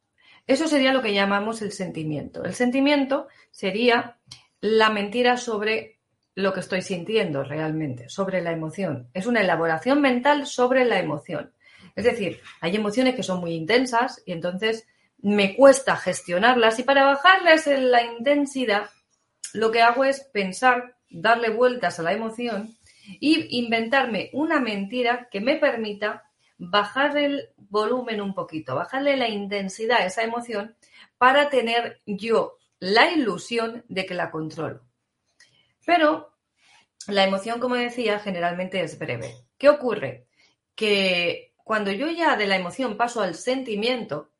[0.47, 2.43] Eso sería lo que llamamos el sentimiento.
[2.43, 4.17] El sentimiento sería
[4.61, 5.99] la mentira sobre
[6.35, 9.09] lo que estoy sintiendo realmente, sobre la emoción.
[9.13, 11.51] Es una elaboración mental sobre la emoción.
[11.95, 14.87] Es decir, hay emociones que son muy intensas y entonces
[15.21, 18.89] me cuesta gestionarlas y para bajarles la intensidad
[19.53, 22.75] lo que hago es pensar, darle vueltas a la emoción
[23.19, 30.01] y inventarme una mentira que me permita bajar el volumen un poquito, bajarle la intensidad
[30.01, 30.75] a esa emoción
[31.17, 34.81] para tener yo la ilusión de que la controlo.
[35.85, 36.33] Pero
[37.07, 39.33] la emoción, como decía, generalmente es breve.
[39.57, 40.27] ¿Qué ocurre?
[40.75, 44.31] Que cuando yo ya de la emoción paso al sentimiento,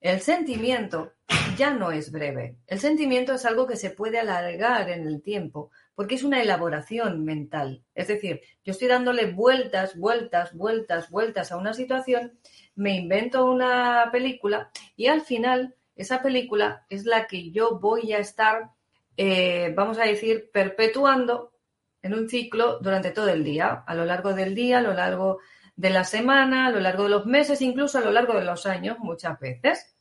[0.00, 1.12] el sentimiento
[1.56, 2.56] ya no es breve.
[2.66, 7.24] El sentimiento es algo que se puede alargar en el tiempo porque es una elaboración
[7.24, 7.84] mental.
[7.94, 12.38] Es decir, yo estoy dándole vueltas, vueltas, vueltas, vueltas a una situación,
[12.74, 18.18] me invento una película y al final esa película es la que yo voy a
[18.18, 18.70] estar,
[19.18, 21.52] eh, vamos a decir, perpetuando
[22.00, 25.40] en un ciclo durante todo el día, a lo largo del día, a lo largo
[25.76, 28.66] de la semana, a lo largo de los meses, incluso a lo largo de los
[28.66, 29.94] años, muchas veces.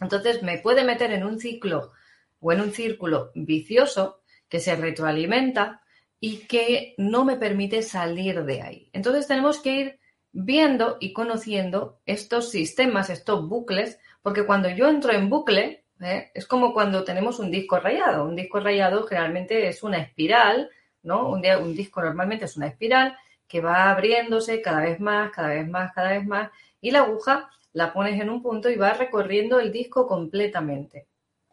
[0.00, 1.92] Entonces me puede meter en un ciclo
[2.40, 5.82] o en un círculo vicioso que se retroalimenta
[6.20, 8.90] y que no me permite salir de ahí.
[8.92, 10.00] Entonces tenemos que ir
[10.32, 16.30] viendo y conociendo estos sistemas, estos bucles, porque cuando yo entro en bucle, ¿eh?
[16.34, 18.24] es como cuando tenemos un disco rayado.
[18.24, 20.70] Un disco rayado generalmente es una espiral,
[21.02, 21.28] ¿no?
[21.28, 23.16] Un, un disco normalmente es una espiral
[23.52, 26.50] que va abriéndose cada vez más, cada vez más, cada vez más,
[26.80, 31.08] y la aguja la pones en un punto y va recorriendo el disco completamente.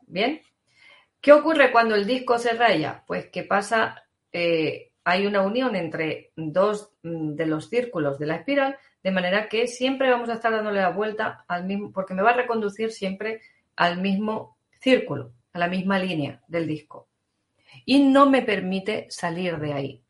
[0.08, 0.42] ¿Bien?
[1.20, 3.04] ¿Qué ocurre cuando el disco se raya?
[3.06, 4.02] Pues que pasa,
[4.32, 9.50] eh, hay una unión entre dos mm, de los círculos de la espiral, de manera
[9.50, 12.94] que siempre vamos a estar dándole la vuelta al mismo, porque me va a reconducir
[12.94, 13.42] siempre
[13.76, 17.10] al mismo círculo, a la misma línea del disco.
[17.84, 20.04] Y no me permite salir de ahí.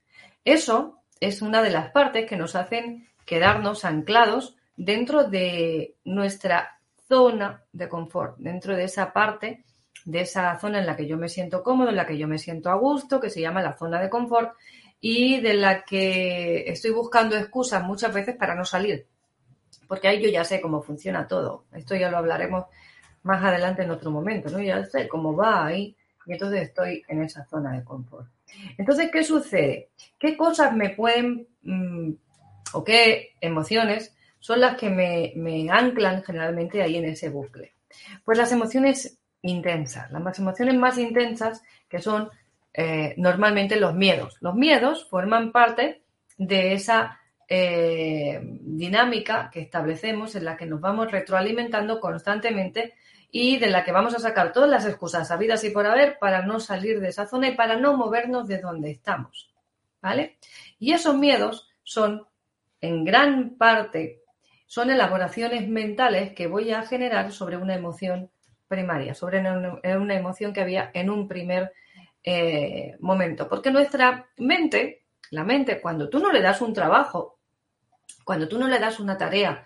[0.46, 7.64] Eso es una de las partes que nos hacen quedarnos anclados dentro de nuestra zona
[7.72, 9.64] de confort, dentro de esa parte
[10.06, 12.38] de esa zona en la que yo me siento cómodo, en la que yo me
[12.38, 14.56] siento a gusto, que se llama la zona de confort
[15.00, 19.08] y de la que estoy buscando excusas muchas veces para no salir.
[19.88, 21.66] Porque ahí yo ya sé cómo funciona todo.
[21.74, 22.66] Esto ya lo hablaremos
[23.24, 24.60] más adelante en otro momento, ¿no?
[24.60, 28.28] Ya sé cómo va ahí y entonces estoy en esa zona de confort.
[28.78, 29.90] Entonces, ¿qué sucede?
[30.18, 32.12] ¿Qué cosas me pueden mm,
[32.74, 37.74] o qué emociones son las que me, me anclan generalmente ahí en ese bucle?
[38.24, 42.30] Pues las emociones intensas, las emociones más intensas que son
[42.74, 44.38] eh, normalmente los miedos.
[44.42, 46.02] Los miedos forman parte
[46.38, 52.94] de esa eh, dinámica que establecemos en la que nos vamos retroalimentando constantemente
[53.32, 56.42] y de la que vamos a sacar todas las excusas sabidas y por haber para
[56.42, 59.54] no salir de esa zona y para no movernos de donde estamos.
[60.02, 60.38] ¿Vale?
[60.80, 62.26] Y esos miedos son,
[62.82, 64.22] en gran parte,
[64.66, 68.32] son elaboraciones mentales que voy a generar sobre una emoción
[68.68, 71.74] primaria, sobre una, emoción que había en un primer
[72.24, 73.50] eh, momento.
[73.50, 77.40] Porque nuestra mente, la mente, cuando tú no le das un trabajo,
[78.24, 79.66] cuando tú no le das una tarea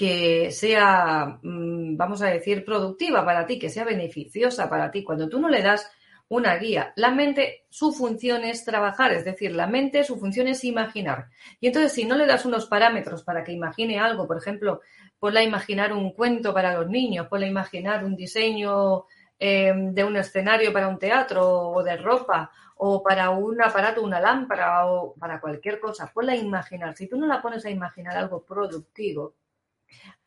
[0.00, 5.28] que sea, mm, vamos a decir, productiva para ti, que sea beneficiosa para ti, cuando
[5.28, 5.92] tú no le das
[6.28, 6.94] una guía.
[6.96, 11.26] La mente, su función es trabajar, es decir, la mente, su función es imaginar.
[11.60, 14.80] Y entonces, si no le das unos parámetros para que imagine algo, por ejemplo,
[15.18, 19.04] ponla a imaginar un cuento para los niños, ponla a imaginar un diseño
[19.38, 24.18] eh, de un escenario para un teatro o de ropa o para un aparato, una
[24.18, 26.96] lámpara o para cualquier cosa, ponla a imaginar.
[26.96, 29.34] Si tú no la pones a imaginar algo productivo,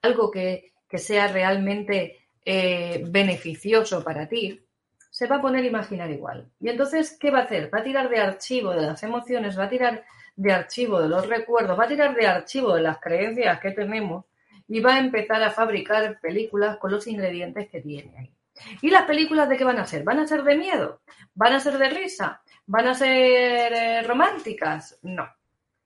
[0.02, 4.64] algo que, sea realmente eh, beneficioso para ti,
[5.10, 6.52] se va a poner a imaginar igual.
[6.60, 7.73] Y entonces, ¿qué va a hacer?
[7.73, 10.03] Va a tirar de archivo de las emociones, va a tirar
[10.35, 14.26] de archivo de los recuerdos, va a tirar de archivo de las creencias que tenemos
[14.68, 18.34] y va a empezar a fabricar películas con los ingredientes que tiene ahí.
[18.81, 20.03] ¿Y las películas de qué van a ser?
[20.03, 21.02] ¿Van a ser de miedo?
[21.34, 22.41] ¿Van a ser de risa?
[22.65, 24.99] ¿Van a ser eh, románticas?
[25.02, 25.27] No.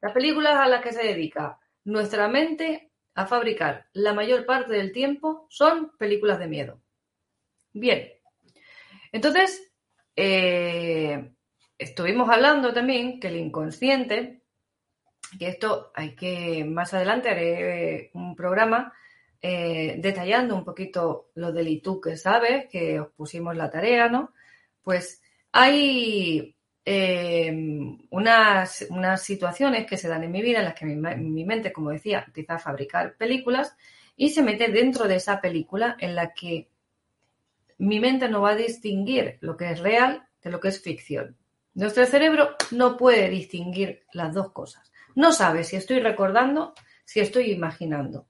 [0.02, 2.87] Las películas a las que se dedica nuestra mente
[3.18, 6.80] a fabricar la mayor parte del tiempo son películas de miedo.
[7.74, 8.12] Bien,
[9.12, 9.72] entonces,
[10.16, 11.32] eh,
[11.80, 14.44] estuvimos hablando también que el inconsciente,
[15.40, 18.94] que esto hay que, más adelante haré eh, un programa
[19.42, 24.32] eh, detallando un poquito lo del tú que sabes, que os pusimos la tarea, ¿no?
[24.84, 26.56] Pues hay
[28.12, 31.74] unas, unas, situaciones que se dan en mi vida en las que mi, mi, mente,
[31.74, 33.76] como decía, empieza a fabricar películas
[34.16, 36.70] y se mete dentro de esa película en la que
[37.80, 41.36] mi mente no va a distinguir lo que es real de lo que es ficción.
[41.74, 44.92] Nuestro cerebro no puede distinguir las dos cosas.
[45.14, 46.74] No sabe si estoy recordando,
[47.04, 48.28] si estoy imaginando.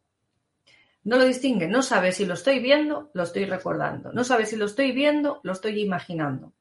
[1.03, 4.11] No lo distingue, no sabe si lo estoy viendo, lo estoy recordando.
[4.11, 6.53] No sabe si lo estoy viendo, lo estoy imaginando.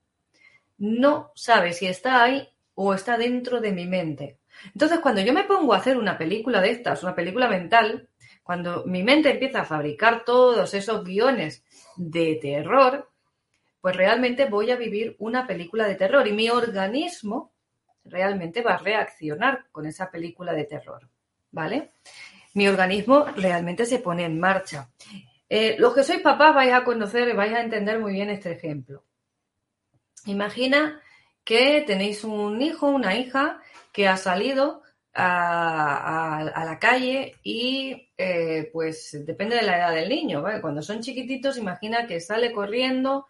[0.79, 4.39] No sabe si está ahí o está dentro de mi mente.
[4.73, 8.09] Entonces, cuando yo me pongo a hacer una película de estas, una película mental,
[8.43, 11.65] cuando mi mente empieza a fabricar todos esos guiones
[11.97, 13.11] de terror,
[13.81, 17.53] pues realmente voy a vivir una película de terror y mi organismo
[18.05, 21.09] realmente va a reaccionar con esa película de terror,
[21.51, 21.93] ¿vale?
[22.55, 24.91] Mi organismo realmente se pone en marcha.
[25.49, 29.05] Eh, los que sois papás vais a conocer, vais a entender muy bien este ejemplo.
[30.27, 31.01] Imagina
[31.45, 33.61] que tenéis un hijo, una hija
[33.93, 34.83] que ha salido
[35.15, 40.45] a, la calle y eh, pues depende de la edad del niño.
[40.61, 43.27] Cuando son chiquititos, imagina que sale corriendo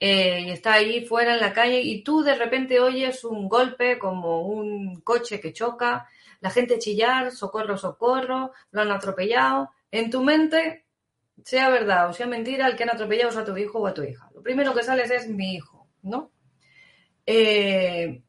[0.00, 3.98] eh, y está ahí fuera en la calle y tú de repente oyes un golpe
[3.98, 6.08] como un coche que choca,
[6.40, 9.70] la gente chillar, socorro, socorro, lo han atropellado.
[9.90, 10.84] En tu mente,
[11.44, 13.94] sea verdad o sea mentira, el que han atropellado es a tu hijo o a
[13.94, 14.30] tu hija.
[14.34, 15.77] Lo primero que sales es mi hijo,
[16.08, 16.32] ¿no?
[17.26, 18.22] Eh,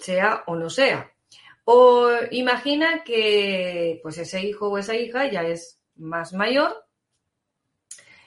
[0.00, 1.12] sea o no sea.
[1.64, 6.88] O imagina que pues ese hijo o esa hija ya es más mayor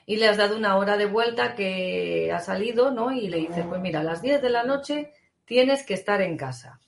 [0.06, 3.12] y le has dado una hora de vuelta que ha salido, ¿no?
[3.12, 5.12] Y le dices, pues mira, a las 10 de la noche
[5.44, 6.80] tienes que estar en casa.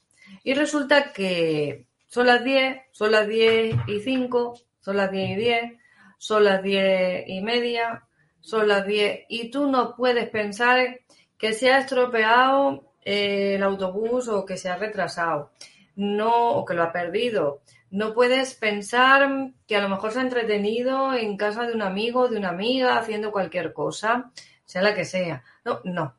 [0.43, 5.35] Y resulta que son las 10, son las 10 y 5, son las 10 y
[5.37, 5.73] 10,
[6.19, 8.07] son las 10 y media,
[8.41, 11.01] son las 10 y tú no puedes pensar
[11.45, 15.51] que se ha estropeado el autobús o que se ha retrasado
[15.95, 17.61] no, o que lo ha perdido.
[17.91, 22.29] No puedes pensar que a lo mejor se ha entretenido en casa de un amigo,
[22.29, 24.33] de una amiga, haciendo cualquier cosa,
[24.65, 25.45] sea la que sea.
[25.67, 26.15] No, no.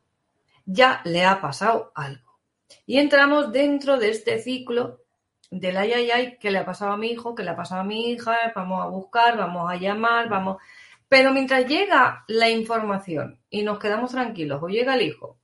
[0.63, 2.37] Ya le ha pasado algo.
[2.85, 4.99] Y entramos dentro de este ciclo
[5.49, 7.81] del ay, ay, ay, que le ha pasado a mi hijo, que le ha pasado
[7.81, 10.57] a mi hija, vamos a buscar, vamos a llamar, vamos.
[11.07, 15.37] Pero mientras llega la información y nos quedamos tranquilos, o llega el hijo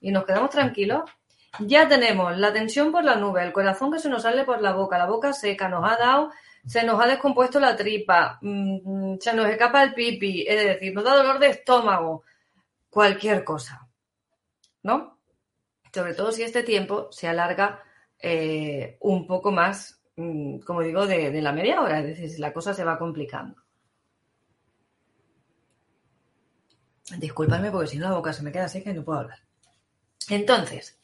[0.00, 1.02] y nos quedamos tranquilos,
[1.60, 4.72] ya tenemos la tensión por la nube, el corazón que se nos sale por la
[4.72, 6.30] boca, la boca seca, nos ha dado,
[6.66, 11.04] se nos ha descompuesto la tripa, mm, se nos escapa el pipi, es decir, nos
[11.04, 12.24] da dolor de estómago,
[12.90, 13.88] cualquier cosa,
[14.82, 15.18] ¿no?
[15.92, 17.82] Sobre todo si este tiempo se alarga
[18.18, 22.40] eh, un poco más, mm, como digo, de, de la media hora, es decir, si
[22.40, 23.65] la cosa se va complicando.
[27.18, 29.38] Disculpadme porque si no la boca se me queda seca y no puedo hablar.
[30.28, 30.98] Entonces,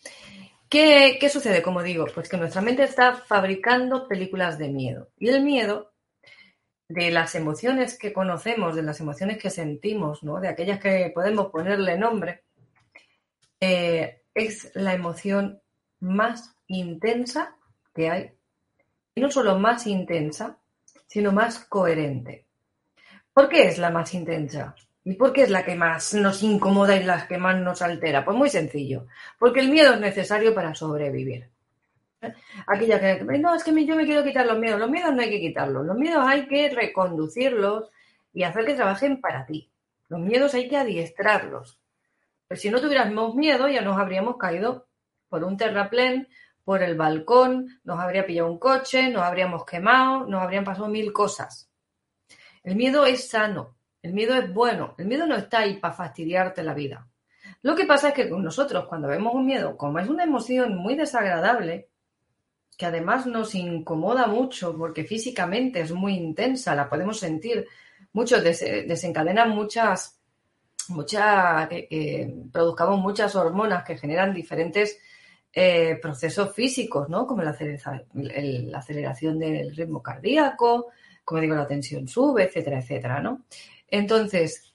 [0.68, 1.62] ¿qué, sucede?
[1.62, 5.08] Como digo, pues que nuestra mente está fabricando películas de miedo.
[5.18, 5.92] Y el miedo,
[6.88, 10.40] de las emociones que conocemos, de las emociones que sentimos, ¿no?
[10.40, 12.42] de aquellas que podemos ponerle nombre,
[13.60, 15.62] eh, es la emoción
[16.00, 17.56] más intensa
[17.94, 18.32] que hay.
[19.14, 20.58] Y no solo más intensa,
[21.06, 22.46] sino más coherente.
[23.32, 24.74] ¿Por qué es la más intensa?
[25.04, 28.24] ¿Y por qué es la que más nos incomoda y la que más nos altera?
[28.24, 29.06] Pues muy sencillo,
[29.38, 31.48] porque el miedo es necesario para sobrevivir.
[32.68, 34.78] Aquella que, no, es que yo me quiero quitar los miedos.
[34.78, 37.90] Los miedos no hay que quitarlos, los miedos hay que reconducirlos
[38.32, 39.70] y hacer que trabajen para ti.
[40.08, 41.80] Los miedos hay que adiestrarlos.
[42.46, 44.86] Pero si no tuviéramos miedo, ya nos habríamos caído
[45.28, 46.28] por un terraplén,
[46.64, 51.12] por el balcón, nos habría pillado un coche, nos habríamos quemado, nos habrían pasado mil
[51.12, 51.68] cosas.
[52.62, 56.62] El miedo es sano, el miedo es bueno, el miedo no está ahí para fastidiarte
[56.62, 57.06] la vida.
[57.62, 60.76] Lo que pasa es que con nosotros, cuando vemos un miedo, como es una emoción
[60.76, 61.88] muy desagradable,
[62.76, 67.66] que además nos incomoda mucho porque físicamente es muy intensa, la podemos sentir,
[68.12, 70.18] muchos desencadenan muchas,
[70.88, 74.98] muchas, que, produzcamos muchas hormonas que generan diferentes
[75.52, 77.26] eh, procesos físicos, ¿no?
[77.26, 77.54] Como la
[78.78, 80.88] aceleración del ritmo cardíaco,
[81.24, 83.44] como digo, la tensión sube, etcétera, etcétera, ¿no?
[83.92, 84.72] Entonces,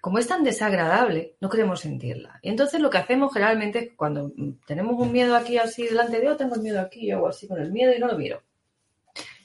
[0.00, 2.38] como es tan desagradable, no queremos sentirla.
[2.40, 4.30] Y entonces lo que hacemos generalmente es cuando
[4.64, 7.48] tenemos un miedo aquí así delante de, yo tengo el miedo aquí, yo hago así
[7.48, 8.42] con el miedo y no lo miro.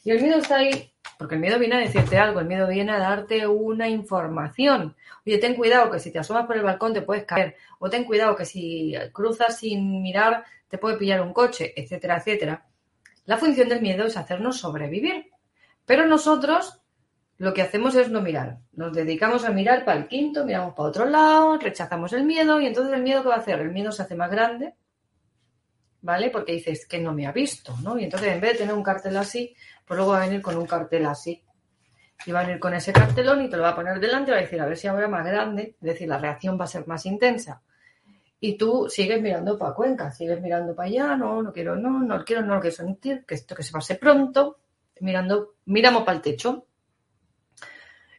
[0.04, 2.92] Y el miedo está ahí, porque el miedo viene a decirte algo, el miedo viene
[2.92, 4.96] a darte una información.
[5.26, 8.04] Oye, ten cuidado que si te asomas por el balcón te puedes caer, o ten
[8.04, 12.64] cuidado que si cruzas sin mirar te puede pillar un coche, etcétera, etcétera.
[13.26, 15.32] La función del miedo es hacernos sobrevivir.
[15.86, 16.80] Pero nosotros
[17.40, 18.58] lo que hacemos es no mirar.
[18.74, 22.68] Nos dedicamos a mirar para el quinto, miramos para otro lado, rechazamos el miedo y
[22.68, 23.62] entonces el miedo ¿qué va a hacer?
[23.62, 24.76] El miedo se hace más grande,
[26.02, 26.30] ¿vale?
[26.32, 27.98] Porque dices que no me ha visto, ¿no?
[27.98, 29.56] Y entonces en vez de tener un cartel así,
[29.86, 31.42] pues luego va a venir con un cartel así.
[32.26, 34.34] Y va a venir con ese cartelón y te lo va a poner delante y
[34.34, 36.68] va a decir, a ver si ahora más grande, es decir, la reacción va a
[36.68, 37.62] ser más intensa.
[38.42, 42.26] Y tú sigues mirando para Cuenca, sigues mirando para allá, no, no quiero, no, no
[42.26, 44.60] quiero, no lo quiero sentir, que esto que se pase pronto,
[45.00, 46.66] mirando, miramos para el techo.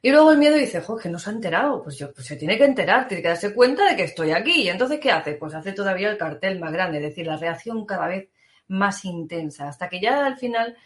[0.02, 1.82] Y luego el miedo dice, jo, que no se ha enterado.
[1.82, 4.62] Pues yo, pues se tiene que enterar, tiene que darse cuenta de que estoy aquí.
[4.62, 5.34] Y entonces, ¿qué hace?
[5.34, 8.28] Pues hace todavía el cartel más grande, es decir, la reacción cada vez
[8.68, 10.76] más intensa, hasta que ya al final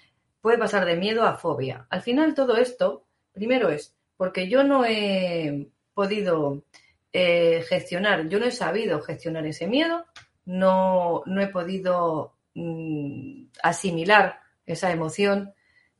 [0.40, 1.86] puede pasar de miedo a fobia.
[1.90, 6.64] Al final todo esto, primero es porque yo no he podido
[7.12, 10.04] eh, gestionar, yo no he sabido gestionar ese miedo,
[10.46, 15.52] no, no he podido mm, asimilar esa emoción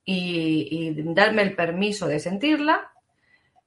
[0.04, 2.92] y, darme el permiso de sentirla.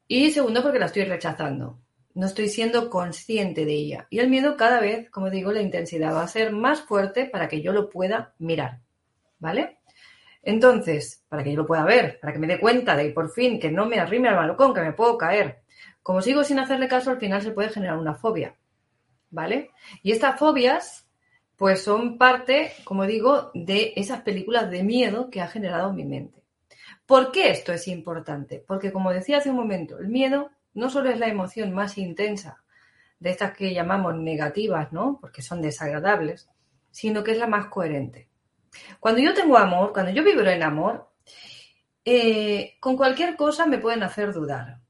[0.07, 1.79] Y segundo, porque la estoy rechazando.
[2.13, 4.07] No estoy siendo consciente de ella.
[4.09, 7.47] Y el miedo cada vez, como digo, la intensidad va a ser más fuerte para
[7.47, 8.79] que yo lo pueda mirar.
[9.39, 9.79] ¿Vale?
[10.41, 13.59] Entonces, para que yo lo pueda ver, para que me dé cuenta de por fin
[13.59, 15.61] que no me arrime al balcón, que me puedo caer.
[16.01, 18.55] Como sigo sin hacerle caso, al final se puede generar una fobia.
[19.29, 19.71] ¿Vale?
[20.01, 21.07] Y estas fobias
[21.57, 26.36] pues son parte, como digo, de esas películas de miedo que ha generado mi mente.
[27.07, 28.63] ¿Por qué esto es importante?
[28.67, 32.61] Porque, como decía hace un momento, el miedo no solo es la emoción más intensa
[33.19, 35.17] de estas que llamamos negativas, ¿no?
[35.19, 36.49] Porque son desagradables,
[36.91, 38.27] sino que es la más coherente.
[38.99, 41.09] Cuando yo tengo amor, cuando yo vibro en amor,
[42.05, 44.81] eh, con cualquier cosa me pueden hacer dudar.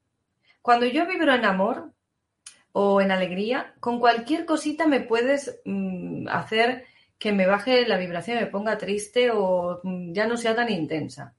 [0.62, 1.94] Cuando yo vibro en amor,
[2.80, 6.86] o en alegría, con cualquier cosita me puedes mm, hacer
[7.18, 11.34] que me baje la vibración, me ponga triste o mm, ya no sea tan intensa.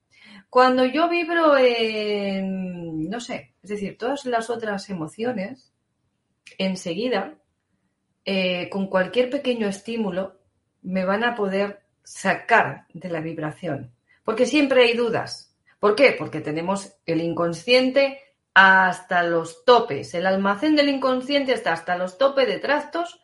[0.50, 5.72] Cuando yo vibro en, no sé, es decir, todas las otras emociones,
[6.56, 7.34] enseguida,
[8.24, 10.38] eh, con cualquier pequeño estímulo,
[10.82, 13.92] me van a poder sacar de la vibración.
[14.24, 15.54] Porque siempre hay dudas.
[15.78, 16.14] ¿Por qué?
[16.18, 18.20] Porque tenemos el inconsciente
[18.54, 20.14] hasta los topes.
[20.14, 23.20] El almacén del inconsciente está hasta los topes de trastos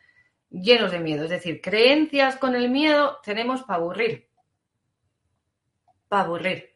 [0.50, 1.24] llenos de miedo.
[1.24, 4.28] Es decir, creencias con el miedo tenemos para aburrir.
[6.08, 6.73] Para aburrir.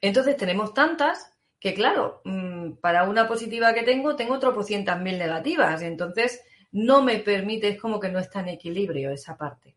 [0.00, 5.82] Entonces tenemos tantas que, claro, mm, para una positiva que tengo, tengo tropocientas mil negativas.
[5.82, 6.42] Entonces
[6.72, 9.76] no me permite, es como que no está en equilibrio esa parte.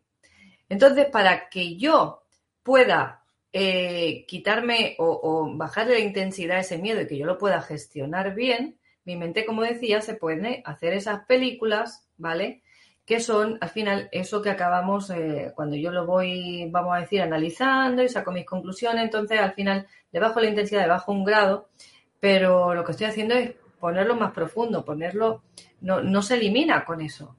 [0.68, 2.22] Entonces, para que yo
[2.62, 7.62] pueda eh, quitarme o, bajarle la intensidad a ese miedo y que yo lo pueda
[7.62, 12.62] gestionar bien, mi mente, como decía, se puede hacer esas películas, ¿vale?
[13.08, 17.22] Que son, al final, eso que acabamos, eh, cuando yo lo voy, vamos a decir,
[17.22, 21.24] analizando y saco mis conclusiones, entonces al final le bajo la intensidad, le bajo un
[21.24, 21.70] grado,
[22.20, 25.42] pero lo que estoy haciendo es ponerlo más profundo, ponerlo,
[25.80, 27.34] no, no se elimina con eso,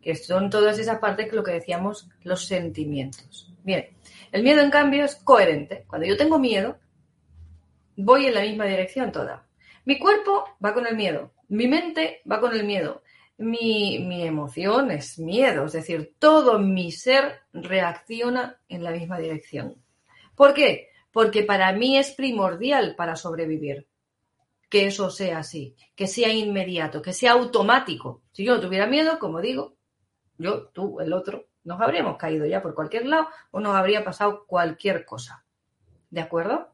[0.00, 3.52] que son todas esas partes que lo que decíamos, los sentimientos.
[3.64, 3.90] Bien,
[4.32, 5.84] el miedo, en cambio, es coherente.
[5.86, 6.78] Cuando yo tengo miedo,
[7.98, 9.44] voy en la misma dirección toda.
[9.84, 13.02] Mi cuerpo va con el miedo, mi mente va con el miedo,
[13.38, 19.76] mi, mi, emoción es miedo, es decir, todo mi ser reacciona en la misma dirección.
[20.34, 20.88] ¿Por qué?
[21.12, 23.86] Porque para mí es primordial para sobrevivir
[24.68, 28.22] que eso sea así, que sea inmediato, que sea automático.
[28.32, 29.76] Si yo no tuviera miedo, como digo,
[30.38, 34.44] yo, tú, el otro, nos habríamos caído ya por cualquier lado o nos habría pasado
[34.46, 35.44] cualquier cosa.
[36.10, 36.72] ¿De acuerdo?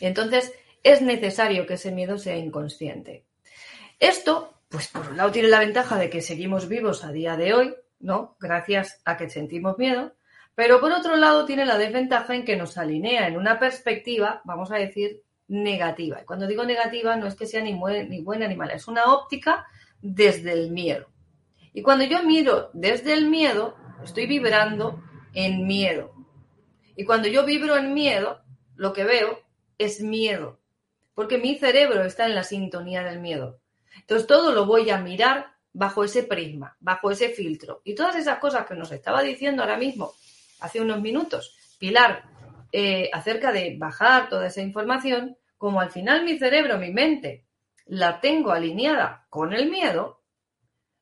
[0.00, 3.24] Entonces, es necesario que ese miedo sea inconsciente.
[3.98, 7.52] Esto pues por un lado tiene la ventaja de que seguimos vivos a día de
[7.52, 8.36] hoy, ¿no?
[8.40, 10.14] Gracias a que sentimos miedo,
[10.54, 14.72] pero por otro lado tiene la desventaja en que nos alinea en una perspectiva, vamos
[14.72, 16.22] a decir, negativa.
[16.22, 19.12] Y cuando digo negativa no es que sea ni, ni buena ni mala, es una
[19.12, 19.66] óptica
[20.00, 21.08] desde el miedo.
[21.74, 25.02] Y cuando yo miro desde el miedo, estoy vibrando
[25.34, 26.14] en miedo.
[26.96, 28.40] Y cuando yo vibro en miedo,
[28.74, 29.40] lo que veo
[29.76, 30.60] es miedo,
[31.14, 33.61] porque mi cerebro está en la sintonía del miedo.
[34.00, 37.80] Entonces todo lo voy a mirar bajo ese prisma, bajo ese filtro.
[37.84, 40.12] Y todas esas cosas que nos estaba diciendo ahora mismo,
[40.60, 42.24] hace unos minutos, Pilar,
[42.72, 47.44] eh, acerca de bajar toda esa información, como al final mi cerebro, mi mente,
[47.86, 50.22] la tengo alineada con el miedo,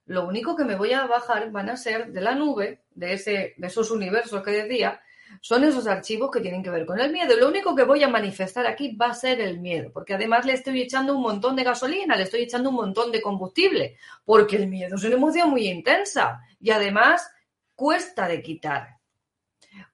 [0.07, 3.55] lo único que me voy a bajar van a ser de la nube, de, ese,
[3.57, 5.01] de esos universos que decía,
[5.41, 7.37] son esos archivos que tienen que ver con el miedo.
[7.37, 10.55] Lo único que voy a manifestar aquí va a ser el miedo, porque además le
[10.55, 14.67] estoy echando un montón de gasolina, le estoy echando un montón de combustible, porque el
[14.67, 17.31] miedo es una emoción muy intensa y además
[17.75, 18.97] cuesta de quitar.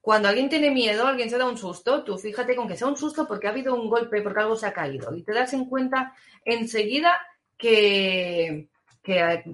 [0.00, 2.96] Cuando alguien tiene miedo, alguien se da un susto, tú fíjate con que sea un
[2.96, 5.66] susto porque ha habido un golpe, porque algo se ha caído y te das en
[5.66, 6.14] cuenta
[6.44, 7.12] enseguida
[7.58, 8.68] que,
[9.02, 9.44] que,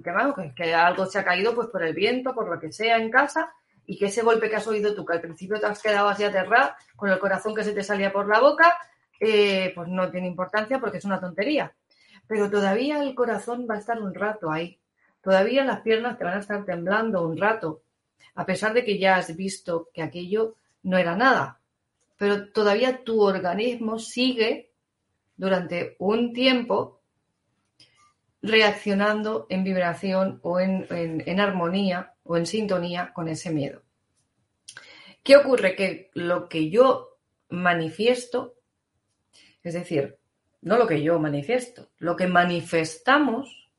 [0.57, 3.53] que algo se ha caído pues por el viento, por lo que sea en casa
[3.87, 6.25] y que ese golpe que has oído tú, que al principio te has quedado así
[6.25, 8.77] aterrado, con el corazón que se te salía por la boca,
[9.21, 11.75] eh, pues no tiene importancia porque es una tontería.
[12.27, 14.79] Pero todavía el corazón va a estar un rato ahí.
[15.21, 17.83] Todavía las piernas te van a estar temblando un rato,
[18.35, 21.61] a pesar de que ya has visto que aquello no era nada.
[22.17, 24.73] Pero todavía tu organismo sigue
[25.37, 27.02] durante un tiempo
[28.43, 33.83] reaccionando en vibración o en, armonía o en sintonía con ese miedo.
[35.23, 35.77] ¿Qué ocurre?
[35.77, 38.57] Que lo que yo manifiesto,
[39.63, 40.19] es decir,
[40.61, 43.71] no lo que yo manifiesto, lo que manifestamos,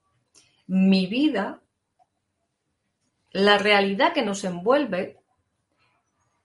[0.65, 1.61] mi vida,
[3.31, 5.19] la realidad que nos envuelve,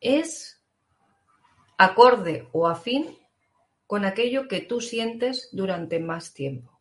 [0.00, 0.60] es
[1.76, 3.16] acorde o afín
[3.86, 6.77] con aquello que tú sientes durante más tiempo.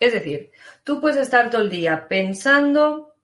[0.00, 0.50] Es decir,
[0.82, 3.14] tú puedes estar todo el día pensando,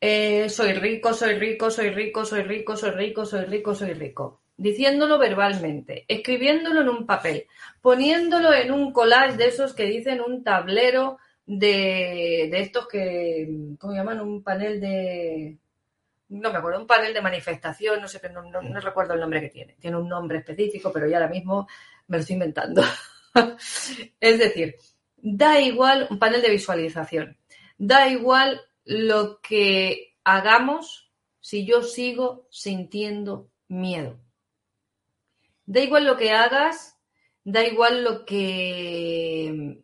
[0.00, 4.42] eh, soy rico, soy rico, soy rico, soy rico, soy rico, soy rico, soy rico,
[4.56, 7.46] diciéndolo verbalmente, escribiéndolo en un papel,
[7.82, 14.20] poniéndolo en un collage de esos que dicen un tablero de, estos que, ¿cómo llaman?
[14.20, 15.58] Un panel de,
[16.28, 19.50] no me acuerdo, un panel de manifestación, no sé, no, no, recuerdo el nombre que
[19.50, 19.74] tiene.
[19.80, 21.66] Tiene un nombre específico, pero ya ahora mismo
[22.06, 22.82] me lo estoy inventando.
[24.20, 24.76] es decir,
[25.26, 27.38] Da igual un panel de visualización.
[27.78, 31.10] Da igual lo que hagamos
[31.40, 34.20] si yo sigo sintiendo miedo.
[35.64, 36.98] Da igual lo que hagas,
[37.42, 39.82] da igual lo que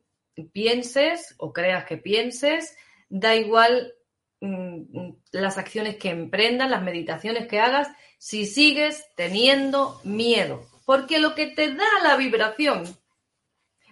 [0.53, 2.77] pienses o creas que pienses,
[3.09, 3.95] da igual
[4.43, 7.89] mm, las acciones que emprendas, las meditaciones que hagas,
[8.19, 10.67] si sigues teniendo miedo.
[10.85, 12.85] Porque lo que te da la vibración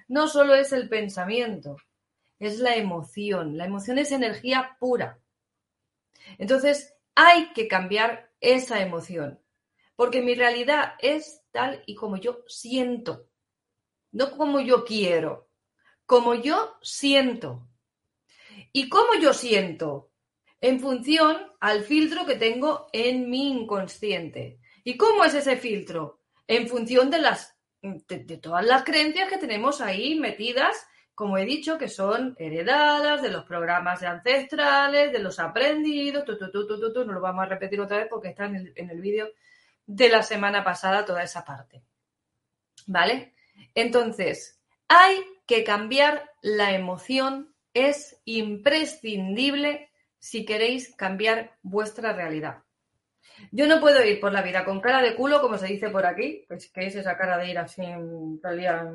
[0.09, 1.77] no solo es el pensamiento,
[2.39, 3.57] es la emoción.
[3.57, 5.21] La emoción es energía pura.
[6.39, 9.41] Entonces, hay que cambiar esa emoción,
[9.97, 13.29] porque mi realidad es tal y como yo siento,
[14.13, 15.51] no como yo quiero,
[16.07, 17.69] como yo siento.
[18.73, 20.13] ¿Y cómo yo siento?
[20.61, 24.61] En función al filtro que tengo en mi inconsciente.
[24.85, 26.23] ¿Y cómo es ese filtro?
[26.47, 30.77] En función de las de, todas las creencias que tenemos ahí metidas,
[31.15, 37.13] como he dicho, que son heredadas de los programas de ancestrales, de los aprendidos, no
[37.13, 39.29] lo vamos a repetir otra vez porque está en el, en el vídeo
[39.87, 41.83] de la semana pasada toda esa parte.
[42.87, 43.35] ¿Vale?
[43.75, 52.63] Entonces, hay que cambiar la emoción, es imprescindible si queréis cambiar vuestra realidad.
[53.51, 56.05] Yo no puedo ir por la vida con cara de culo, como se dice por
[56.05, 57.83] aquí, pues, que es esa cara de ir así
[58.43, 58.87] todo el día.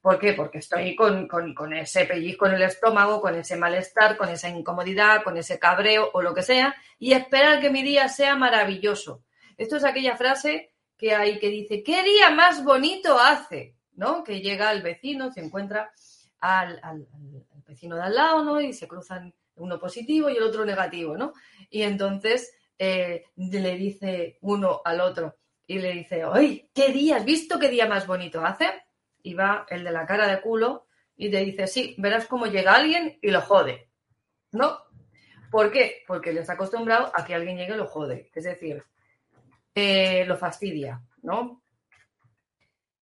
[0.00, 0.32] ¿Por qué?
[0.32, 5.22] Porque estoy con, con, ese pellizco en el estómago, con ese malestar, con esa incomodidad,
[5.22, 9.22] con ese cabreo o lo que sea, y esperar que mi día sea maravilloso.
[9.56, 13.76] Esto es aquella frase que hay que dice, ¿qué día más bonito hace?
[13.94, 14.24] ¿No?
[14.24, 15.92] Que llega el vecino, se encuentra
[16.40, 18.60] al, al, al vecino de al lado, ¿no?
[18.60, 21.32] Y se cruzan uno positivo y el otro negativo, ¿no?
[21.68, 25.36] Y entonces eh, le dice uno al otro
[25.66, 27.16] y le dice, ¡ay, qué día!
[27.16, 28.70] ¿Has visto qué día más bonito hace?
[29.22, 32.74] Y va el de la cara de culo y le dice, sí, verás cómo llega
[32.74, 33.90] alguien y lo jode.
[34.52, 34.78] ¿No?
[35.50, 36.04] ¿Por qué?
[36.06, 38.30] Porque le está acostumbrado a que alguien llegue y lo jode.
[38.34, 38.82] Es decir,
[39.74, 41.62] eh, lo fastidia, ¿no?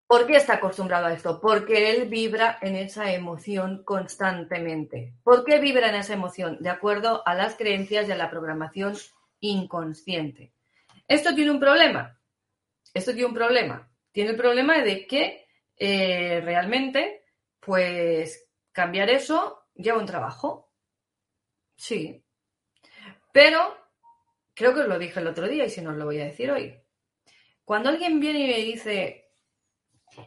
[0.09, 1.41] ¿Por qué está acostumbrado a esto?
[1.41, 5.15] Porque él vibra en esa emoción constantemente.
[5.23, 6.57] ¿Por qué vibra en esa emoción?
[6.59, 8.97] De acuerdo a las creencias y a la programación
[9.41, 10.53] inconsciente.
[11.07, 12.19] Esto tiene un problema.
[12.93, 13.91] Esto tiene un problema.
[14.13, 15.47] Tiene el problema de que
[15.77, 17.25] eh, realmente,
[17.61, 20.73] pues, cambiar eso lleva un trabajo.
[21.77, 22.25] Sí.
[23.33, 23.77] Pero,
[24.55, 26.25] creo que os lo dije el otro día y si no os lo voy a
[26.25, 26.77] decir hoy.
[27.65, 29.31] Cuando alguien viene y me dice,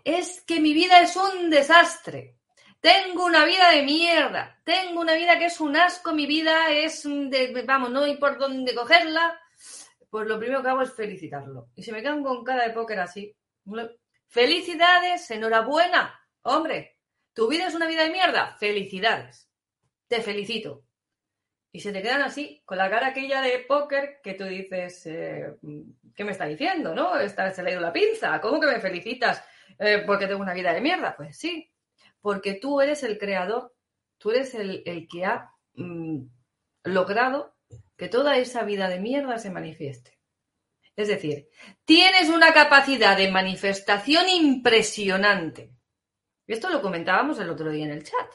[0.04, 2.38] es que mi vida es un desastre.
[2.82, 4.60] Tengo una vida de mierda.
[4.64, 6.14] Tengo una vida que es un asco.
[6.14, 9.40] Mi vida es de, vamos, no hay por dónde cogerla.
[10.10, 11.70] Pues lo primero que hago es felicitarlo.
[11.76, 13.34] Y si me quedan con cara de póker así,
[14.28, 16.20] felicidades, enhorabuena.
[16.42, 16.98] Hombre,
[17.34, 18.58] tu vida es una vida de mierda.
[18.60, 19.48] Felicidades.
[20.08, 20.84] Te felicito.
[21.72, 25.56] Y se te quedan así, con la cara aquella de póker que tú dices, eh,
[26.14, 26.94] ¿qué me está diciendo?
[26.94, 27.18] ¿No?
[27.18, 28.42] Está, se le ha ido la pinza.
[28.42, 29.42] ¿Cómo que me felicitas?
[29.80, 31.16] Eh, porque tengo una vida de mierda.
[31.16, 31.71] Pues sí,
[32.22, 33.74] porque tú eres el creador,
[34.18, 36.22] tú eres el, que ha mm,
[36.84, 37.56] logrado
[37.98, 40.20] que toda esa vida de mierda se manifieste.
[40.96, 41.50] Es decir,
[41.86, 45.72] tienes una capacidad de manifestación impresionante.
[46.48, 48.34] Esto lo comentábamos el otro día en el chat,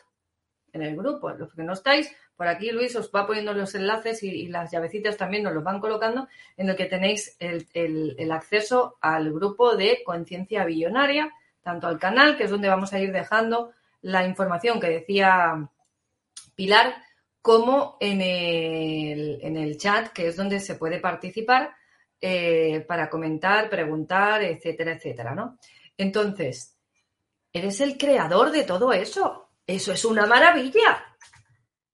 [0.72, 1.30] en el grupo.
[1.30, 5.16] Los que no estáis, por aquí Luis os va poniendo los enlaces y, las llavecitas
[5.16, 10.64] también nos los van colocando, en el que tenéis el, acceso al grupo de conciencia
[10.64, 11.32] billonaria,
[11.66, 13.72] tanto al canal, que es donde vamos a ir dejando
[14.02, 15.68] la información que decía
[16.54, 16.94] Pilar,
[17.42, 21.74] como en el, chat, que es donde se puede participar
[22.20, 25.58] eh, para comentar, preguntar, etcétera, etcétera, ¿no?
[25.98, 26.78] Entonces,
[27.52, 29.48] eres el creador de todo eso.
[29.66, 31.16] Eso es una maravilla.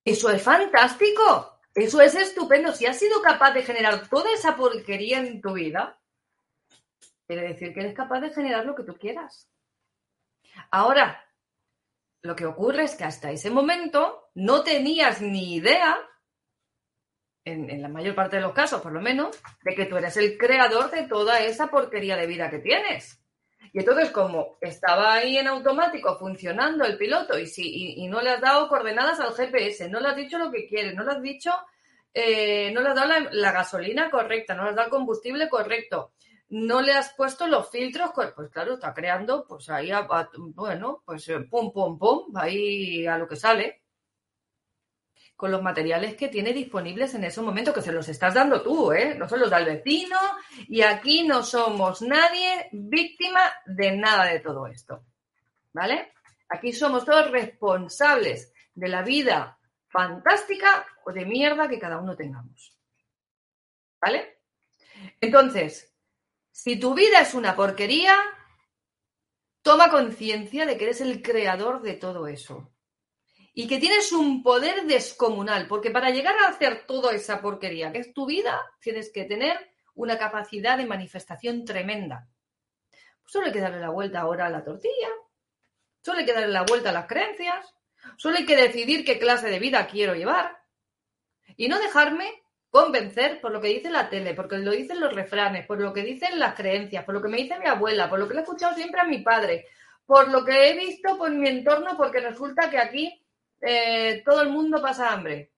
[0.04, 1.60] Eso es fantástico.
[1.74, 2.72] Eso es estupendo.
[2.72, 5.98] Si has sido capaz de generar toda esa porquería en tu vida,
[7.26, 9.48] quiere decir que eres capaz de generar lo que tú quieras.
[10.70, 11.24] Ahora,
[12.22, 15.98] lo que ocurre es que hasta ese momento no tenías ni idea,
[17.44, 20.38] en, la mayor parte de los casos por lo menos, de que tú eres el
[20.38, 23.18] creador de toda esa porquería de vida que tienes.
[23.72, 28.30] Y entonces, como estaba ahí en automático funcionando el piloto y, si, y, no le
[28.30, 31.22] has dado coordenadas al GPS, no le has dicho lo que quieres, no le has
[31.22, 31.52] dicho,
[32.12, 36.12] eh, no le has dado la, gasolina correcta, no le has dado el combustible correcto,
[36.52, 39.90] no le has puesto los filtros, pues claro, está creando, pues ahí,
[40.54, 43.84] bueno, pues eh, pum, pum, pum, ahí a lo que sale
[45.34, 48.92] con los materiales que tiene disponibles en ese momento, que se los estás dando tú,
[48.92, 49.14] ¿eh?
[49.14, 50.18] No son los del vecino
[50.68, 55.06] y aquí no somos nadie víctima de nada de todo esto,
[55.72, 56.12] ¿vale?
[56.50, 59.58] Aquí somos todos responsables de la vida
[59.88, 62.76] fantástica o de mierda que cada uno tengamos,
[63.98, 64.40] ¿vale?
[65.18, 65.91] Entonces,
[66.52, 68.14] si tu vida es una porquería,
[69.62, 72.70] toma conciencia de que eres el creador de todo eso.
[73.54, 77.98] Y que tienes un poder descomunal, porque para llegar a hacer toda esa porquería que
[77.98, 82.28] es tu vida, tienes que tener una capacidad de manifestación tremenda.
[83.26, 85.08] Solo hay que darle la vuelta ahora a la tortilla,
[86.02, 87.74] solo hay que darle la vuelta a las creencias,
[88.16, 90.62] solo hay que decidir qué clase de vida quiero llevar.
[91.56, 92.41] Y no dejarme
[92.72, 96.02] convencer por lo que dice la tele, porque lo dicen los refranes, por lo que
[96.02, 98.42] dicen las creencias, por lo que me dice mi abuela, por lo que le he
[98.44, 99.66] escuchado siempre a mi padre,
[100.06, 103.22] por lo que he visto por mi entorno, porque resulta que aquí
[103.60, 105.52] eh, todo el mundo pasa hambre.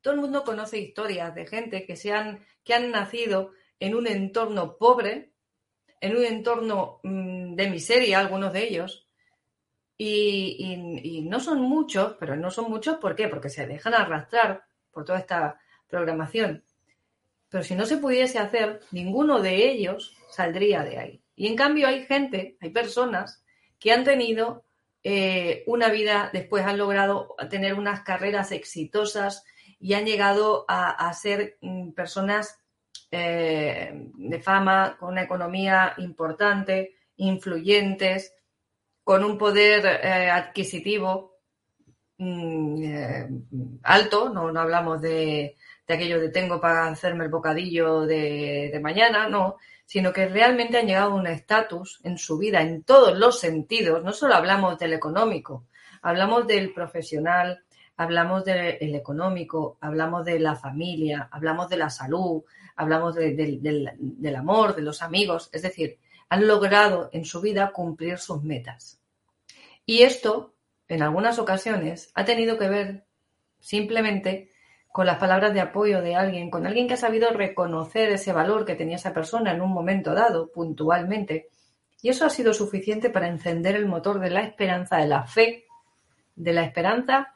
[0.00, 4.08] Todo el mundo conoce historias de gente que, se han, que han nacido en un
[4.08, 5.30] entorno pobre,
[6.00, 9.08] en un entorno mm, de miseria, algunos de ellos,
[9.96, 13.28] y, no son muchos, pero no son muchos, ¿por qué?
[13.28, 14.64] Porque se dejan arrastrar
[14.94, 16.64] por toda esta programación.
[17.50, 21.22] Pero si no se pudiese hacer, ninguno de ellos saldría de ahí.
[21.36, 23.44] Y en cambio hay gente, hay personas
[23.78, 24.64] que han tenido
[25.02, 29.44] eh, una vida, después han logrado tener unas carreras exitosas
[29.78, 32.58] y han llegado a, ser mm, personas
[33.10, 38.34] eh, de fama, con una economía importante, influyentes,
[39.02, 41.33] con un poder eh, adquisitivo
[42.18, 48.78] mm, alto, no, no hablamos de, de, aquello de tengo para hacerme el bocadillo de,
[48.82, 53.16] mañana, no, sino que realmente han llegado a un estatus en su vida, en todos
[53.18, 54.02] los sentidos.
[54.02, 55.66] No solo hablamos del económico,
[56.02, 57.64] hablamos del profesional,
[57.96, 62.42] hablamos del económico, hablamos de la familia, hablamos de la salud,
[62.76, 65.50] hablamos del, amor, de los amigos.
[65.52, 69.00] Es decir, han logrado en su vida cumplir sus metas.
[69.86, 70.53] Y esto,
[70.94, 73.04] en algunas ocasiones, ha tenido que ver
[73.60, 74.50] simplemente
[74.92, 78.64] con las palabras de apoyo de alguien, con alguien que ha sabido reconocer ese valor
[78.64, 81.48] que tenía esa persona en un momento dado, puntualmente,
[82.00, 85.64] Y eso ha sido suficiente para encender el motor de la esperanza, de la fe,
[86.36, 87.34] de la esperanza,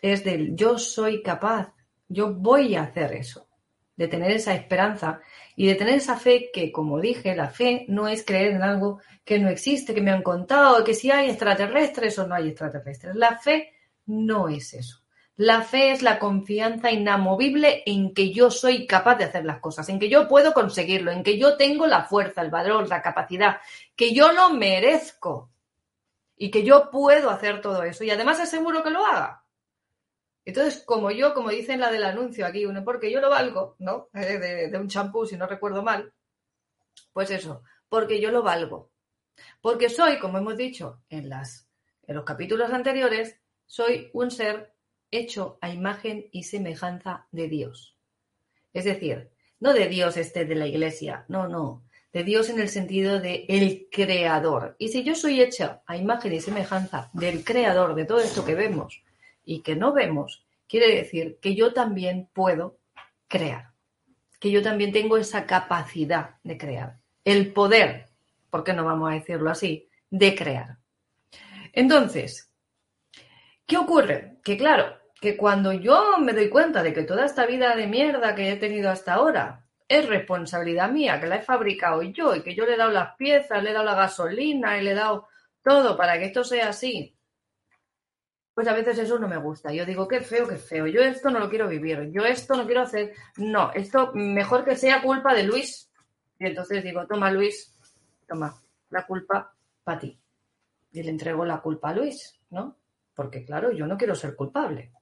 [0.00, 1.74] es del yo soy capaz,
[2.08, 3.48] yo voy a hacer eso,
[3.96, 5.20] de tener esa esperanza
[5.56, 9.00] y de tener esa fe que, como dije, la fe no es creer en algo
[9.24, 13.14] que no existe, que me han contado, que si hay extraterrestres o no hay extraterrestres.
[13.14, 13.72] La fe
[14.06, 15.04] no es eso.
[15.36, 19.88] La fe es la confianza inamovible en que yo soy capaz de hacer las cosas,
[19.88, 23.58] en que yo puedo conseguirlo, en que yo tengo la fuerza, el valor, la capacidad,
[23.96, 25.50] que yo lo merezco
[26.36, 28.04] y que yo puedo hacer todo eso.
[28.04, 29.43] Y además es seguro que lo haga.
[30.44, 33.76] Entonces, como yo, como dice en la del anuncio aquí, uno, porque yo lo valgo,
[33.78, 34.08] ¿no?
[34.12, 36.12] De, de un champú, si no recuerdo mal.
[37.12, 38.90] Pues eso, porque yo lo valgo.
[39.60, 41.68] Porque soy, como hemos dicho en, las,
[42.06, 44.74] en los capítulos anteriores, soy un ser
[45.10, 47.96] hecho a imagen y semejanza de Dios.
[48.72, 49.30] Es decir,
[49.60, 53.46] no de Dios este de la iglesia, no, no, de Dios en el sentido de
[53.48, 54.76] el creador.
[54.78, 58.54] Y si yo soy hecha a imagen y semejanza del creador de todo esto que
[58.54, 59.03] vemos
[59.44, 62.78] y que no vemos, quiere decir que yo también puedo
[63.28, 63.70] crear,
[64.40, 68.08] que yo también tengo esa capacidad de crear, el poder,
[68.50, 70.78] ¿por qué no vamos a decirlo así?, de crear.
[71.72, 72.50] Entonces,
[73.66, 74.38] ¿qué ocurre?
[74.44, 78.34] Que claro, que cuando yo me doy cuenta de que toda esta vida de mierda
[78.34, 82.54] que he tenido hasta ahora es responsabilidad mía, que la he fabricado yo y que
[82.54, 85.28] yo le he dado las piezas, le he dado la gasolina y le he dado
[85.62, 87.13] todo para que esto sea así,
[88.54, 89.72] pues a veces eso no me gusta.
[89.72, 90.86] Yo digo, qué feo, qué feo.
[90.86, 92.10] Yo esto no lo quiero vivir.
[92.12, 93.12] Yo esto no quiero hacer.
[93.36, 95.90] No, esto mejor que sea culpa de Luis.
[96.38, 97.76] Y entonces digo, toma Luis,
[98.28, 98.54] toma
[98.90, 100.18] la culpa para ti.
[100.92, 102.76] Y le entrego la culpa a Luis, ¿no?
[103.14, 104.92] Porque claro, yo no quiero ser culpable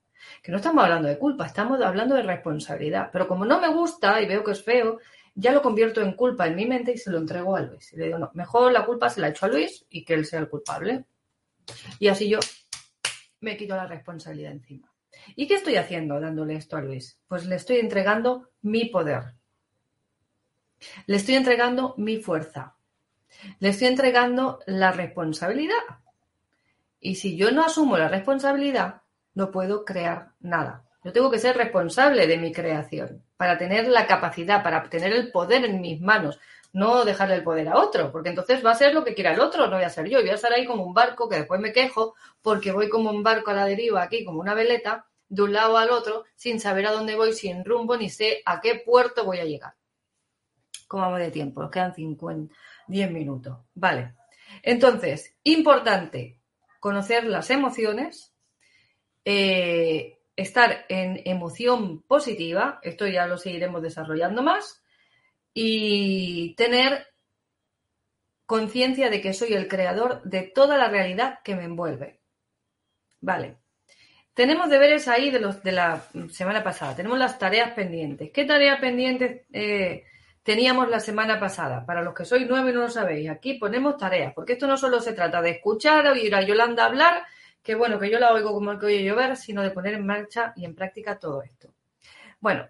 [0.42, 3.10] que no estamos hablando de culpa, estamos hablando de responsabilidad.
[3.12, 4.98] Pero como no me gusta y veo que es feo,
[5.34, 7.92] ya lo convierto en culpa en mi mente y se lo entrego a Luis.
[7.92, 10.24] Y le digo, no, mejor la culpa se la echo a Luis y que él
[10.26, 11.04] sea el culpable.
[11.98, 12.38] Y así yo
[13.42, 14.90] me quito la responsabilidad encima.
[15.36, 17.20] ¿Y qué estoy haciendo dándole esto a Luis?
[17.28, 19.34] Pues le estoy entregando mi poder.
[21.06, 22.76] Le estoy entregando mi fuerza.
[23.58, 25.82] Le estoy entregando la responsabilidad.
[27.00, 29.02] Y si yo no asumo la responsabilidad,
[29.34, 30.84] no puedo crear nada.
[31.04, 35.32] Yo tengo que ser responsable de mi creación para tener la capacidad, para tener el
[35.32, 36.38] poder en mis manos,
[36.72, 39.40] no dejarle el poder a otro, porque entonces va a ser lo que quiera el
[39.40, 41.60] otro, no voy a ser yo, voy a estar ahí como un barco que después
[41.60, 45.42] me quejo porque voy como un barco a la deriva aquí, como una veleta, de
[45.42, 48.82] un lado al otro, sin saber a dónde voy, sin rumbo, ni sé a qué
[48.84, 49.74] puerto voy a llegar.
[50.86, 51.62] ¿Cómo vamos de tiempo?
[51.62, 52.54] Nos quedan 50,
[52.86, 53.56] 10 minutos.
[53.74, 54.14] Vale.
[54.62, 56.38] Entonces, importante,
[56.80, 58.34] conocer las emociones,
[59.24, 64.81] eh, estar en emoción positiva, esto ya lo seguiremos desarrollando más,
[65.54, 67.06] y tener
[68.46, 72.20] conciencia de que soy el creador de toda la realidad que me envuelve.
[73.20, 73.56] Vale.
[74.34, 76.96] Tenemos deberes ahí de los de la semana pasada.
[76.96, 78.30] Tenemos las tareas pendientes.
[78.32, 80.04] ¿Qué tareas pendientes eh,
[80.42, 81.84] teníamos la semana pasada?
[81.84, 84.76] Para los que sois nueve y no lo sabéis, aquí ponemos tareas, porque esto no
[84.76, 87.24] solo se trata de escuchar o ir a Yolanda hablar
[87.62, 90.06] que bueno, que yo la oigo como el que oye llover, sino de poner en
[90.06, 91.72] marcha y en práctica todo esto.
[92.40, 92.66] Bueno,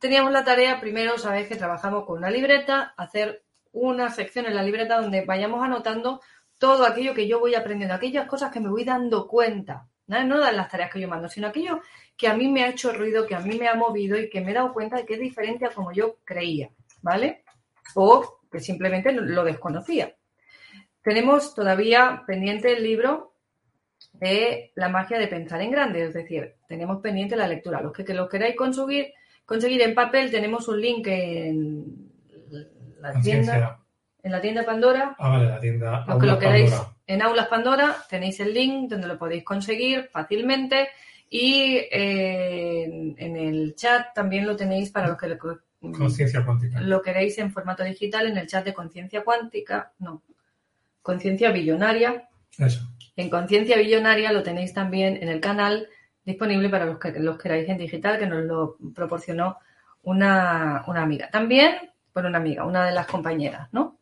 [0.00, 4.64] teníamos la tarea, primero sabéis que trabajamos con una libreta, hacer una sección en la
[4.64, 6.20] libreta donde vayamos anotando
[6.58, 10.24] todo aquello que yo voy aprendiendo, aquellas cosas que me voy dando cuenta, ¿no?
[10.24, 11.80] no las tareas que yo mando, sino aquello
[12.16, 14.40] que a mí me ha hecho ruido, que a mí me ha movido y que
[14.40, 16.70] me he dado cuenta de que es diferente a como yo creía,
[17.02, 17.44] ¿vale?
[17.94, 20.16] O que simplemente lo desconocía.
[21.02, 23.35] Tenemos todavía pendiente el libro
[24.20, 27.80] de la magia de pensar en grande, es decir, tenemos pendiente la lectura.
[27.80, 29.12] Los que, lo queráis conseguir,
[29.44, 32.10] conseguir en papel, tenemos un link en
[33.00, 33.80] la tienda,
[34.22, 35.14] en la tienda Pandora.
[35.18, 36.04] Ah, vale, la tienda.
[36.06, 36.74] Los que lo queráis
[37.06, 40.88] en Aulas Pandora, tenéis el link donde lo podéis conseguir fácilmente
[41.28, 45.38] y eh, en, el chat también lo tenéis para los que lo,
[45.78, 46.80] Conciencia cuántica.
[46.80, 50.22] Lo queréis en formato digital en el chat de conciencia cuántica, no,
[51.02, 52.28] conciencia billonaria.
[52.58, 52.95] Eso.
[53.16, 55.88] En Conciencia Billonaria lo tenéis también en el canal
[56.24, 59.58] disponible para los que los queráis en digital, que nos lo proporcionó
[60.02, 61.30] una, amiga.
[61.30, 63.98] También, bueno, una amiga, una de las compañeras, ¿no?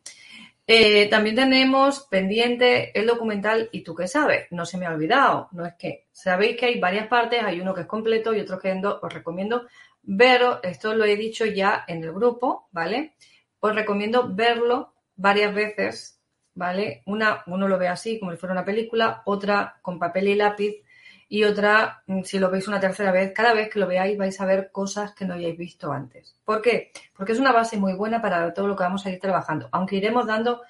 [0.66, 4.46] Eh, también tenemos pendiente el documental ¿Y tú qué sabes?
[4.50, 5.48] No se me ha olvidado.
[5.52, 8.58] No es que sabéis que hay varias partes, hay uno que es completo y otro
[8.58, 9.66] que os recomiendo
[10.02, 10.60] verlo.
[10.62, 13.14] Esto lo he dicho ya en el grupo, ¿vale?
[13.60, 16.13] Os recomiendo verlo varias veces
[16.54, 17.02] ¿vale?
[17.06, 20.84] Una, uno lo ve así, como si fuera una película, otra con papel y lápiz,
[21.28, 24.40] y otra, mm, si lo veis una tercera vez, cada vez que lo veáis vais
[24.40, 26.36] a ver cosas que no hayáis visto antes.
[26.44, 26.92] ¿Por qué?
[27.16, 29.96] Porque es una base muy buena para todo lo que vamos a ir trabajando, aunque
[29.96, 30.62] iremos dando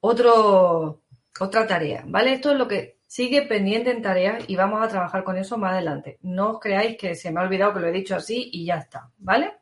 [0.00, 1.02] otro,
[1.40, 2.34] otra tarea, ¿vale?
[2.34, 5.72] Esto es lo que sigue pendiente en tareas y vamos a trabajar con eso más
[5.72, 6.18] adelante.
[6.22, 8.76] No os creáis que se me ha olvidado que lo he dicho así y ya
[8.76, 9.61] está, ¿vale?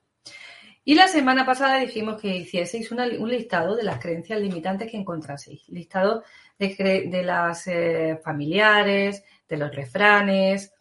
[0.90, 5.68] Y la semana pasada dijimos que hicieseis un listado de las creencias limitantes que encontraseis.
[5.68, 6.24] Listado
[6.58, 10.72] de, las eh, familiares, de los refranes,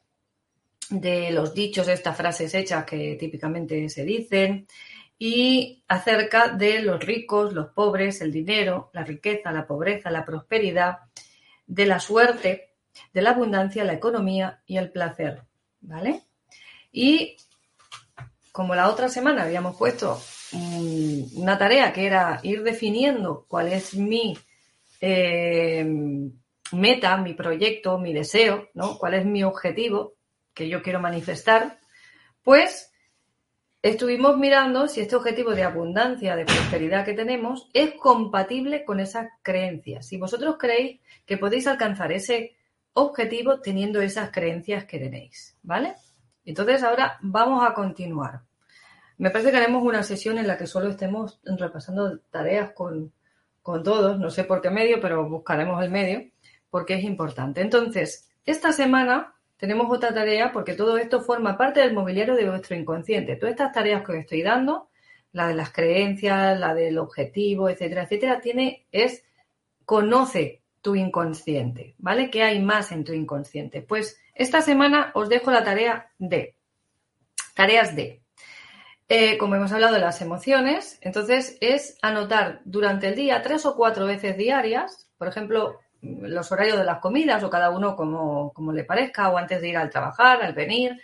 [0.89, 4.65] de los dichos, estas frases hechas que típicamente se dicen,
[5.19, 11.01] y acerca de los ricos, los pobres, el dinero, la riqueza, la pobreza, la prosperidad,
[11.67, 12.73] de la suerte,
[13.13, 15.43] de la abundancia, la economía y el placer.
[15.81, 16.23] ¿Vale?
[16.91, 17.37] Y
[18.51, 20.19] como la otra semana habíamos puesto
[20.51, 24.37] una tarea que era ir definiendo cuál es mi
[25.01, 25.85] eh,
[26.71, 28.97] meta, mi proyecto, mi deseo, ¿no?
[28.97, 30.13] ¿Cuál es mi objetivo
[30.53, 31.79] que yo quiero manifestar?
[32.43, 32.91] Pues
[33.81, 39.29] estuvimos mirando si este objetivo de abundancia, de prosperidad que tenemos, es compatible con esas
[39.41, 40.07] creencias.
[40.07, 42.55] Si vosotros creéis que podéis alcanzar ese
[42.93, 45.95] objetivo teniendo esas creencias que tenéis, ¿vale?
[46.49, 48.41] Entonces ahora vamos a continuar.
[49.19, 53.13] Me parece que haremos una sesión en la que solo estemos repasando tareas con,
[53.61, 56.27] con todos, no sé por qué medio, pero buscaremos el medio
[56.71, 57.61] porque es importante.
[57.61, 62.75] Entonces, esta semana tenemos otra tarea porque todo esto forma parte del mobiliario de vuestro
[62.75, 63.35] inconsciente.
[63.35, 64.89] Todas estas tareas que os estoy dando,
[65.31, 69.23] la de las creencias, la del objetivo, etcétera, etcétera, tiene, es,
[69.85, 72.31] conoce tu inconsciente, ¿vale?
[72.31, 73.83] ¿Qué hay más en tu inconsciente?
[73.83, 76.55] Pues esta semana os dejo la tarea de,
[77.55, 78.23] tareas de,
[79.09, 83.75] eh, como hemos hablado de las emociones, entonces es anotar durante el día tres o
[83.75, 88.71] cuatro veces diarias, por ejemplo, los horarios de las comidas o cada uno como, como,
[88.71, 90.97] le parezca, o antes de ir al trabajar, al venir,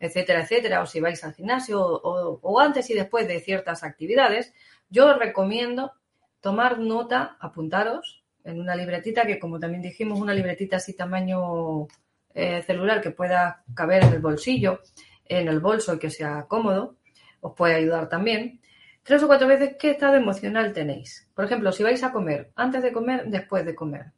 [0.00, 4.52] etcétera, etcétera, o si vais al gimnasio o, antes y después de ciertas actividades,
[4.88, 5.92] yo os recomiendo
[6.40, 11.86] tomar nota, apuntaros en una libretita que como también dijimos, una libretita así tamaño
[12.34, 14.80] eh, celular que pueda caber en el bolsillo,
[15.24, 16.96] en el bolso y que sea cómodo,
[17.40, 18.60] os puede ayudar también.
[19.02, 21.28] Tres o cuatro veces qué estado emocional tenéis.
[21.34, 24.12] Por ejemplo, si vais a comer, antes de comer, después de comer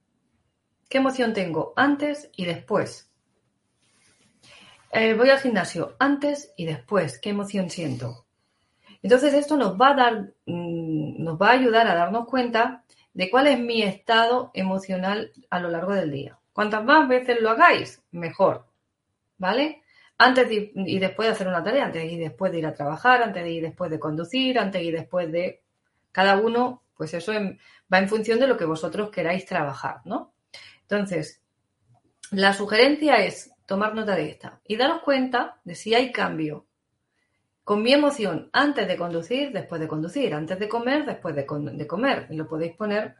[0.92, 3.10] ¿Qué emoción tengo antes y después?
[4.92, 7.18] Eh, voy al gimnasio antes y después.
[7.18, 8.26] ¿Qué emoción siento?
[9.02, 12.84] Entonces esto nos va a dar, mm, nos va a ayudar a darnos cuenta
[13.14, 16.38] de cuál es mi estado emocional a lo largo del día.
[16.52, 18.66] Cuantas más veces lo hagáis, mejor.
[19.38, 19.82] ¿Vale?
[20.18, 23.46] Antes y después de hacer una tarea, antes y después de ir a trabajar, antes
[23.46, 25.62] y después de conducir, antes y después de
[26.12, 27.32] cada uno, pues eso
[27.92, 30.32] va en función de lo que vosotros queráis trabajar, ¿no?
[30.82, 31.42] Entonces,
[32.30, 36.66] la sugerencia es tomar nota de esta y daros cuenta de si hay cambio
[37.64, 42.26] con mi emoción antes de conducir, después de conducir, antes de comer, después de, comer.
[42.30, 43.14] Y lo podéis poner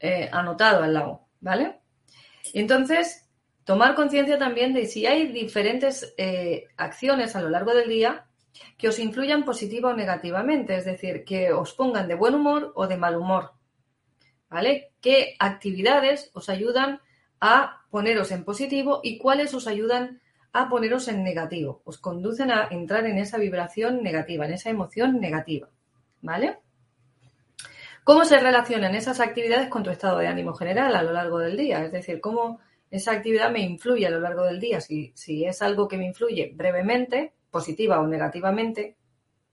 [0.00, 1.80] eh, anotado al lado, ¿vale?
[2.52, 3.28] Entonces,
[3.64, 8.26] tomar conciencia también de si hay diferentes eh, acciones a lo largo del día
[8.76, 12.86] que os influyan positiva o negativamente, es decir, que os pongan de buen humor o
[12.86, 13.52] de mal humor,
[14.48, 14.92] ¿vale?
[15.00, 17.00] ¿Qué actividades os ayudan
[17.40, 20.20] a poneros en positivo y cuáles os ayudan
[20.54, 21.82] a poneros en negativo.
[21.84, 25.68] Os conducen a entrar en esa vibración negativa, en esa emoción negativa.
[26.22, 26.58] ¿Vale?
[28.04, 31.56] ¿Cómo se relacionan esas actividades con tu estado de ánimo general a lo largo del
[31.56, 31.84] día?
[31.84, 32.60] Es decir, cómo
[32.90, 34.80] esa actividad me influye a lo largo del día.
[34.80, 38.96] Si, si es algo que me influye brevemente, positiva o negativamente,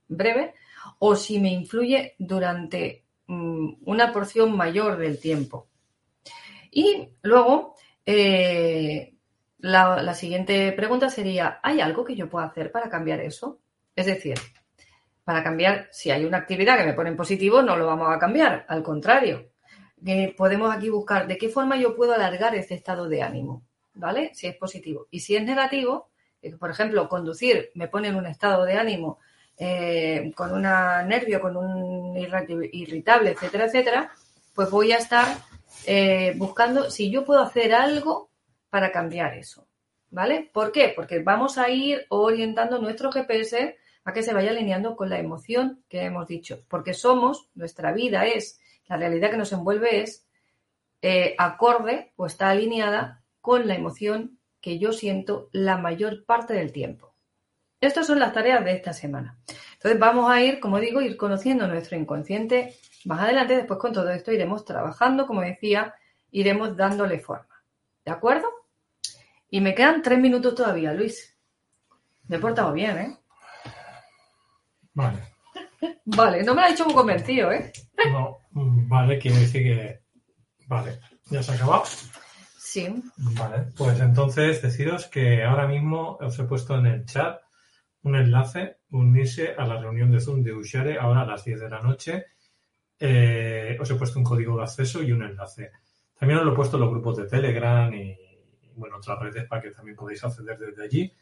[0.06, 0.54] breve,
[0.98, 5.68] o si me influye durante mm, una porción mayor del tiempo.
[6.70, 7.74] Y luego,
[8.06, 9.14] eh,
[9.58, 13.60] la, siguiente pregunta sería, ¿hay algo que yo pueda hacer para cambiar eso?
[13.94, 14.34] Es decir,
[15.24, 18.18] para cambiar, si hay una actividad que me pone en positivo, no lo vamos a
[18.18, 19.50] cambiar, al contrario.
[20.36, 23.62] podemos aquí buscar de qué forma yo puedo alargar ese estado de ánimo,
[23.94, 24.32] ¿vale?
[24.34, 25.06] Si es positivo.
[25.10, 26.10] Y si es negativo,
[26.42, 29.20] eh, por ejemplo, conducir me pone en un estado de ánimo
[29.56, 34.12] eh, con un nervio, con un irritable, etcétera, etcétera,
[34.54, 35.26] pues voy a estar
[35.86, 38.30] eh, buscando si yo puedo hacer algo
[38.70, 39.66] para cambiar eso.
[40.10, 40.50] ¿Vale?
[40.52, 40.92] ¿Por qué?
[40.94, 45.84] Porque vamos a ir orientando nuestro GPS a que se vaya alineando con la emoción
[45.88, 46.64] que hemos dicho.
[46.68, 50.26] Porque somos, nuestra vida es, la realidad que nos envuelve es
[51.00, 56.72] eh, acorde o está alineada con la emoción que yo siento la mayor parte del
[56.72, 57.14] tiempo.
[57.80, 59.38] Estas son las tareas de esta semana.
[59.74, 64.10] Entonces vamos a ir, como digo, ir conociendo nuestro inconsciente más adelante, después con todo
[64.10, 65.94] esto iremos trabajando, como decía,
[66.30, 67.64] iremos dándole forma.
[68.04, 68.48] ¿De acuerdo?
[69.50, 71.36] Y me quedan tres minutos todavía, Luis.
[72.28, 73.18] Me he portado bien, ¿eh?
[74.94, 75.18] Vale.
[76.04, 77.72] vale, no me lo ha dicho muy convencido, ¿eh?
[78.10, 80.02] no, vale, quiere decir que
[80.72, 81.84] Vale, ¿ya se ha acabado?
[82.58, 82.88] Sí.
[83.18, 87.42] Vale, pues entonces deciros que ahora mismo os he puesto en el chat
[88.04, 91.68] un enlace, unirse a la reunión de Zoom de Ushare ahora a las 10 de
[91.68, 92.24] la noche.
[92.98, 95.72] Eh, os he puesto un código de acceso y un enlace.
[96.18, 98.16] También os lo he puesto en los grupos de Telegram y,
[98.74, 101.12] bueno, otras redes para que también podáis acceder desde allí.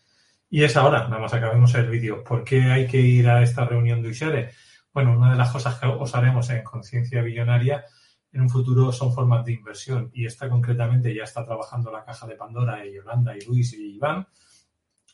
[0.53, 2.25] Y es ahora, nada más acabemos el vídeo.
[2.25, 4.51] ¿Por qué hay que ir a esta reunión de Ushare?
[4.93, 7.85] Bueno, una de las cosas que os haremos en Conciencia Billonaria
[8.33, 12.27] en un futuro son formas de inversión y esta concretamente ya está trabajando la caja
[12.27, 14.27] de Pandora y Yolanda y Luis y Iván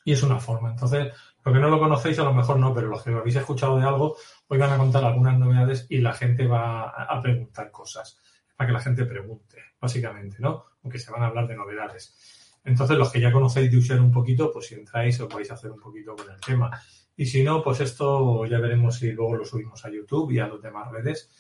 [0.07, 0.71] y es una forma.
[0.71, 1.13] Entonces,
[1.45, 3.85] lo que no lo conocéis a lo mejor no, pero los que habéis escuchado de
[3.85, 4.17] algo
[4.49, 8.19] hoy van a contar algunas novedades y la gente va a preguntar cosas
[8.57, 10.65] para que la gente pregunte, básicamente, ¿no?
[10.83, 12.46] Aunque se van a hablar de novedades.
[12.67, 15.55] Entonces, los que ya conocéis de Ushare un poquito, pues si entráis os vais a
[15.55, 16.71] hacer un poquito con el tema.
[17.17, 20.49] Y si no, pues esto ya veremos si luego lo subimos a YouTube y a
[20.49, 21.31] las demás redes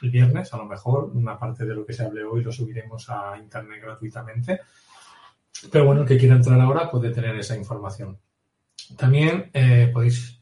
[0.00, 3.10] el viernes, a lo mejor una parte de lo que se hable hoy lo subiremos
[3.10, 4.60] a internet gratuitamente.
[5.72, 8.16] Pero bueno, el que quiera entrar ahora puede tener esa información.
[8.96, 10.40] También eh, podéis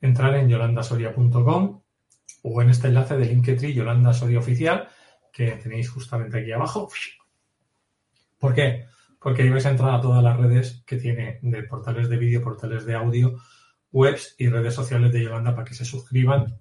[0.00, 1.80] entrar en yolandasoria.com
[2.42, 4.88] o en este enlace de Linktree Yolanda Soria Oficial
[5.32, 6.88] que tenéis justamente aquí abajo.
[8.40, 8.86] ¿Por qué?
[9.18, 12.42] Porque ahí vais a entrar a todas las redes que tiene de portales de vídeo,
[12.42, 13.36] portales de audio,
[13.90, 16.58] webs y redes sociales de Yolanda para que se suscriban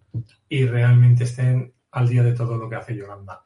[0.49, 3.43] y realmente estén al día de todo lo que hace Yolanda.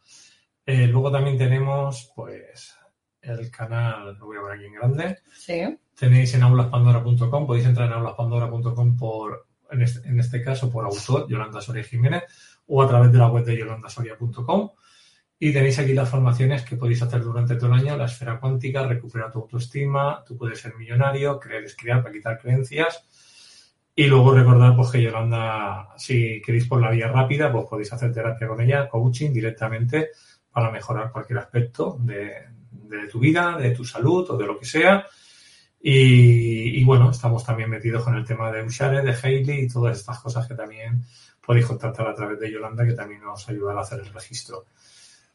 [0.66, 2.76] Eh, luego también tenemos, pues,
[3.22, 5.18] el canal, lo voy a ver aquí en grande.
[5.34, 5.78] Sí.
[5.98, 11.28] Tenéis en aulaspandora.com, podéis entrar en aulaspandora.com por, en este, en este, caso, por autor,
[11.28, 12.24] Yolanda Soria Jiménez,
[12.68, 14.72] o a través de la web de yolandasoria.com.
[15.44, 18.86] Y tenéis aquí las formaciones que podéis hacer durante todo el año, la esfera cuántica,
[18.86, 23.04] recupera tu autoestima, tú puedes ser millonario, creer es crear para quitar creencias,
[23.96, 28.14] y luego recordar pues, que Yolanda, si queréis por la vía rápida, pues podéis hacer
[28.14, 30.12] terapia con ella, coaching directamente
[30.52, 35.08] para mejorar cualquier aspecto de, tu vida, de tu salud o de lo que sea.
[35.82, 39.98] Y, y, bueno, estamos también metidos con el tema de Ushare, de Hailey y todas
[39.98, 41.04] estas cosas que también
[41.44, 44.66] podéis contactar a través de Yolanda, que también nos ayudará a hacer el registro.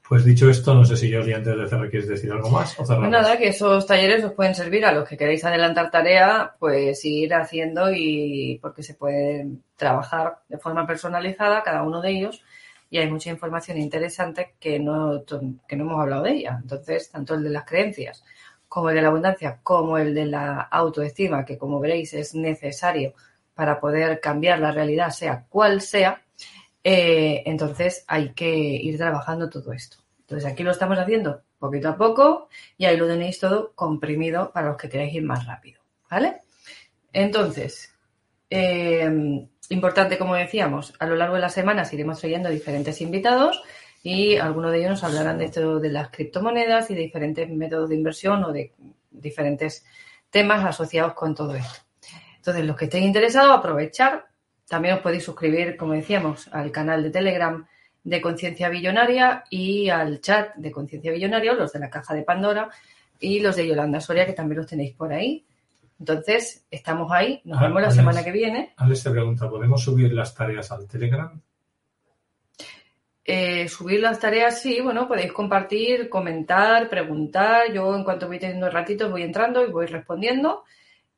[0.08, 2.84] Pues dicho esto, no sé si Jordi antes de cerrar quieres decir algo más o
[3.08, 4.84] nada, que esos talleres os pueden servir.
[4.84, 10.58] A los que queréis adelantar tarea, pues ir haciendo y porque se puede trabajar de
[10.58, 12.42] forma personalizada cada uno de ellos.
[12.88, 15.24] Y hay mucha información interesante que no,
[15.66, 16.58] que no hemos hablado de ella.
[16.62, 18.22] Entonces, tanto el de las creencias
[18.68, 23.14] como el de la abundancia, como el de la autoestima, que como veréis es necesario
[23.54, 26.22] para poder cambiar la realidad, sea cual sea,
[26.88, 29.96] eh, entonces hay que ir trabajando todo esto.
[30.20, 32.48] Entonces aquí lo estamos haciendo poquito a poco
[32.78, 35.80] y ahí lo tenéis todo comprimido para los que queráis ir más rápido.
[36.08, 36.42] ¿Vale?
[37.12, 37.92] Entonces,
[38.48, 39.10] eh,
[39.70, 43.64] importante como decíamos, a lo largo de las semanas iremos trayendo diferentes invitados
[44.04, 47.88] y algunos de ellos nos hablarán de esto de las criptomonedas y de diferentes métodos
[47.88, 48.72] de inversión o de
[49.10, 49.84] diferentes
[50.30, 51.80] temas asociados con todo esto.
[52.36, 54.28] Entonces, los que estén interesados, aprovechar
[54.68, 57.66] también os podéis suscribir, como decíamos, al canal de Telegram
[58.02, 62.68] de Conciencia Billonaria y al chat de Conciencia Billonaria, los de la caja de Pandora
[63.18, 65.44] y los de Yolanda Soria, que también los tenéis por ahí.
[65.98, 68.74] Entonces, estamos ahí, nos vemos la semana que viene.
[68.76, 71.40] Alex te pregunta, ¿podemos subir las tareas al Telegram?
[73.24, 77.72] Eh, subir las tareas, sí, bueno, podéis compartir, comentar, preguntar.
[77.72, 80.64] Yo en cuanto voy teniendo ratitos voy entrando y voy respondiendo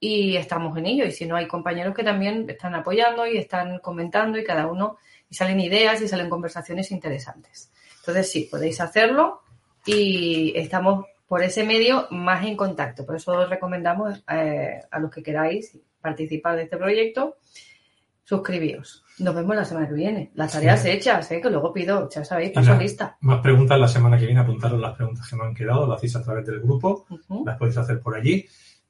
[0.00, 1.04] y estamos en ello.
[1.04, 4.98] Y si no, hay compañeros que también están apoyando y están comentando y cada uno,
[5.28, 7.72] y salen ideas y salen conversaciones interesantes.
[8.00, 9.42] Entonces, sí, podéis hacerlo
[9.84, 13.04] y estamos por ese medio más en contacto.
[13.04, 17.36] Por eso os recomendamos eh, a los que queráis participar de este proyecto,
[18.24, 19.04] suscribíos.
[19.18, 20.30] Nos vemos la semana que viene.
[20.34, 20.90] Las tareas sí.
[20.90, 21.40] hechas, ¿eh?
[21.40, 23.16] que luego pido, ya sabéis, paso lista.
[23.20, 26.16] Más preguntas la semana que viene, apuntaros las preguntas que me han quedado, lo hacéis
[26.16, 27.46] a través del grupo, uh -huh.
[27.46, 28.46] las podéis hacer por allí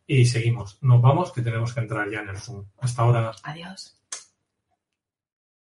[0.08, 0.78] y seguimos.
[0.80, 2.64] Nos vamos, que tenemos que entrar ya en el Zoom.
[2.78, 3.32] Hasta ahora.
[3.44, 3.97] Adiós.